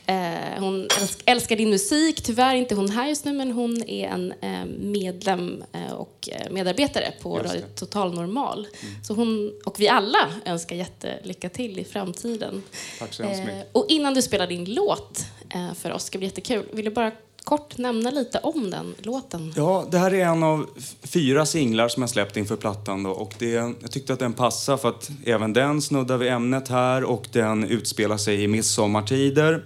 Eh, 0.06 0.60
hon 0.60 0.88
älsk, 1.00 1.22
älskar 1.26 1.56
din 1.56 1.70
musik. 1.70 2.22
Tyvärr 2.22 2.54
är 2.54 2.58
inte 2.58 2.74
hon 2.74 2.90
här 2.90 3.08
just 3.08 3.24
nu, 3.24 3.32
men 3.32 3.50
hon 3.52 3.82
är 3.88 4.08
en 4.08 4.32
eh, 4.40 4.64
medlem 4.78 5.64
eh, 5.72 5.92
och 5.92 6.28
eh, 6.32 6.50
medarbetare 6.52 7.12
på. 7.22 7.38
Radio 7.38 7.62
Total 7.74 8.14
Normal. 8.14 8.66
Så 9.02 9.14
hon 9.14 9.52
och 9.64 9.80
vi 9.80 9.88
alla 9.88 10.28
önskar 10.44 10.76
jättelycka 10.76 11.48
till 11.48 11.78
i 11.78 11.84
framtiden. 11.84 12.62
Tack 12.98 13.12
så 13.14 13.22
hemskt 13.22 13.40
Eh, 13.40 13.46
mycket. 13.46 13.68
och 13.72 13.86
innan 13.88 14.14
du 14.14 14.22
spelar 14.22 14.46
din 14.46 14.64
låt 14.74 15.18
eh, 15.54 15.74
för 15.74 15.92
oss, 15.92 16.04
ska 16.04 16.18
bli 16.18 16.26
jättekul. 16.26 16.64
Vill 16.72 16.84
du 16.84 16.90
bara 16.90 17.12
kort 17.44 17.78
nämna 17.78 18.10
lite 18.10 18.38
om 18.38 18.70
den 18.70 18.94
låten? 18.98 19.52
Ja, 19.56 19.84
det 19.90 19.98
här 19.98 20.14
är 20.14 20.24
en 20.24 20.42
av 20.42 20.66
fyra 21.02 21.46
singlar 21.46 21.88
som 21.88 22.02
jag 22.02 22.10
släppt 22.10 22.36
inför 22.36 22.56
plattan 22.56 23.02
då, 23.02 23.10
och 23.10 23.34
det, 23.38 23.50
jag 23.50 23.90
tyckte 23.90 24.12
att 24.12 24.18
den 24.18 24.32
passade 24.32 24.78
för 24.78 24.88
att 24.88 25.10
även 25.24 25.52
den 25.52 25.82
snuddar 25.82 26.16
vid 26.16 26.28
ämnet 26.28 26.68
här 26.68 27.04
och 27.04 27.28
den 27.32 27.64
utspelar 27.64 28.16
sig 28.16 28.42
i 28.42 28.48
midsommartider. 28.48 29.64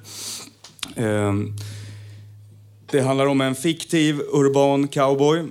Ehm, 0.96 1.56
det 2.90 3.00
handlar 3.00 3.26
om 3.26 3.40
en 3.40 3.54
fiktiv 3.54 4.20
urban 4.32 4.88
cowboy 4.88 5.44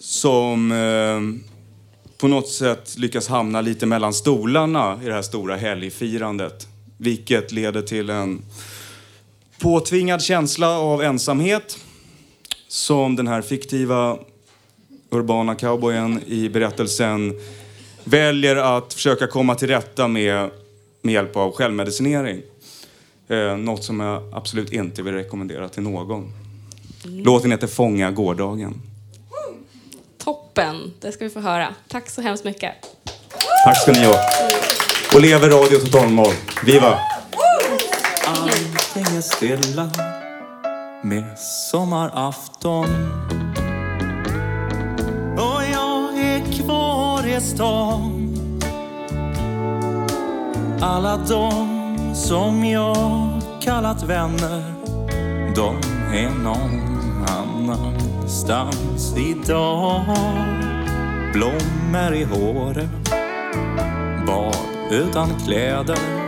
som 0.00 0.72
ehm, 0.72 1.44
på 2.18 2.28
något 2.28 2.48
sätt 2.48 2.98
lyckas 2.98 3.28
hamna 3.28 3.60
lite 3.60 3.86
mellan 3.86 4.14
stolarna 4.14 5.00
i 5.02 5.06
det 5.06 5.12
här 5.12 5.22
stora 5.22 5.56
helgfirandet. 5.56 6.68
Vilket 6.96 7.52
leder 7.52 7.82
till 7.82 8.10
en 8.10 8.42
påtvingad 9.60 10.22
känsla 10.22 10.78
av 10.78 11.02
ensamhet 11.02 11.78
som 12.68 13.16
den 13.16 13.28
här 13.28 13.42
fiktiva 13.42 14.18
urbana 15.10 15.54
cowboyen 15.54 16.22
i 16.26 16.48
berättelsen 16.48 17.40
väljer 18.04 18.56
att 18.56 18.94
försöka 18.94 19.26
komma 19.26 19.54
till 19.54 19.68
rätta 19.68 20.08
med 20.08 20.50
med 21.02 21.14
hjälp 21.14 21.36
av 21.36 21.52
självmedicinering. 21.52 22.42
Eh, 23.28 23.56
något 23.56 23.84
som 23.84 24.00
jag 24.00 24.22
absolut 24.34 24.72
inte 24.72 25.02
vill 25.02 25.14
rekommendera 25.14 25.68
till 25.68 25.82
någon. 25.82 26.32
Låten 27.04 27.50
heter 27.50 27.66
Fånga 27.66 28.10
gårdagen. 28.10 28.82
Toppen, 30.18 30.92
det 31.00 31.12
ska 31.12 31.24
vi 31.24 31.30
få 31.30 31.40
höra. 31.40 31.74
Tack 31.88 32.10
så 32.10 32.22
hemskt 32.22 32.44
mycket. 32.44 32.74
Tack 33.64 33.82
ska 33.82 33.92
ni 33.92 34.04
ha. 34.04 34.14
Och 35.14 35.20
lever 35.20 35.48
Radio 35.50 35.78
Totalnormal. 35.78 36.32
Viva! 36.66 36.98
Allting 39.20 39.50
är 39.50 39.56
stilla 39.56 39.90
med 41.02 41.38
sommarafton. 41.38 42.86
Och 45.34 45.62
jag 45.72 46.18
är 46.18 46.62
kvar 46.62 47.26
i 47.26 47.40
stan. 47.40 48.36
Alla 50.80 51.16
de 51.16 52.14
som 52.14 52.64
jag 52.64 53.42
kallat 53.62 54.02
vänner 54.02 54.62
De 55.56 55.76
är 56.16 56.30
någon 56.30 57.26
annanstans 57.28 59.16
idag. 59.16 60.04
Blommor 61.32 62.14
i 62.14 62.24
håret 62.24 63.10
Bad 64.26 64.56
utan 64.90 65.28
kläder. 65.46 66.19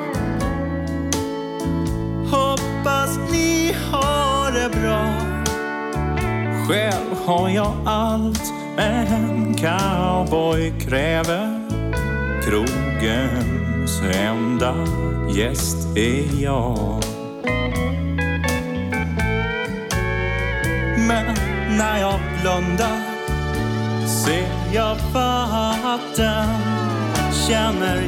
Bra 4.83 5.33
Själv 6.69 7.17
har 7.27 7.49
jag 7.49 7.75
allt 7.85 8.53
en 8.79 9.55
cowboy 9.55 10.73
kräver. 10.81 11.69
Krogens 12.43 14.03
enda 14.15 14.75
gäst 15.31 15.97
är 15.97 16.43
jag. 16.43 17.03
Men 21.09 21.37
när 21.79 22.01
jag 22.01 22.21
blundar 22.41 22.99
ser 24.07 24.75
jag 24.75 24.97
vatten 25.13 26.49
Känner 27.49 28.03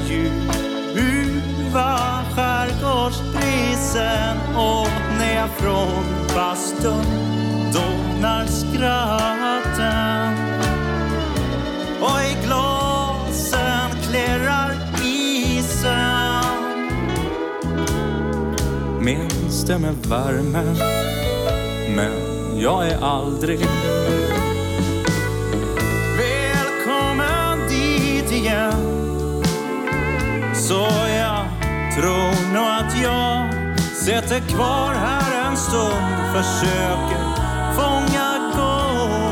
ljuva 0.95 2.24
skärgårdsbrisen 2.35 4.37
och 4.57 4.89
ner 5.19 5.47
från 5.57 6.05
bastun 6.35 7.05
donar 7.73 8.47
skratten. 8.47 10.35
Och 12.01 12.21
i 12.21 12.37
glasen 12.47 13.91
klirrar 14.03 14.73
isen. 15.05 16.45
Minns 19.01 19.65
det 19.65 19.79
med 19.79 19.95
värme 19.95 20.75
men 21.97 22.13
jag 22.61 22.89
är 22.89 23.05
aldrig 23.05 23.61
Välkommen 26.17 27.69
dit 27.69 28.33
igen. 28.33 28.95
Så 30.55 30.89
jag 31.09 31.34
tror 31.95 32.53
nog 32.53 32.67
att 32.67 33.03
jag 33.03 33.49
sätter 33.95 34.41
kvar 34.41 34.95
här 34.95 35.47
en 35.47 35.57
stund, 35.57 36.17
försöker 36.35 37.25
fånga 37.75 38.53
gårdagen. 38.57 39.25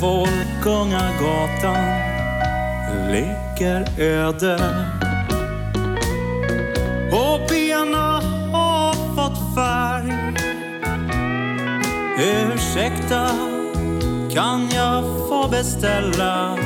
Folkungagatan 0.00 1.84
ligger 3.10 4.00
öde. 4.00 4.56
Och 7.12 7.40
benen 7.48 7.94
har 8.52 8.94
fått 9.16 9.54
färg. 9.54 10.12
Ursäkta, 12.18 13.30
kan 14.30 14.68
jag 14.74 15.04
få 15.28 15.48
beställa 15.50 16.65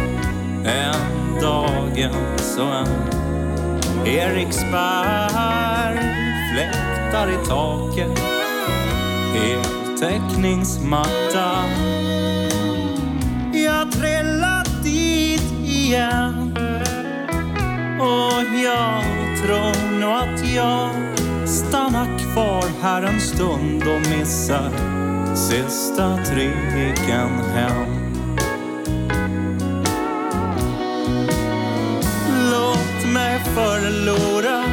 en 0.65 1.41
dagens 1.41 2.59
och 2.59 2.75
en. 2.75 2.89
Eriksberg 4.07 5.99
fläktar 6.53 7.31
i 7.31 7.37
taket. 7.47 8.19
Heltäckningsmatta 9.35 11.65
Jag 13.53 13.93
trillat 13.93 14.83
dit 14.83 15.53
igen. 15.65 16.57
Och 18.01 18.43
jag 18.65 19.05
tror 19.43 19.99
nog 20.01 20.13
att 20.13 20.55
jag 20.55 20.91
stannar 21.49 22.19
kvar 22.19 22.65
här 22.83 23.03
en 23.03 23.21
stund 23.21 23.83
och 23.83 24.01
missar 24.11 24.71
sista 25.35 26.17
tricken 26.17 27.31
hem. 27.55 28.00
Mig 33.13 33.41
förlora 33.55 34.65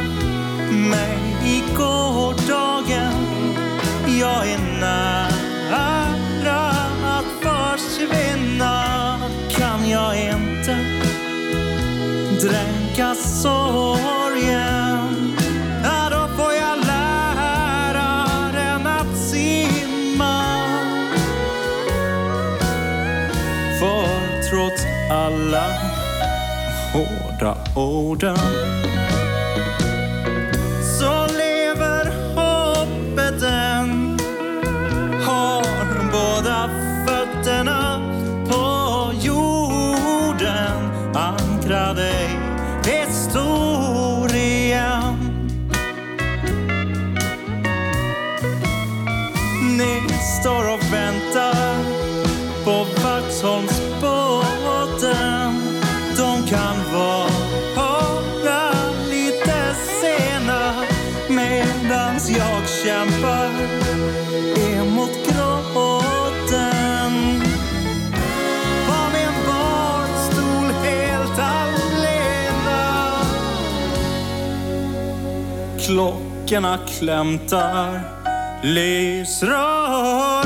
mig 0.70 1.36
i 1.44 1.62
gårdagen. 1.76 3.12
Jag 4.20 4.50
är 4.50 4.80
nära 4.80 6.70
att 7.02 7.24
försvinna. 7.42 9.18
Kan 9.50 9.88
jag 9.90 10.16
inte 10.16 10.78
dränkas 12.40 13.42
så 13.42 13.98
Svarta 27.38 27.56
orden. 27.74 28.67
Klockorna 76.48 76.78
klämtar. 76.86 78.00
Lysrören 78.62 79.98
tända 80.02 80.37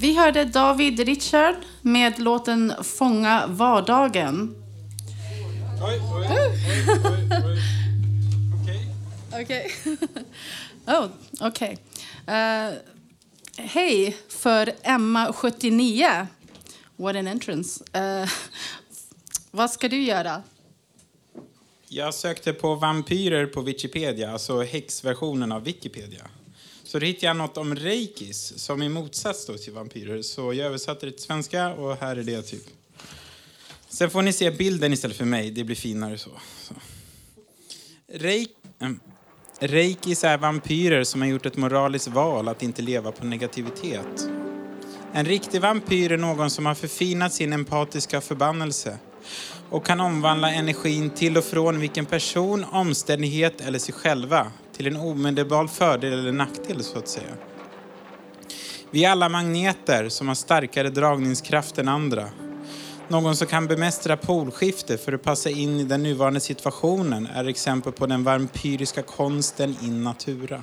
Vi 0.00 0.16
hörde 0.16 0.44
David 0.44 1.00
Richard 1.00 1.54
med 1.82 2.18
låten 2.18 2.74
Fånga 2.82 3.46
vardagen. 3.46 4.56
Okej. 9.42 9.72
oh, 10.86 11.06
okej. 11.40 11.78
Eh, 12.26 12.70
Hej 13.56 14.16
för 14.28 14.72
Emma 14.82 15.32
79. 15.32 16.26
What 16.96 17.16
an 17.16 17.26
entrance. 17.26 17.84
Eh, 17.92 18.28
vad 19.50 19.70
ska 19.70 19.88
du 19.88 20.02
göra? 20.02 20.42
Jag 21.88 22.14
sökte 22.14 22.52
på 22.52 22.74
vampyrer 22.74 23.46
på 23.46 23.60
Wikipedia, 23.60 24.32
alltså 24.32 24.62
häxversionen 24.62 25.52
av 25.52 25.64
Wikipedia. 25.64 26.26
Så 26.90 26.98
då 26.98 27.06
hittade 27.06 27.26
jag 27.26 27.36
något 27.36 27.56
om 27.56 27.74
reikis, 27.74 28.52
som 28.56 28.82
i 28.82 28.88
motsats 28.88 29.46
då 29.46 29.58
till 29.58 29.72
vampyrer. 29.72 30.22
Så 30.22 30.54
jag 30.54 30.66
översatte 30.66 31.06
det 31.06 31.12
till 31.12 31.22
svenska 31.22 31.68
och 31.68 31.96
här 31.96 32.16
är 32.16 32.22
det 32.22 32.42
typ. 32.42 32.62
Sen 33.88 34.10
får 34.10 34.22
ni 34.22 34.32
se 34.32 34.50
bilden 34.50 34.92
istället 34.92 35.16
för 35.16 35.24
mig, 35.24 35.50
det 35.50 35.64
blir 35.64 35.76
finare 35.76 36.18
så. 36.18 36.30
så. 36.60 36.74
Reik, 38.06 38.50
äh, 38.78 38.88
reikis 39.58 40.24
är 40.24 40.38
vampyrer 40.38 41.04
som 41.04 41.20
har 41.20 41.28
gjort 41.28 41.46
ett 41.46 41.56
moraliskt 41.56 42.08
val 42.08 42.48
att 42.48 42.62
inte 42.62 42.82
leva 42.82 43.12
på 43.12 43.24
negativitet. 43.24 44.28
En 45.12 45.24
riktig 45.24 45.60
vampyr 45.60 46.12
är 46.12 46.18
någon 46.18 46.50
som 46.50 46.66
har 46.66 46.74
förfinat 46.74 47.32
sin 47.32 47.52
empatiska 47.52 48.20
förbannelse 48.20 48.98
och 49.70 49.86
kan 49.86 50.00
omvandla 50.00 50.50
energin 50.50 51.10
till 51.10 51.36
och 51.36 51.44
från 51.44 51.80
vilken 51.80 52.06
person, 52.06 52.64
omständighet 52.64 53.60
eller 53.60 53.78
sig 53.78 53.94
själva 53.94 54.52
till 54.80 54.94
en 54.94 54.96
omedelbar 54.96 55.66
fördel 55.66 56.12
eller 56.12 56.32
nackdel 56.32 56.84
så 56.84 56.98
att 56.98 57.08
säga. 57.08 57.32
Vi 58.90 59.04
är 59.04 59.10
alla 59.10 59.28
magneter 59.28 60.08
som 60.08 60.28
har 60.28 60.34
starkare 60.34 60.90
dragningskraft 60.90 61.78
än 61.78 61.88
andra. 61.88 62.28
Någon 63.08 63.36
som 63.36 63.46
kan 63.46 63.66
bemästra 63.66 64.16
polskifte 64.16 64.98
för 64.98 65.12
att 65.12 65.22
passa 65.22 65.50
in 65.50 65.80
i 65.80 65.84
den 65.84 66.02
nuvarande 66.02 66.40
situationen 66.40 67.28
är 67.34 67.44
exempel 67.48 67.92
på 67.92 68.06
den 68.06 68.24
vampyriska 68.24 69.02
konsten 69.02 69.76
in 69.82 70.04
natura. 70.04 70.62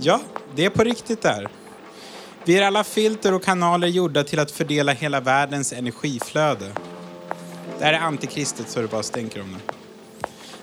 Ja, 0.00 0.20
det 0.54 0.64
är 0.64 0.70
på 0.70 0.84
riktigt 0.84 1.22
där. 1.22 1.48
Vi 2.44 2.58
är 2.58 2.62
alla 2.62 2.84
filter 2.84 3.34
och 3.34 3.44
kanaler 3.44 3.88
gjorda 3.88 4.24
till 4.24 4.38
att 4.38 4.50
fördela 4.50 4.92
hela 4.92 5.20
världens 5.20 5.72
energiflöde. 5.72 6.72
Det 7.78 7.84
här 7.84 7.92
är 7.92 7.98
antikristet 7.98 8.68
så 8.68 8.80
det 8.80 8.88
bara 8.88 9.02
stänker 9.02 9.40
om 9.40 9.52
det. 9.52 9.73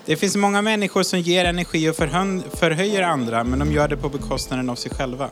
Det 0.06 0.16
finns 0.16 0.36
många 0.36 0.62
människor 0.62 1.04
som 1.04 1.20
ger 1.20 1.46
energi 1.46 1.90
och 1.90 1.96
förhöjer 1.96 3.02
andra 3.02 3.44
men 3.44 3.60
de 3.60 3.72
gör 3.72 3.88
det 3.88 3.98
på 3.98 4.10
bekostnaden 4.10 4.70
av 4.70 4.76
sig 4.76 4.92
själva. 4.92 5.30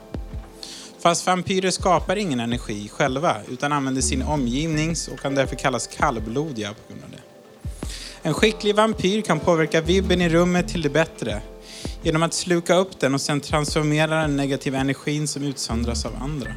Fast 0.99 1.27
vampyrer 1.27 1.71
skapar 1.71 2.15
ingen 2.15 2.39
energi 2.39 2.89
själva 2.89 3.35
utan 3.51 3.71
använder 3.71 4.01
sin 4.01 4.21
omgivnings 4.21 5.07
och 5.07 5.19
kan 5.19 5.35
därför 5.35 5.55
kallas 5.55 5.87
kallblodiga 5.87 6.69
på 6.69 6.93
grund 6.93 7.03
av 7.03 7.11
det. 7.11 7.19
En 8.21 8.33
skicklig 8.33 8.75
vampyr 8.75 9.21
kan 9.21 9.39
påverka 9.39 9.81
vibben 9.81 10.21
i 10.21 10.29
rummet 10.29 10.67
till 10.67 10.81
det 10.81 10.89
bättre 10.89 11.41
genom 12.03 12.23
att 12.23 12.33
sluka 12.33 12.75
upp 12.75 12.99
den 12.99 13.13
och 13.13 13.21
sen 13.21 13.41
transformera 13.41 14.21
den 14.21 14.35
negativa 14.35 14.77
energin 14.77 15.27
som 15.27 15.43
utsöndras 15.43 16.05
av 16.05 16.15
andra. 16.21 16.51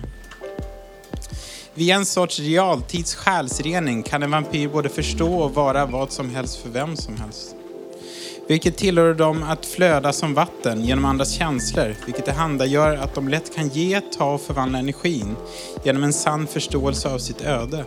Via 1.75 1.97
en 1.97 2.07
sorts 2.07 2.39
realtids 2.39 3.15
själsrening 3.15 4.03
kan 4.03 4.23
en 4.23 4.31
vampyr 4.31 4.69
både 4.69 4.89
förstå 4.89 5.35
och 5.35 5.55
vara 5.55 5.87
vad 5.87 6.13
som 6.13 6.31
helst 6.35 6.63
för 6.63 6.69
vem 6.69 6.97
som 6.97 7.17
helst. 7.17 7.57
Vilket 8.49 8.77
tillhör 8.77 9.15
dem 9.15 9.43
att 9.43 9.67
flöda 9.67 10.13
som 10.13 10.35
vatten 10.35 10.85
genom 10.85 11.05
andras 11.05 11.31
känslor, 11.33 11.95
vilket 12.07 12.25
tillhandagör 12.25 12.97
att 12.97 13.15
de 13.15 13.29
lätt 13.29 13.55
kan 13.55 13.69
ge, 13.69 14.01
ta 14.01 14.35
och 14.35 14.41
förvandla 14.41 14.79
energin 14.79 15.37
genom 15.85 16.05
en 16.05 16.13
sann 16.13 16.47
förståelse 16.47 17.09
av 17.09 17.19
sitt 17.19 17.43
öde. 17.43 17.85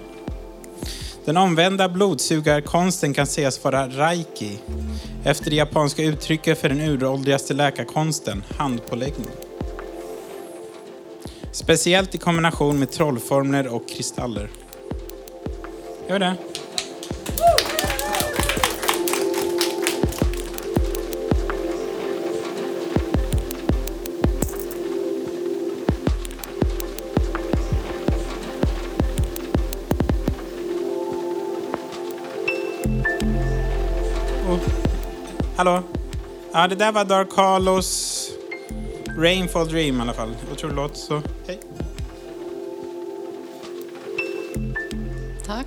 Den 1.26 1.38
omvända 1.38 1.90
blodsugarkonsten 1.90 3.14
kan 3.14 3.28
sägas 3.28 3.64
vara 3.64 3.88
reiki, 3.88 4.58
efter 5.24 5.50
det 5.50 5.56
japanska 5.56 6.04
uttrycket 6.04 6.62
för 6.62 6.70
den 6.70 6.82
uråldrigaste 6.82 7.54
läkarkonsten, 7.54 8.44
handpåläggning. 8.58 9.28
Speciellt 11.52 12.16
i 12.16 12.18
kombination 12.18 12.80
med 12.80 12.92
trollformler 12.92 13.68
och 13.68 13.90
kristaller. 13.90 14.50
Gör 16.10 16.20
det. 16.20 16.36
Hallå? 35.58 35.84
Ja, 36.54 36.68
det 36.68 36.76
där 36.76 36.92
var 36.92 37.06
Dark 37.06 37.30
Carlos 37.30 38.30
Rainfall 39.18 39.68
Dream 39.68 39.98
i 39.98 40.02
alla 40.02 40.14
fall. 40.14 40.36
Otrolig 40.52 40.76
låt, 40.76 40.98
så 40.98 41.22
hej. 41.48 41.60
Tack. 45.46 45.66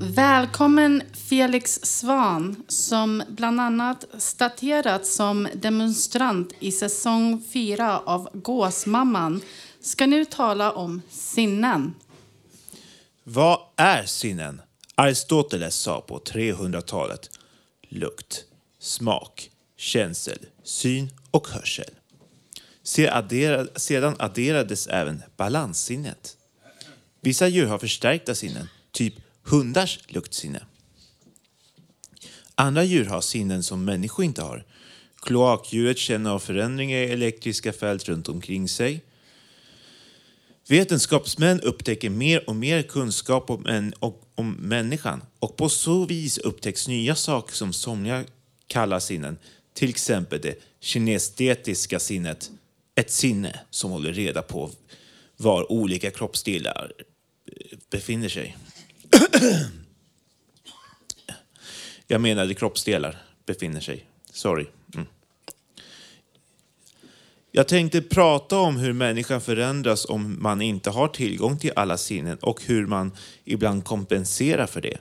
Välkommen 0.00 1.02
Felix 1.12 1.80
Svan 1.82 2.64
som 2.68 3.22
bland 3.28 3.60
annat 3.60 4.04
staterats 4.18 5.14
som 5.14 5.48
demonstrant 5.54 6.52
i 6.58 6.72
säsong 6.72 7.44
4 7.52 7.98
av 7.98 8.28
Gåsmamman 8.32 9.40
ska 9.80 10.06
nu 10.06 10.24
tala 10.24 10.72
om 10.72 11.02
sinnen. 11.10 11.94
Vad 13.24 13.58
är 13.76 14.02
sinnen? 14.02 14.60
Aristoteles 15.02 15.74
sa 15.74 16.00
på 16.00 16.18
300-talet 16.18 17.30
lukt, 17.88 18.44
smak, 18.78 19.50
känsel, 19.76 20.38
syn 20.62 21.10
och 21.30 21.48
hörsel. 21.48 21.90
Sedan 23.76 24.16
adderades 24.18 24.86
även 24.86 25.22
balanssinnet. 25.36 26.36
Vissa 27.20 27.48
djur 27.48 27.66
har 27.66 27.78
förstärkta 27.78 28.34
sinnen, 28.34 28.68
typ 28.92 29.14
hundars 29.42 29.98
luktsinne. 30.08 30.66
Andra 32.54 32.84
djur 32.84 33.04
har 33.04 33.20
sinnen 33.20 33.62
som 33.62 33.84
människor 33.84 34.24
inte 34.24 34.42
har. 34.42 34.64
Kloakdjuret 35.22 35.98
känner 35.98 36.30
av 36.30 36.38
förändringar 36.38 36.98
i 36.98 37.12
elektriska 37.12 37.72
fält 37.72 38.08
runt 38.08 38.28
omkring 38.28 38.68
sig. 38.68 39.02
Vetenskapsmän 40.72 41.60
upptäcker 41.60 42.10
mer 42.10 42.48
och 42.48 42.56
mer 42.56 42.82
kunskap 42.82 43.50
om, 43.50 43.66
en, 43.66 43.92
och, 43.92 44.22
om 44.34 44.52
människan 44.52 45.22
och 45.38 45.56
på 45.56 45.68
så 45.68 46.06
vis 46.06 46.38
upptäcks 46.38 46.88
nya 46.88 47.14
saker 47.14 47.54
som 47.54 47.72
somliga 47.72 48.24
kallar 48.66 49.00
sinnen. 49.00 49.38
Till 49.74 49.90
exempel 49.90 50.40
det 50.40 50.62
kinestetiska 50.80 51.98
sinnet, 51.98 52.50
ett 52.94 53.10
sinne 53.10 53.60
som 53.70 53.90
håller 53.90 54.12
reda 54.12 54.42
på 54.42 54.70
var 55.36 55.72
olika 55.72 56.10
kroppsdelar 56.10 56.92
eh, 57.46 57.78
befinner 57.90 58.28
sig. 58.28 58.56
Jag 62.06 62.20
menade 62.20 62.54
kroppsdelar 62.54 63.22
befinner 63.46 63.80
sig. 63.80 64.06
Sorry. 64.30 64.66
Mm. 64.94 65.06
Jag 67.54 67.68
tänkte 67.68 68.02
prata 68.02 68.58
om 68.58 68.76
hur 68.76 68.92
människan 68.92 69.40
förändras 69.40 70.04
om 70.04 70.42
man 70.42 70.62
inte 70.62 70.90
har 70.90 71.08
tillgång 71.08 71.58
till 71.58 71.72
alla 71.76 71.96
sinnen 71.96 72.38
och 72.38 72.62
hur 72.66 72.86
man 72.86 73.12
ibland 73.44 73.84
kompenserar 73.84 74.66
för 74.66 74.80
det. 74.80 74.98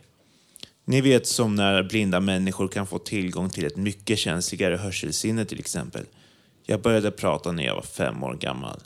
Ni 0.85 1.01
vet 1.01 1.27
som 1.27 1.55
när 1.55 1.83
blinda 1.83 2.19
människor 2.19 2.67
kan 2.67 2.87
få 2.87 2.99
tillgång 2.99 3.49
till 3.49 3.65
ett 3.65 3.77
mycket 3.77 4.19
känsligare 4.19 4.75
hörselsinne 4.75 5.45
till 5.45 5.59
exempel. 5.59 6.05
Jag 6.65 6.81
började 6.81 7.11
prata 7.11 7.51
när 7.51 7.63
jag 7.63 7.75
var 7.75 7.81
fem 7.81 8.23
år 8.23 8.33
gammal. 8.33 8.79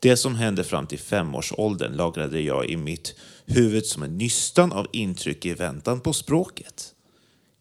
Det 0.00 0.16
som 0.16 0.34
hände 0.34 0.64
fram 0.64 0.86
till 0.86 0.98
femårsåldern 0.98 1.92
lagrade 1.92 2.40
jag 2.40 2.66
i 2.66 2.76
mitt 2.76 3.14
huvud 3.46 3.86
som 3.86 4.02
en 4.02 4.18
nystan 4.18 4.72
av 4.72 4.86
intryck 4.92 5.46
i 5.46 5.54
väntan 5.54 6.00
på 6.00 6.12
språket. 6.12 6.94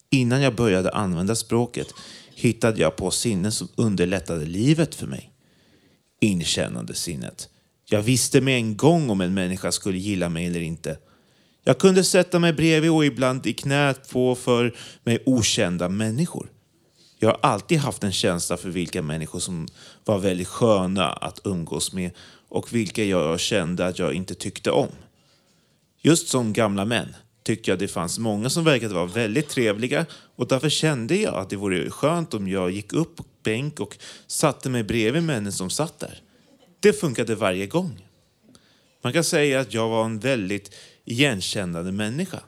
Innan 0.09 0.41
jag 0.41 0.55
började 0.55 0.91
använda 0.91 1.35
språket 1.35 1.93
hittade 2.35 2.81
jag 2.81 2.95
på 2.95 3.11
sinnen 3.11 3.51
som 3.51 3.67
underlättade 3.75 4.45
livet 4.45 4.95
för 4.95 5.07
mig. 5.07 5.32
Inkännande 6.23 6.93
sinnet. 6.93 7.49
Jag 7.85 8.01
visste 8.01 8.41
med 8.41 8.55
en 8.55 8.77
gång 8.77 9.09
om 9.09 9.21
en 9.21 9.33
människa 9.33 9.71
skulle 9.71 9.97
gilla 9.97 10.29
mig 10.29 10.45
eller 10.45 10.61
inte. 10.61 10.97
Jag 11.63 11.77
kunde 11.77 12.03
sätta 12.03 12.39
mig 12.39 12.53
bredvid 12.53 12.91
och 12.91 13.05
ibland 13.05 13.47
i 13.47 13.53
knät 13.53 14.09
på 14.09 14.35
för 14.35 14.75
mig 15.03 15.23
okända 15.25 15.89
människor. 15.89 16.51
Jag 17.19 17.29
har 17.29 17.39
alltid 17.41 17.77
haft 17.77 18.03
en 18.03 18.11
känsla 18.11 18.57
för 18.57 18.69
vilka 18.69 19.01
människor 19.01 19.39
som 19.39 19.67
var 20.05 20.19
väldigt 20.19 20.47
sköna 20.47 21.09
att 21.09 21.41
umgås 21.43 21.93
med 21.93 22.11
och 22.49 22.73
vilka 22.73 23.03
jag 23.03 23.39
kände 23.39 23.87
att 23.87 23.99
jag 23.99 24.13
inte 24.13 24.35
tyckte 24.35 24.71
om. 24.71 24.89
Just 26.01 26.27
som 26.27 26.53
gamla 26.53 26.85
män 26.85 27.15
tyckte 27.43 27.71
jag 27.71 27.79
det 27.79 27.87
fanns 27.87 28.19
många 28.19 28.49
som 28.49 28.63
verkade 28.63 28.93
vara 28.93 29.05
väldigt 29.05 29.49
trevliga 29.49 30.05
och 30.35 30.47
därför 30.47 30.69
kände 30.69 31.15
jag 31.15 31.35
att 31.35 31.49
det 31.49 31.55
vore 31.55 31.89
skönt 31.89 32.33
om 32.33 32.47
jag 32.47 32.71
gick 32.71 32.93
upp 32.93 33.21
bänk 33.43 33.79
och 33.79 33.97
satte 34.27 34.69
mig 34.69 34.83
bredvid 34.83 35.23
männen 35.23 35.51
som 35.51 35.69
satt 35.69 35.99
där. 35.99 36.21
Det 36.79 36.93
funkade 36.93 37.35
varje 37.35 37.67
gång. 37.67 38.07
Man 39.01 39.13
kan 39.13 39.23
säga 39.23 39.59
att 39.59 39.73
jag 39.73 39.89
var 39.89 40.05
en 40.05 40.19
väldigt 40.19 40.75
igenkännande 41.05 41.91
människa. 41.91 42.39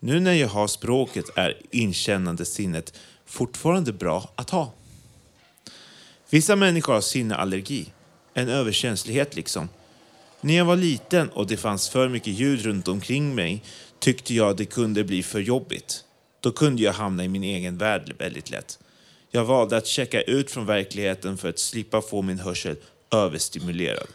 Nu 0.00 0.20
när 0.20 0.32
jag 0.32 0.48
har 0.48 0.66
språket 0.66 1.24
är 1.34 1.60
inkännande 1.70 2.44
sinnet 2.44 2.98
fortfarande 3.26 3.92
bra 3.92 4.32
att 4.34 4.50
ha. 4.50 4.72
Vissa 6.30 6.56
människor 6.56 6.92
har 6.92 7.00
sinneallergi, 7.00 7.92
en 8.34 8.48
överkänslighet 8.48 9.36
liksom. 9.36 9.68
När 10.40 10.54
jag 10.54 10.64
var 10.64 10.76
liten 10.76 11.28
och 11.28 11.46
det 11.46 11.56
fanns 11.56 11.88
för 11.88 12.08
mycket 12.08 12.32
ljud 12.32 12.62
runt 12.62 12.88
omkring 12.88 13.34
mig 13.34 13.62
tyckte 13.98 14.34
jag 14.34 14.56
det 14.56 14.64
kunde 14.64 15.04
bli 15.04 15.22
för 15.22 15.40
jobbigt. 15.40 16.04
Då 16.40 16.52
kunde 16.52 16.82
jag 16.82 16.92
hamna 16.92 17.24
i 17.24 17.28
min 17.28 17.44
egen 17.44 17.78
värld 17.78 18.14
väldigt 18.18 18.50
lätt. 18.50 18.78
Jag 19.34 19.44
valde 19.44 19.76
att 19.76 19.86
checka 19.86 20.22
ut 20.22 20.50
från 20.50 20.66
verkligheten 20.66 21.36
för 21.36 21.48
att 21.48 21.58
slippa 21.58 22.02
få 22.02 22.22
min 22.22 22.38
hörsel 22.38 22.76
överstimulerad. 23.10 24.06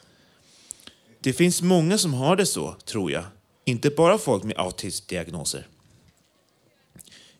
Det 1.19 1.33
finns 1.33 1.61
många 1.61 1.97
som 1.97 2.13
har 2.13 2.35
det 2.35 2.45
så, 2.45 2.75
tror 2.85 3.11
jag. 3.11 3.23
Inte 3.65 3.89
bara 3.89 4.17
folk 4.17 4.43
med 4.43 4.57
autismdiagnoser. 4.57 5.67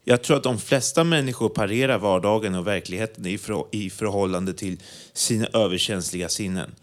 Jag 0.03 0.21
tror 0.21 0.37
att 0.37 0.43
de 0.43 0.59
flesta 0.59 1.03
människor 1.03 1.49
parerar 1.49 1.97
vardagen 1.97 2.55
och 2.55 2.67
verkligheten 2.67 3.25
i, 3.25 3.37
för, 3.37 3.65
i 3.71 3.89
förhållande 3.89 4.53
till 4.53 4.77
sina 5.13 5.47
överkänsliga 5.53 6.29
sinnen. 6.29 6.75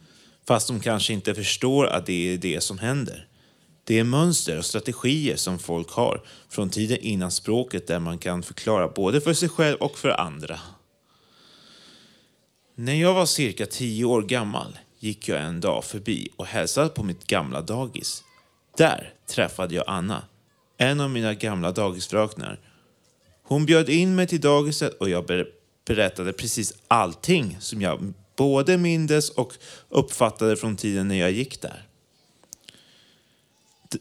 Fast 0.47 0.69
de 0.69 0.81
kanske 0.81 1.13
inte 1.13 1.35
förstår 1.35 1.87
att 1.87 2.07
det 2.07 2.33
är 2.33 2.39
det 2.39 2.61
som 2.61 2.79
händer. 2.79 3.29
Det 3.85 3.99
är 3.99 4.05
mönster 4.05 4.59
och 4.59 4.65
strategier 4.65 5.37
som 5.37 5.59
folk 5.59 5.91
har 5.91 6.23
från 6.49 6.71
tiden 6.71 6.99
innan 7.01 7.31
språket 7.31 7.87
där 7.87 7.99
man 7.99 8.19
kan 8.19 8.43
förklara 8.43 8.89
både 8.89 9.21
för 9.21 9.35
sig 9.35 9.49
själv 9.49 9.77
och 9.77 9.99
för 9.99 10.09
andra. 10.09 10.61
När 12.79 12.95
jag 12.95 13.15
var 13.15 13.27
cirka 13.27 13.67
tio 13.67 14.05
år 14.05 14.23
gammal 14.23 14.79
gick 14.99 15.29
jag 15.29 15.43
en 15.43 15.61
dag 15.61 15.85
förbi 15.85 16.29
och 16.37 16.47
hälsade 16.47 16.89
på 16.89 17.03
mitt 17.03 17.27
gamla 17.27 17.63
dagis. 17.63 18.25
Där 18.77 19.13
träffade 19.27 19.75
jag 19.75 19.85
Anna, 19.87 20.25
en 20.79 21.01
av 21.01 21.11
mina 21.11 21.35
gamla 21.35 21.73
dagisfröknar. 21.73 22.61
Hon 23.43 23.67
bjöd 23.67 23.89
in 23.89 24.15
mig 24.15 24.27
till 24.27 24.41
dagiset 24.41 24.95
och 24.95 25.09
jag 25.09 25.27
ber- 25.27 25.49
berättade 25.87 26.33
precis 26.33 26.75
allting 26.89 27.57
som 27.61 27.83
jag 27.83 28.13
både 28.37 28.79
mindes 28.79 29.31
och 29.31 29.53
uppfattade 29.89 30.57
från 30.57 30.77
tiden 30.77 31.09
när 31.09 31.21
jag 31.21 31.33
gick 31.33 31.63
där. 31.63 31.83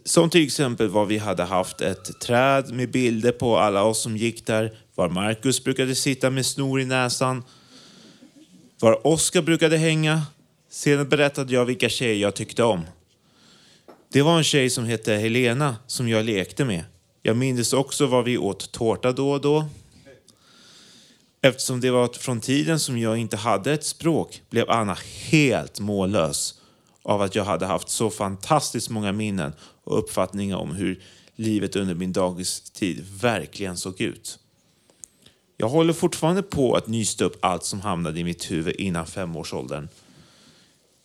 Som 0.04 0.30
till 0.30 0.46
exempel 0.46 0.90
var 0.90 1.06
vi 1.06 1.18
hade 1.18 1.44
haft 1.44 1.82
ett 1.82 2.20
träd 2.20 2.74
med 2.74 2.92
bilder 2.92 3.32
på 3.32 3.58
alla 3.58 3.84
oss 3.84 4.02
som 4.02 4.18
gick 4.18 4.46
där, 4.46 4.78
var 4.96 5.10
Marcus 5.10 5.64
brukade 5.64 5.96
sitta 5.96 6.30
med 6.30 6.46
snor 6.46 6.82
i 6.82 6.86
näsan, 6.86 7.44
var 8.86 9.08
Oskar 9.08 9.42
brukade 9.42 9.78
hänga. 9.78 10.22
Sedan 10.70 11.10
berättade 11.10 11.54
jag 11.54 11.66
vilka 11.66 11.90
tjejer 11.90 12.22
jag 12.22 12.36
tyckte 12.36 12.64
om. 12.64 12.82
Det 14.12 14.22
var 14.22 14.38
en 14.38 14.44
tjej 14.44 14.70
som 14.70 14.86
hette 14.86 15.14
Helena 15.14 15.76
som 15.88 16.10
jag 16.10 16.26
lekte 16.26 16.66
med. 16.66 16.84
Jag 17.22 17.38
minns 17.38 17.74
också 17.74 18.06
var 18.06 18.24
vi 18.24 18.38
åt 18.38 18.72
tårta 18.72 19.12
då 19.12 19.32
och 19.32 19.42
då. 19.42 19.66
Eftersom 21.42 21.82
det 21.82 21.92
var 21.92 22.08
från 22.08 22.42
tiden 22.42 22.80
som 22.80 22.98
jag 22.98 23.18
inte 23.18 23.38
hade 23.38 23.74
ett 23.74 23.86
språk 23.86 24.42
blev 24.50 24.70
Anna 24.70 24.98
helt 25.32 25.80
mållös 25.80 26.62
av 27.04 27.22
att 27.22 27.36
jag 27.36 27.44
hade 27.44 27.66
haft 27.66 27.90
så 27.90 28.10
fantastiskt 28.10 28.90
många 28.90 29.12
minnen 29.12 29.54
och 29.84 30.00
uppfattningar 30.00 30.58
om 30.58 30.72
hur 30.72 31.04
livet 31.36 31.76
under 31.76 31.96
min 31.96 32.14
dagistid 32.14 33.06
verkligen 33.22 33.78
såg 33.78 34.02
ut. 34.02 34.40
Jag 35.58 35.70
håller 35.70 35.94
fortfarande 35.94 36.44
på 36.44 36.76
att 36.76 36.88
nysta 36.88 37.26
upp 37.26 37.38
allt 37.42 37.64
som 37.64 37.82
hamnade 37.82 38.20
i 38.20 38.24
mitt 38.24 38.52
huvud 38.52 38.76
innan 38.76 39.08
femårsåldern. 39.08 39.88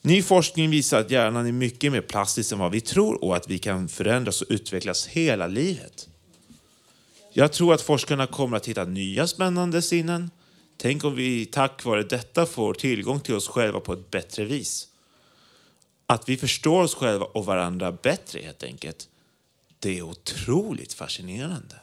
Ny 0.03 0.22
forskning 0.22 0.70
visar 0.70 1.01
att 1.01 1.11
hjärnan 1.11 1.46
är 1.46 1.53
mycket 1.53 1.92
mer 1.92 2.01
plastisk 2.01 2.53
än 2.53 2.59
vad 2.59 2.72
vi 2.72 2.80
tror 2.80 3.24
och 3.24 3.36
att 3.36 3.51
vi 3.51 3.59
kan 3.59 3.88
förändras 3.88 4.42
och 4.42 4.46
utvecklas 4.51 5.07
hela 5.07 5.46
livet. 5.46 6.09
Jag 7.32 7.53
tror 7.53 7.74
att 7.74 7.82
forskarna 7.82 8.26
kommer 8.26 8.57
att 8.57 8.68
hitta 8.68 8.84
nya 8.84 9.26
spännande 9.26 9.82
sinnen. 9.82 10.30
Tänk 10.76 11.05
om 11.05 11.14
vi 11.14 11.46
tack 11.46 11.84
vare 11.84 12.03
detta 12.03 12.46
får 12.46 12.74
tillgång 12.74 13.20
till 13.20 13.34
oss 13.34 13.48
själva 13.48 13.80
på 13.80 13.92
ett 13.92 14.11
bättre 14.11 14.44
vis. 14.44 14.88
Att 16.07 16.28
vi 16.28 16.36
förstår 16.36 16.82
oss 16.82 16.94
själva 16.94 17.24
och 17.24 17.44
varandra 17.44 17.92
bättre 17.92 18.40
helt 18.42 18.62
enkelt. 18.62 19.09
Det 19.78 19.98
är 19.98 20.03
otroligt 20.03 20.92
fascinerande. 20.92 21.76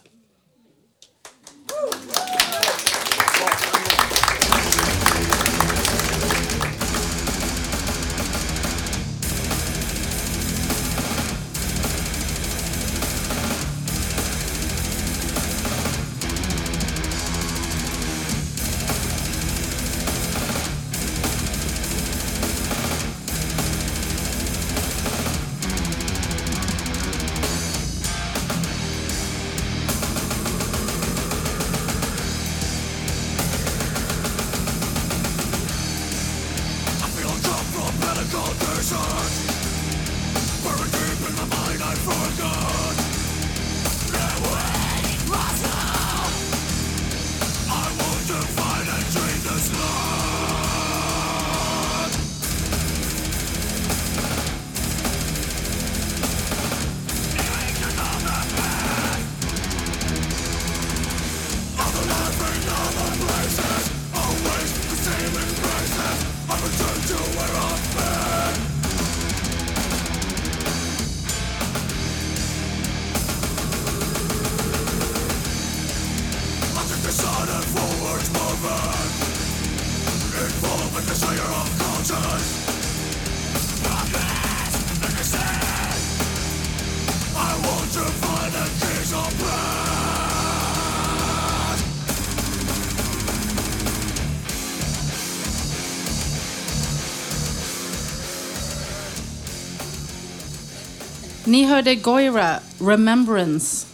Ni 101.47 101.63
hörde 101.63 101.95
Goira, 101.95 102.59
Remembrance. 102.79 103.87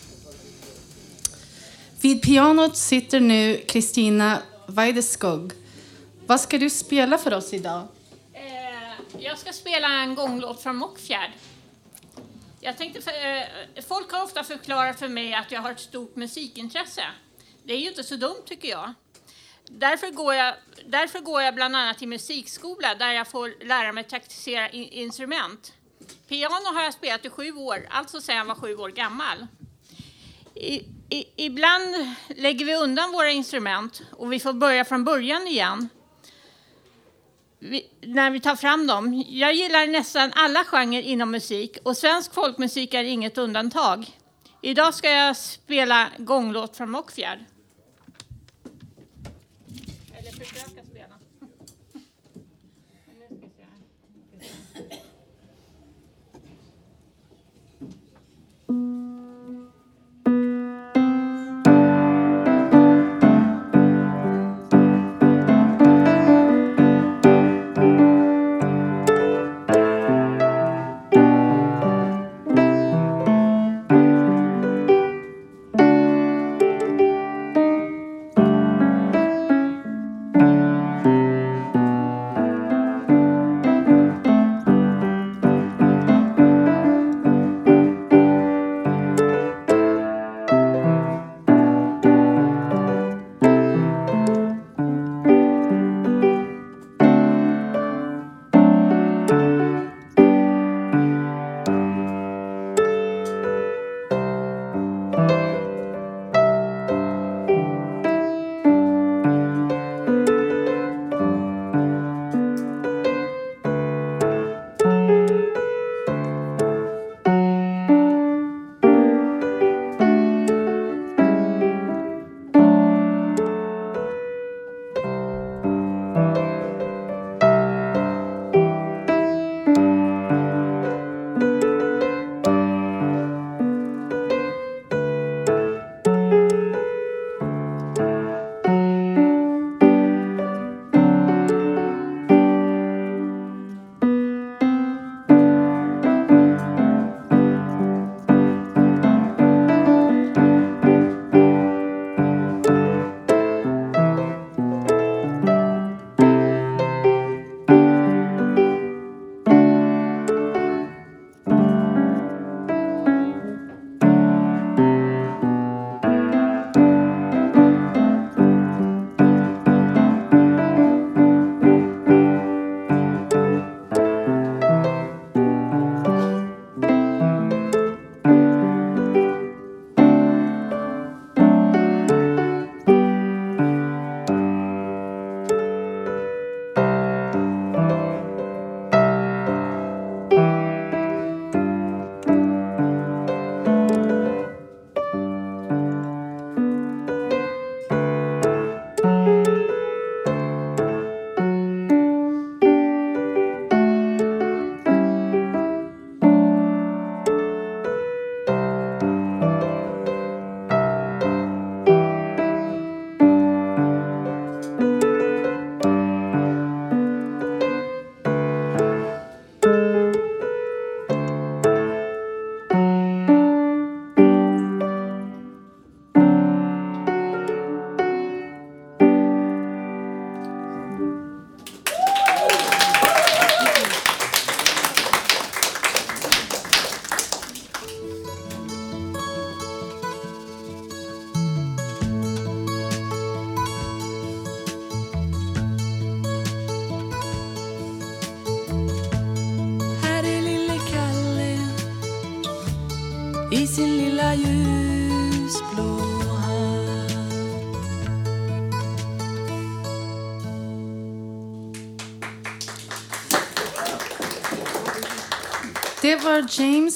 Vid 2.01 2.21
pianot 2.21 2.77
sitter 2.77 3.19
nu 3.19 3.57
Kristina 3.67 4.41
Weideskog. 4.67 5.53
Vad 6.25 6.41
ska 6.41 6.57
du 6.57 6.69
spela 6.69 7.17
för 7.17 7.33
oss 7.33 7.53
idag? 7.53 7.87
Eh, 8.33 8.43
jag 9.19 9.37
ska 9.39 9.53
spela 9.53 9.87
en 9.87 10.15
gånglåt 10.15 10.63
från 10.63 10.75
Mockfjärd. 10.75 11.31
Jag 12.59 12.77
tänkte 12.77 13.01
för, 13.01 13.11
eh, 13.11 13.83
folk 13.87 14.11
har 14.11 14.23
ofta 14.23 14.43
förklarat 14.43 14.99
för 14.99 15.07
mig 15.07 15.33
att 15.33 15.51
jag 15.51 15.61
har 15.61 15.71
ett 15.71 15.79
stort 15.79 16.15
musikintresse. 16.15 17.03
Det 17.63 17.73
är 17.73 17.79
ju 17.79 17.87
inte 17.89 18.03
så 18.03 18.15
dumt 18.15 18.43
tycker 18.45 18.69
jag. 18.69 18.93
Därför 19.65 20.11
går 20.11 20.33
jag, 20.33 20.55
därför 20.85 21.19
går 21.19 21.41
jag 21.41 21.55
bland 21.55 21.75
annat 21.75 21.97
till 21.97 22.07
musikskola 22.07 22.95
där 22.95 23.11
jag 23.11 23.27
får 23.27 23.65
lära 23.65 23.91
mig 23.91 24.03
taktisera 24.03 24.69
instrument. 24.69 25.73
Piano 26.27 26.73
har 26.73 26.83
jag 26.83 26.93
spelat 26.93 27.25
i 27.25 27.29
sju 27.29 27.51
år, 27.51 27.87
alltså 27.89 28.21
sedan 28.21 28.35
jag 28.35 28.45
var 28.45 28.55
sju 28.55 28.75
år 28.75 28.89
gammal. 28.89 29.47
I, 30.55 30.73
i, 31.09 31.25
ibland 31.35 32.15
lägger 32.27 32.65
vi 32.65 32.75
undan 32.75 33.11
våra 33.11 33.31
instrument 33.31 34.01
och 34.11 34.33
vi 34.33 34.39
får 34.39 34.53
börja 34.53 34.85
från 34.85 35.03
början 35.03 35.47
igen 35.47 35.89
vi, 37.63 37.89
när 38.01 38.31
vi 38.31 38.39
tar 38.39 38.55
fram 38.55 38.87
dem. 38.87 39.23
Jag 39.27 39.53
gillar 39.53 39.87
nästan 39.87 40.31
alla 40.35 40.63
genrer 40.63 41.01
inom 41.01 41.31
musik 41.31 41.77
och 41.83 41.97
svensk 41.97 42.33
folkmusik 42.33 42.93
är 42.93 43.03
inget 43.03 43.37
undantag. 43.37 44.17
Idag 44.61 44.93
ska 44.93 45.09
jag 45.09 45.37
spela 45.37 46.09
gånglåt 46.17 46.77
från 46.77 46.91
Mockfjärd. 46.91 47.39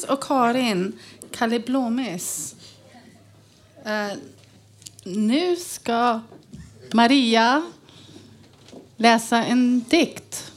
Och 0.10 0.24
Karin, 0.24 1.00
Kalle 1.32 1.60
Blåmes. 1.60 2.56
Eh, 3.86 4.18
nu 5.04 5.56
ska 5.56 6.20
Maria 6.94 7.72
läsa 8.98 9.44
en 9.44 9.86
dikt. 9.90 10.52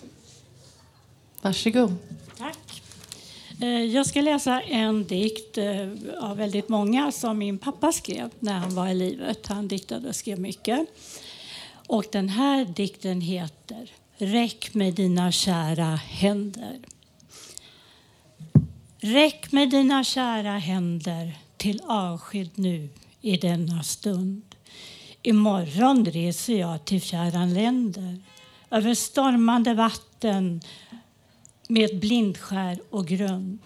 Varsågod. 1.42 1.94
Tack. 2.38 2.82
Eh, 3.60 3.84
jag 3.84 4.06
ska 4.06 4.20
läsa 4.20 4.60
en 4.60 5.04
dikt 5.04 5.58
eh, 5.58 5.88
av 6.20 6.36
väldigt 6.36 6.68
många 6.68 7.12
som 7.12 7.38
min 7.38 7.58
pappa 7.58 7.92
skrev 7.92 8.30
när 8.38 8.58
han 8.58 8.74
var 8.74 8.88
i 8.88 8.94
livet. 8.94 9.46
Han 9.46 9.68
diktade 9.68 10.08
och 10.08 10.16
skrev 10.16 10.40
mycket. 10.40 10.86
Och 11.86 12.04
den 12.12 12.28
här 12.28 12.64
dikten 12.64 13.20
heter 13.20 13.92
Räck 14.16 14.74
med 14.74 14.94
dina 14.94 15.32
kära 15.32 15.96
händer. 15.96 16.78
Räck 19.02 19.52
med 19.52 19.70
dina 19.70 20.04
kära 20.04 20.58
händer 20.58 21.38
till 21.56 21.82
avsked 21.86 22.50
nu 22.54 22.88
i 23.20 23.36
denna 23.36 23.82
stund. 23.82 24.42
Imorgon 25.22 26.04
reser 26.04 26.60
jag 26.60 26.84
till 26.84 27.00
fjärran 27.00 27.54
länder 27.54 28.18
över 28.70 28.94
stormande 28.94 29.74
vatten 29.74 30.60
med 31.68 32.00
blindskär 32.00 32.80
och 32.90 33.06
grund. 33.06 33.58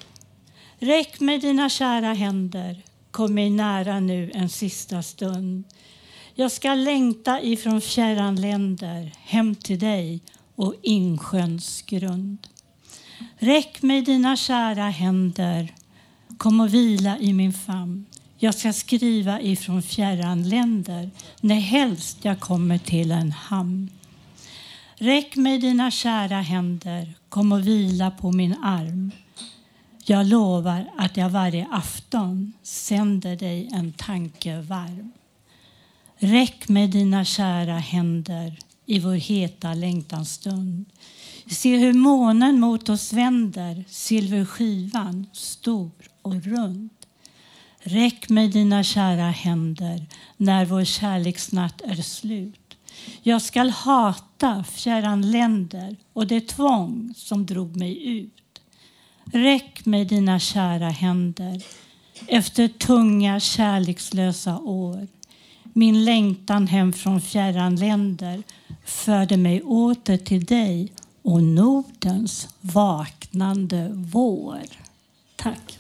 Räck 0.79 1.21
med 1.21 1.41
dina 1.41 1.69
kära 1.69 2.13
händer, 2.13 2.83
kom 3.11 3.35
mig 3.35 3.51
nära 3.51 4.01
nu 4.01 4.31
en 4.35 4.49
sista 4.49 5.03
stund. 5.03 5.65
Jag 6.35 6.53
ska 6.53 6.75
längta 6.75 7.41
ifrån 7.43 7.81
fjärran 7.81 8.37
länder 8.37 9.13
hem 9.19 9.55
till 9.55 9.79
dig 9.79 10.21
och 10.55 10.75
insjöns 10.83 11.83
grund. 11.83 12.47
Räck 13.39 13.83
mig 13.83 14.03
dina 14.03 14.37
kära 14.37 14.89
händer, 14.89 15.75
kom 16.37 16.61
och 16.61 16.75
vila 16.75 17.19
i 17.19 17.33
min 17.33 17.53
famn. 17.53 18.05
Jag 18.39 18.55
ska 18.55 18.73
skriva 18.73 19.41
ifrån 19.41 19.83
fjärran 19.83 20.49
länder 20.49 21.11
när 21.41 21.61
helst 21.61 22.19
jag 22.23 22.41
kommer 22.41 22.79
till 22.79 23.13
en 23.13 23.33
hamn. 23.33 23.91
Räck 24.97 25.37
mig 25.37 25.59
dina 25.59 25.91
kära 25.91 26.41
händer, 26.41 27.15
kom 27.29 27.53
och 27.53 27.67
vila 27.67 28.11
på 28.11 28.33
min 28.33 28.55
arm. 28.63 29.11
Jag 30.05 30.27
lovar 30.27 30.91
att 30.97 31.17
jag 31.17 31.31
varje 31.31 31.67
afton 31.71 32.53
sänder 32.63 33.37
dig 33.37 33.69
en 33.73 33.93
tanke 33.93 34.61
varm. 34.61 35.13
Räck 36.17 36.69
mig 36.69 36.89
dina 36.89 37.25
kära 37.25 37.79
händer 37.79 38.59
i 38.87 38.99
vår 38.99 39.15
heta 39.15 39.75
längtansstund. 39.75 40.85
Se 41.47 41.77
hur 41.77 41.93
månen 41.93 42.61
mot 42.61 42.89
oss 42.89 43.13
vänder, 43.13 43.85
silverskivan 43.89 45.27
stor 45.33 45.91
och 46.23 46.35
rund. 46.35 46.91
Räck 47.79 48.29
mig 48.29 48.49
dina 48.49 48.83
kära 48.83 49.31
händer 49.31 50.07
när 50.37 50.65
vår 50.65 50.85
kärleksnatt 50.85 51.81
är 51.81 52.03
slut. 52.03 52.77
Jag 53.23 53.43
skall 53.43 53.71
hata 53.71 54.65
fjärran 54.65 55.31
länder 55.31 55.97
och 56.13 56.27
det 56.27 56.49
tvång 56.49 57.15
som 57.17 57.47
drog 57.47 57.77
mig 57.77 58.09
ut. 58.09 58.61
Räck 59.25 59.87
mig 59.87 60.05
dina 60.05 60.39
kära 60.39 60.89
händer 60.89 61.63
efter 62.27 62.69
tunga 62.69 63.41
kärlekslösa 63.41 64.59
år. 64.59 65.09
Min 65.63 66.05
längtan 66.05 66.67
hem 66.67 66.93
från 66.93 67.21
fjärran 67.21 67.77
länder 67.77 68.43
förde 68.85 69.37
mig 69.37 69.63
åter 69.63 70.17
till 70.17 70.45
dig 70.45 70.93
och 71.25 71.43
Nordens 71.43 72.49
vaknande 72.61 73.91
vår. 73.95 74.61
Tack. 75.37 75.79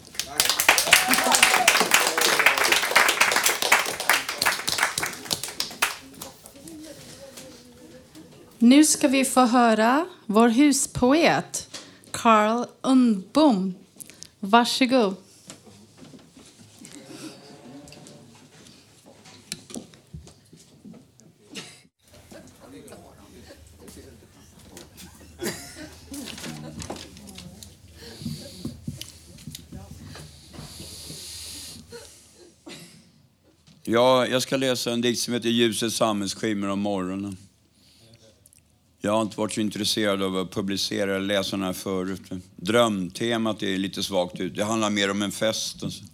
Nu 8.58 8.84
ska 8.84 9.08
vi 9.08 9.24
få 9.24 9.40
höra 9.40 10.06
vår 10.26 10.48
huspoet 10.48 11.80
Carl 12.10 12.66
Undbom. 12.80 13.74
Varsågod. 14.40 15.23
Ja, 33.86 34.26
jag 34.26 34.42
ska 34.42 34.56
läsa 34.56 34.92
en 34.92 35.00
dikt 35.00 35.20
som 35.20 35.34
heter 35.34 35.48
Ljusets 35.48 35.96
samhällsskimmer 35.96 36.68
om 36.68 36.80
morgonen. 36.80 37.36
Jag 39.00 39.12
har 39.12 39.22
inte 39.22 39.38
varit 39.38 39.52
så 39.52 39.60
intresserad 39.60 40.22
av 40.22 40.36
att 40.36 40.50
publicera 40.50 41.16
eller 41.16 41.26
läsa 41.26 41.56
den 41.56 41.66
här 41.66 41.72
förut. 41.72 42.20
Drömtemat 42.56 43.62
är 43.62 43.78
lite 43.78 44.02
svagt 44.02 44.40
ut. 44.40 44.56
Det 44.56 44.64
handlar 44.64 44.90
mer 44.90 45.10
om 45.10 45.22
en 45.22 45.32
fest. 45.32 45.82
Alltså. 45.82 46.04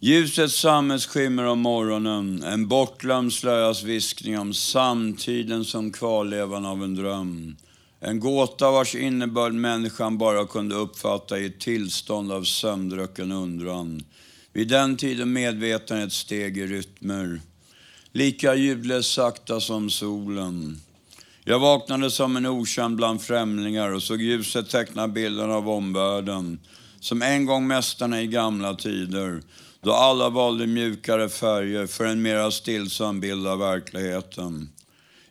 Ljusets 0.00 0.60
samhällsskimmer 0.60 1.44
om 1.44 1.60
morgonen, 1.60 2.42
en 2.42 2.68
bortglömd 2.68 3.32
slöjas 3.32 3.82
viskning 3.82 4.38
om 4.38 4.54
samtiden 4.54 5.64
som 5.64 5.92
kvarlevan 5.92 6.66
av 6.66 6.84
en 6.84 6.94
dröm. 6.94 7.56
En 8.00 8.20
gåta 8.20 8.70
vars 8.70 8.94
innebörd 8.94 9.52
människan 9.54 10.18
bara 10.18 10.46
kunde 10.46 10.74
uppfatta 10.74 11.38
i 11.38 11.46
ett 11.46 11.60
tillstånd 11.60 12.32
av 12.32 12.44
sömndrucken 12.44 13.32
undran. 13.32 14.04
Vid 14.54 14.68
den 14.68 14.96
tiden 14.96 15.32
medvetandet 15.32 16.12
steg 16.12 16.58
i 16.58 16.66
rytmer, 16.66 17.40
lika 18.12 18.54
ljudlöst 18.54 19.12
sakta 19.12 19.60
som 19.60 19.90
solen. 19.90 20.80
Jag 21.44 21.58
vaknade 21.58 22.10
som 22.10 22.36
en 22.36 22.46
okänd 22.46 22.96
bland 22.96 23.22
främlingar 23.22 23.90
och 23.90 24.02
såg 24.02 24.22
ljuset 24.22 24.70
teckna 24.70 25.08
bilden 25.08 25.50
av 25.50 25.68
omvärlden, 25.68 26.58
som 27.00 27.22
en 27.22 27.46
gång 27.46 27.66
mästarna 27.66 28.22
i 28.22 28.26
gamla 28.26 28.74
tider, 28.74 29.42
då 29.80 29.92
alla 29.92 30.28
valde 30.28 30.66
mjukare 30.66 31.28
färger 31.28 31.86
för 31.86 32.04
en 32.04 32.22
mera 32.22 32.50
stillsam 32.50 33.20
bild 33.20 33.46
av 33.46 33.58
verkligheten. 33.58 34.68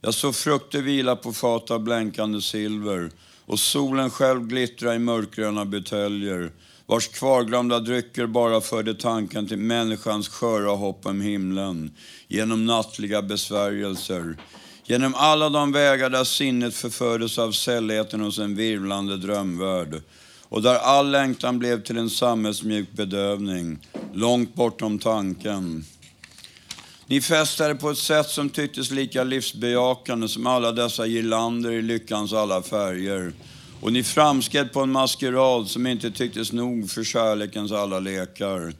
Jag 0.02 0.14
såg 0.14 0.36
frukter 0.36 0.82
vila 0.82 1.16
på 1.16 1.34
fat 1.34 1.72
av 1.72 1.80
blänkande 1.80 2.42
silver 2.42 3.12
och 3.46 3.60
solen 3.60 4.10
själv 4.10 4.48
glittra 4.48 4.96
i 4.96 5.00
mörkgröna 5.00 5.66
buteljer 5.66 6.52
vars 6.92 7.08
kvarglömda 7.08 7.80
drycker 7.80 8.26
bara 8.26 8.62
förde 8.62 8.94
tanken 8.94 9.48
till 9.48 9.58
människans 9.58 10.30
sköra 10.30 10.72
hopp 10.72 11.06
om 11.06 11.22
himlen 11.22 11.92
genom 12.28 12.66
nattliga 12.66 13.22
besvärjelser, 13.22 14.38
genom 14.86 15.16
alla 15.16 15.50
de 15.50 15.72
vägar 15.72 16.10
där 16.10 16.24
sinnet 16.24 16.76
förfördes 16.76 17.40
av 17.40 17.52
sällheten 17.52 18.22
hos 18.22 18.40
en 18.40 18.56
virvlande 18.56 19.18
drömvärld 19.18 20.02
och 20.50 20.62
där 20.62 20.76
all 20.76 21.12
längtan 21.12 21.60
blev 21.60 21.84
till 21.84 21.98
en 21.98 22.10
sammetsmjuk 22.10 22.92
bedövning, 22.92 23.80
långt 24.14 24.56
bortom 24.56 25.00
tanken. 25.00 25.86
Ni 27.06 27.22
festade 27.22 27.76
på 27.76 27.90
ett 27.90 27.98
sätt 27.98 28.30
som 28.30 28.50
tycktes 28.50 28.92
lika 28.92 29.24
livsbejakande 29.24 30.28
som 30.28 30.48
alla 30.48 30.72
dessa 30.72 31.08
girlander 31.08 31.72
i 31.72 31.82
lyckans 31.82 32.34
alla 32.34 32.62
färger. 32.62 33.34
Och 33.82 33.94
ni 33.94 34.04
framskred 34.04 34.74
på 34.74 34.82
en 34.82 34.92
maskerad 34.92 35.68
som 35.68 35.88
inte 35.88 36.12
tycktes 36.12 36.52
nog 36.52 36.90
för 36.90 37.04
kärlekens 37.04 37.72
alla 37.72 38.00
lekar. 38.00 38.74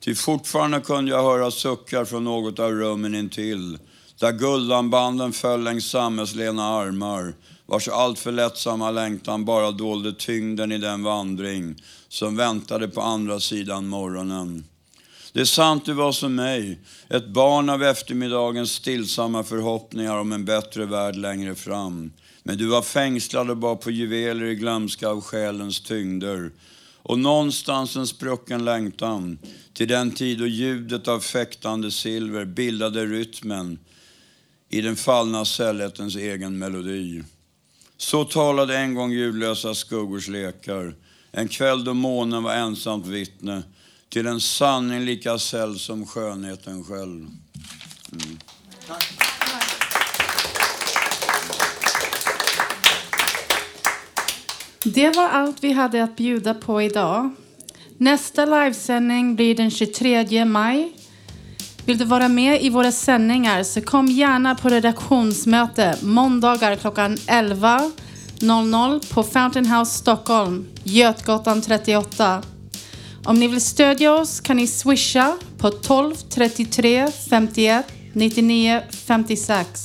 Ty 0.00 0.14
fortfarande 0.14 0.80
kunde 0.80 1.10
jag 1.10 1.22
höra 1.22 1.50
suckar 1.50 2.04
från 2.04 2.24
något 2.24 2.58
av 2.58 2.72
rummen 2.72 3.14
intill, 3.14 3.78
där 4.18 4.32
guldanbanden 4.32 5.32
föll 5.32 5.64
längs 5.64 5.90
sammetslena 5.90 6.64
armar, 6.64 7.34
vars 7.66 7.88
alltför 7.88 8.32
lättsamma 8.32 8.90
längtan 8.90 9.44
bara 9.44 9.70
dolde 9.70 10.12
tyngden 10.12 10.72
i 10.72 10.78
den 10.78 11.02
vandring 11.02 11.74
som 12.08 12.36
väntade 12.36 12.88
på 12.88 13.00
andra 13.00 13.40
sidan 13.40 13.86
morgonen. 13.86 14.64
Det 15.32 15.40
är 15.40 15.44
sant 15.44 15.84
du 15.84 15.92
var 15.92 16.12
som 16.12 16.34
mig, 16.34 16.78
ett 17.08 17.28
barn 17.28 17.70
av 17.70 17.82
eftermiddagens 17.82 18.70
stillsamma 18.72 19.44
förhoppningar 19.44 20.18
om 20.18 20.32
en 20.32 20.44
bättre 20.44 20.86
värld 20.86 21.16
längre 21.16 21.54
fram. 21.54 22.10
Men 22.46 22.58
du 22.58 22.66
var 22.66 22.82
fängslad 22.82 23.50
och 23.50 23.56
bar 23.56 23.76
på 23.76 23.90
juveler 23.90 24.44
i 24.44 24.54
glömska 24.54 25.08
av 25.08 25.20
själens 25.20 25.80
tyngder. 25.80 26.50
Och 27.02 27.18
någonstans 27.18 27.96
en 27.96 28.06
sprucken 28.06 28.64
längtan 28.64 29.38
till 29.72 29.88
den 29.88 30.10
tid 30.10 30.38
då 30.38 30.46
ljudet 30.46 31.08
av 31.08 31.20
fäktande 31.20 31.90
silver 31.90 32.44
bildade 32.44 33.06
rytmen 33.06 33.78
i 34.68 34.80
den 34.80 34.96
fallna 34.96 35.44
sällhetens 35.44 36.16
egen 36.16 36.58
melodi. 36.58 37.22
Så 37.96 38.24
talade 38.24 38.76
en 38.76 38.94
gång 38.94 39.12
ljudlösa 39.12 39.74
skuggors 39.74 40.28
lekar, 40.28 40.94
en 41.30 41.48
kväll 41.48 41.84
då 41.84 41.94
månen 41.94 42.42
var 42.42 42.54
ensamt 42.54 43.06
vittne 43.06 43.62
till 44.08 44.26
en 44.26 44.40
sanning 44.40 45.04
lika 45.04 45.38
säll 45.38 45.78
som 45.78 46.06
skönheten 46.06 46.84
själv. 46.84 47.26
Mm. 48.12 48.38
Det 54.86 55.16
var 55.16 55.28
allt 55.28 55.64
vi 55.64 55.72
hade 55.72 56.04
att 56.04 56.16
bjuda 56.16 56.54
på 56.54 56.82
idag. 56.82 57.30
Nästa 57.98 58.44
livesändning 58.44 59.36
blir 59.36 59.54
den 59.54 59.70
23 59.70 60.44
maj. 60.44 60.92
Vill 61.86 61.98
du 61.98 62.04
vara 62.04 62.28
med 62.28 62.62
i 62.62 62.70
våra 62.70 62.92
sändningar 62.92 63.62
så 63.62 63.80
kom 63.80 64.06
gärna 64.06 64.54
på 64.54 64.68
redaktionsmöte 64.68 65.96
måndagar 66.02 66.76
klockan 66.76 67.16
11.00 67.16 69.14
på 69.14 69.22
Fountain 69.22 69.66
House 69.66 69.98
Stockholm, 69.98 70.66
Götgatan 70.82 71.62
38. 71.62 72.42
Om 73.24 73.40
ni 73.40 73.48
vill 73.48 73.60
stödja 73.60 74.14
oss 74.14 74.40
kan 74.40 74.56
ni 74.56 74.66
swisha 74.66 75.36
på 75.58 75.70
12 75.70 76.14
33 76.14 77.06
51 77.30 77.86
99 78.12 78.80
56. 78.90 79.84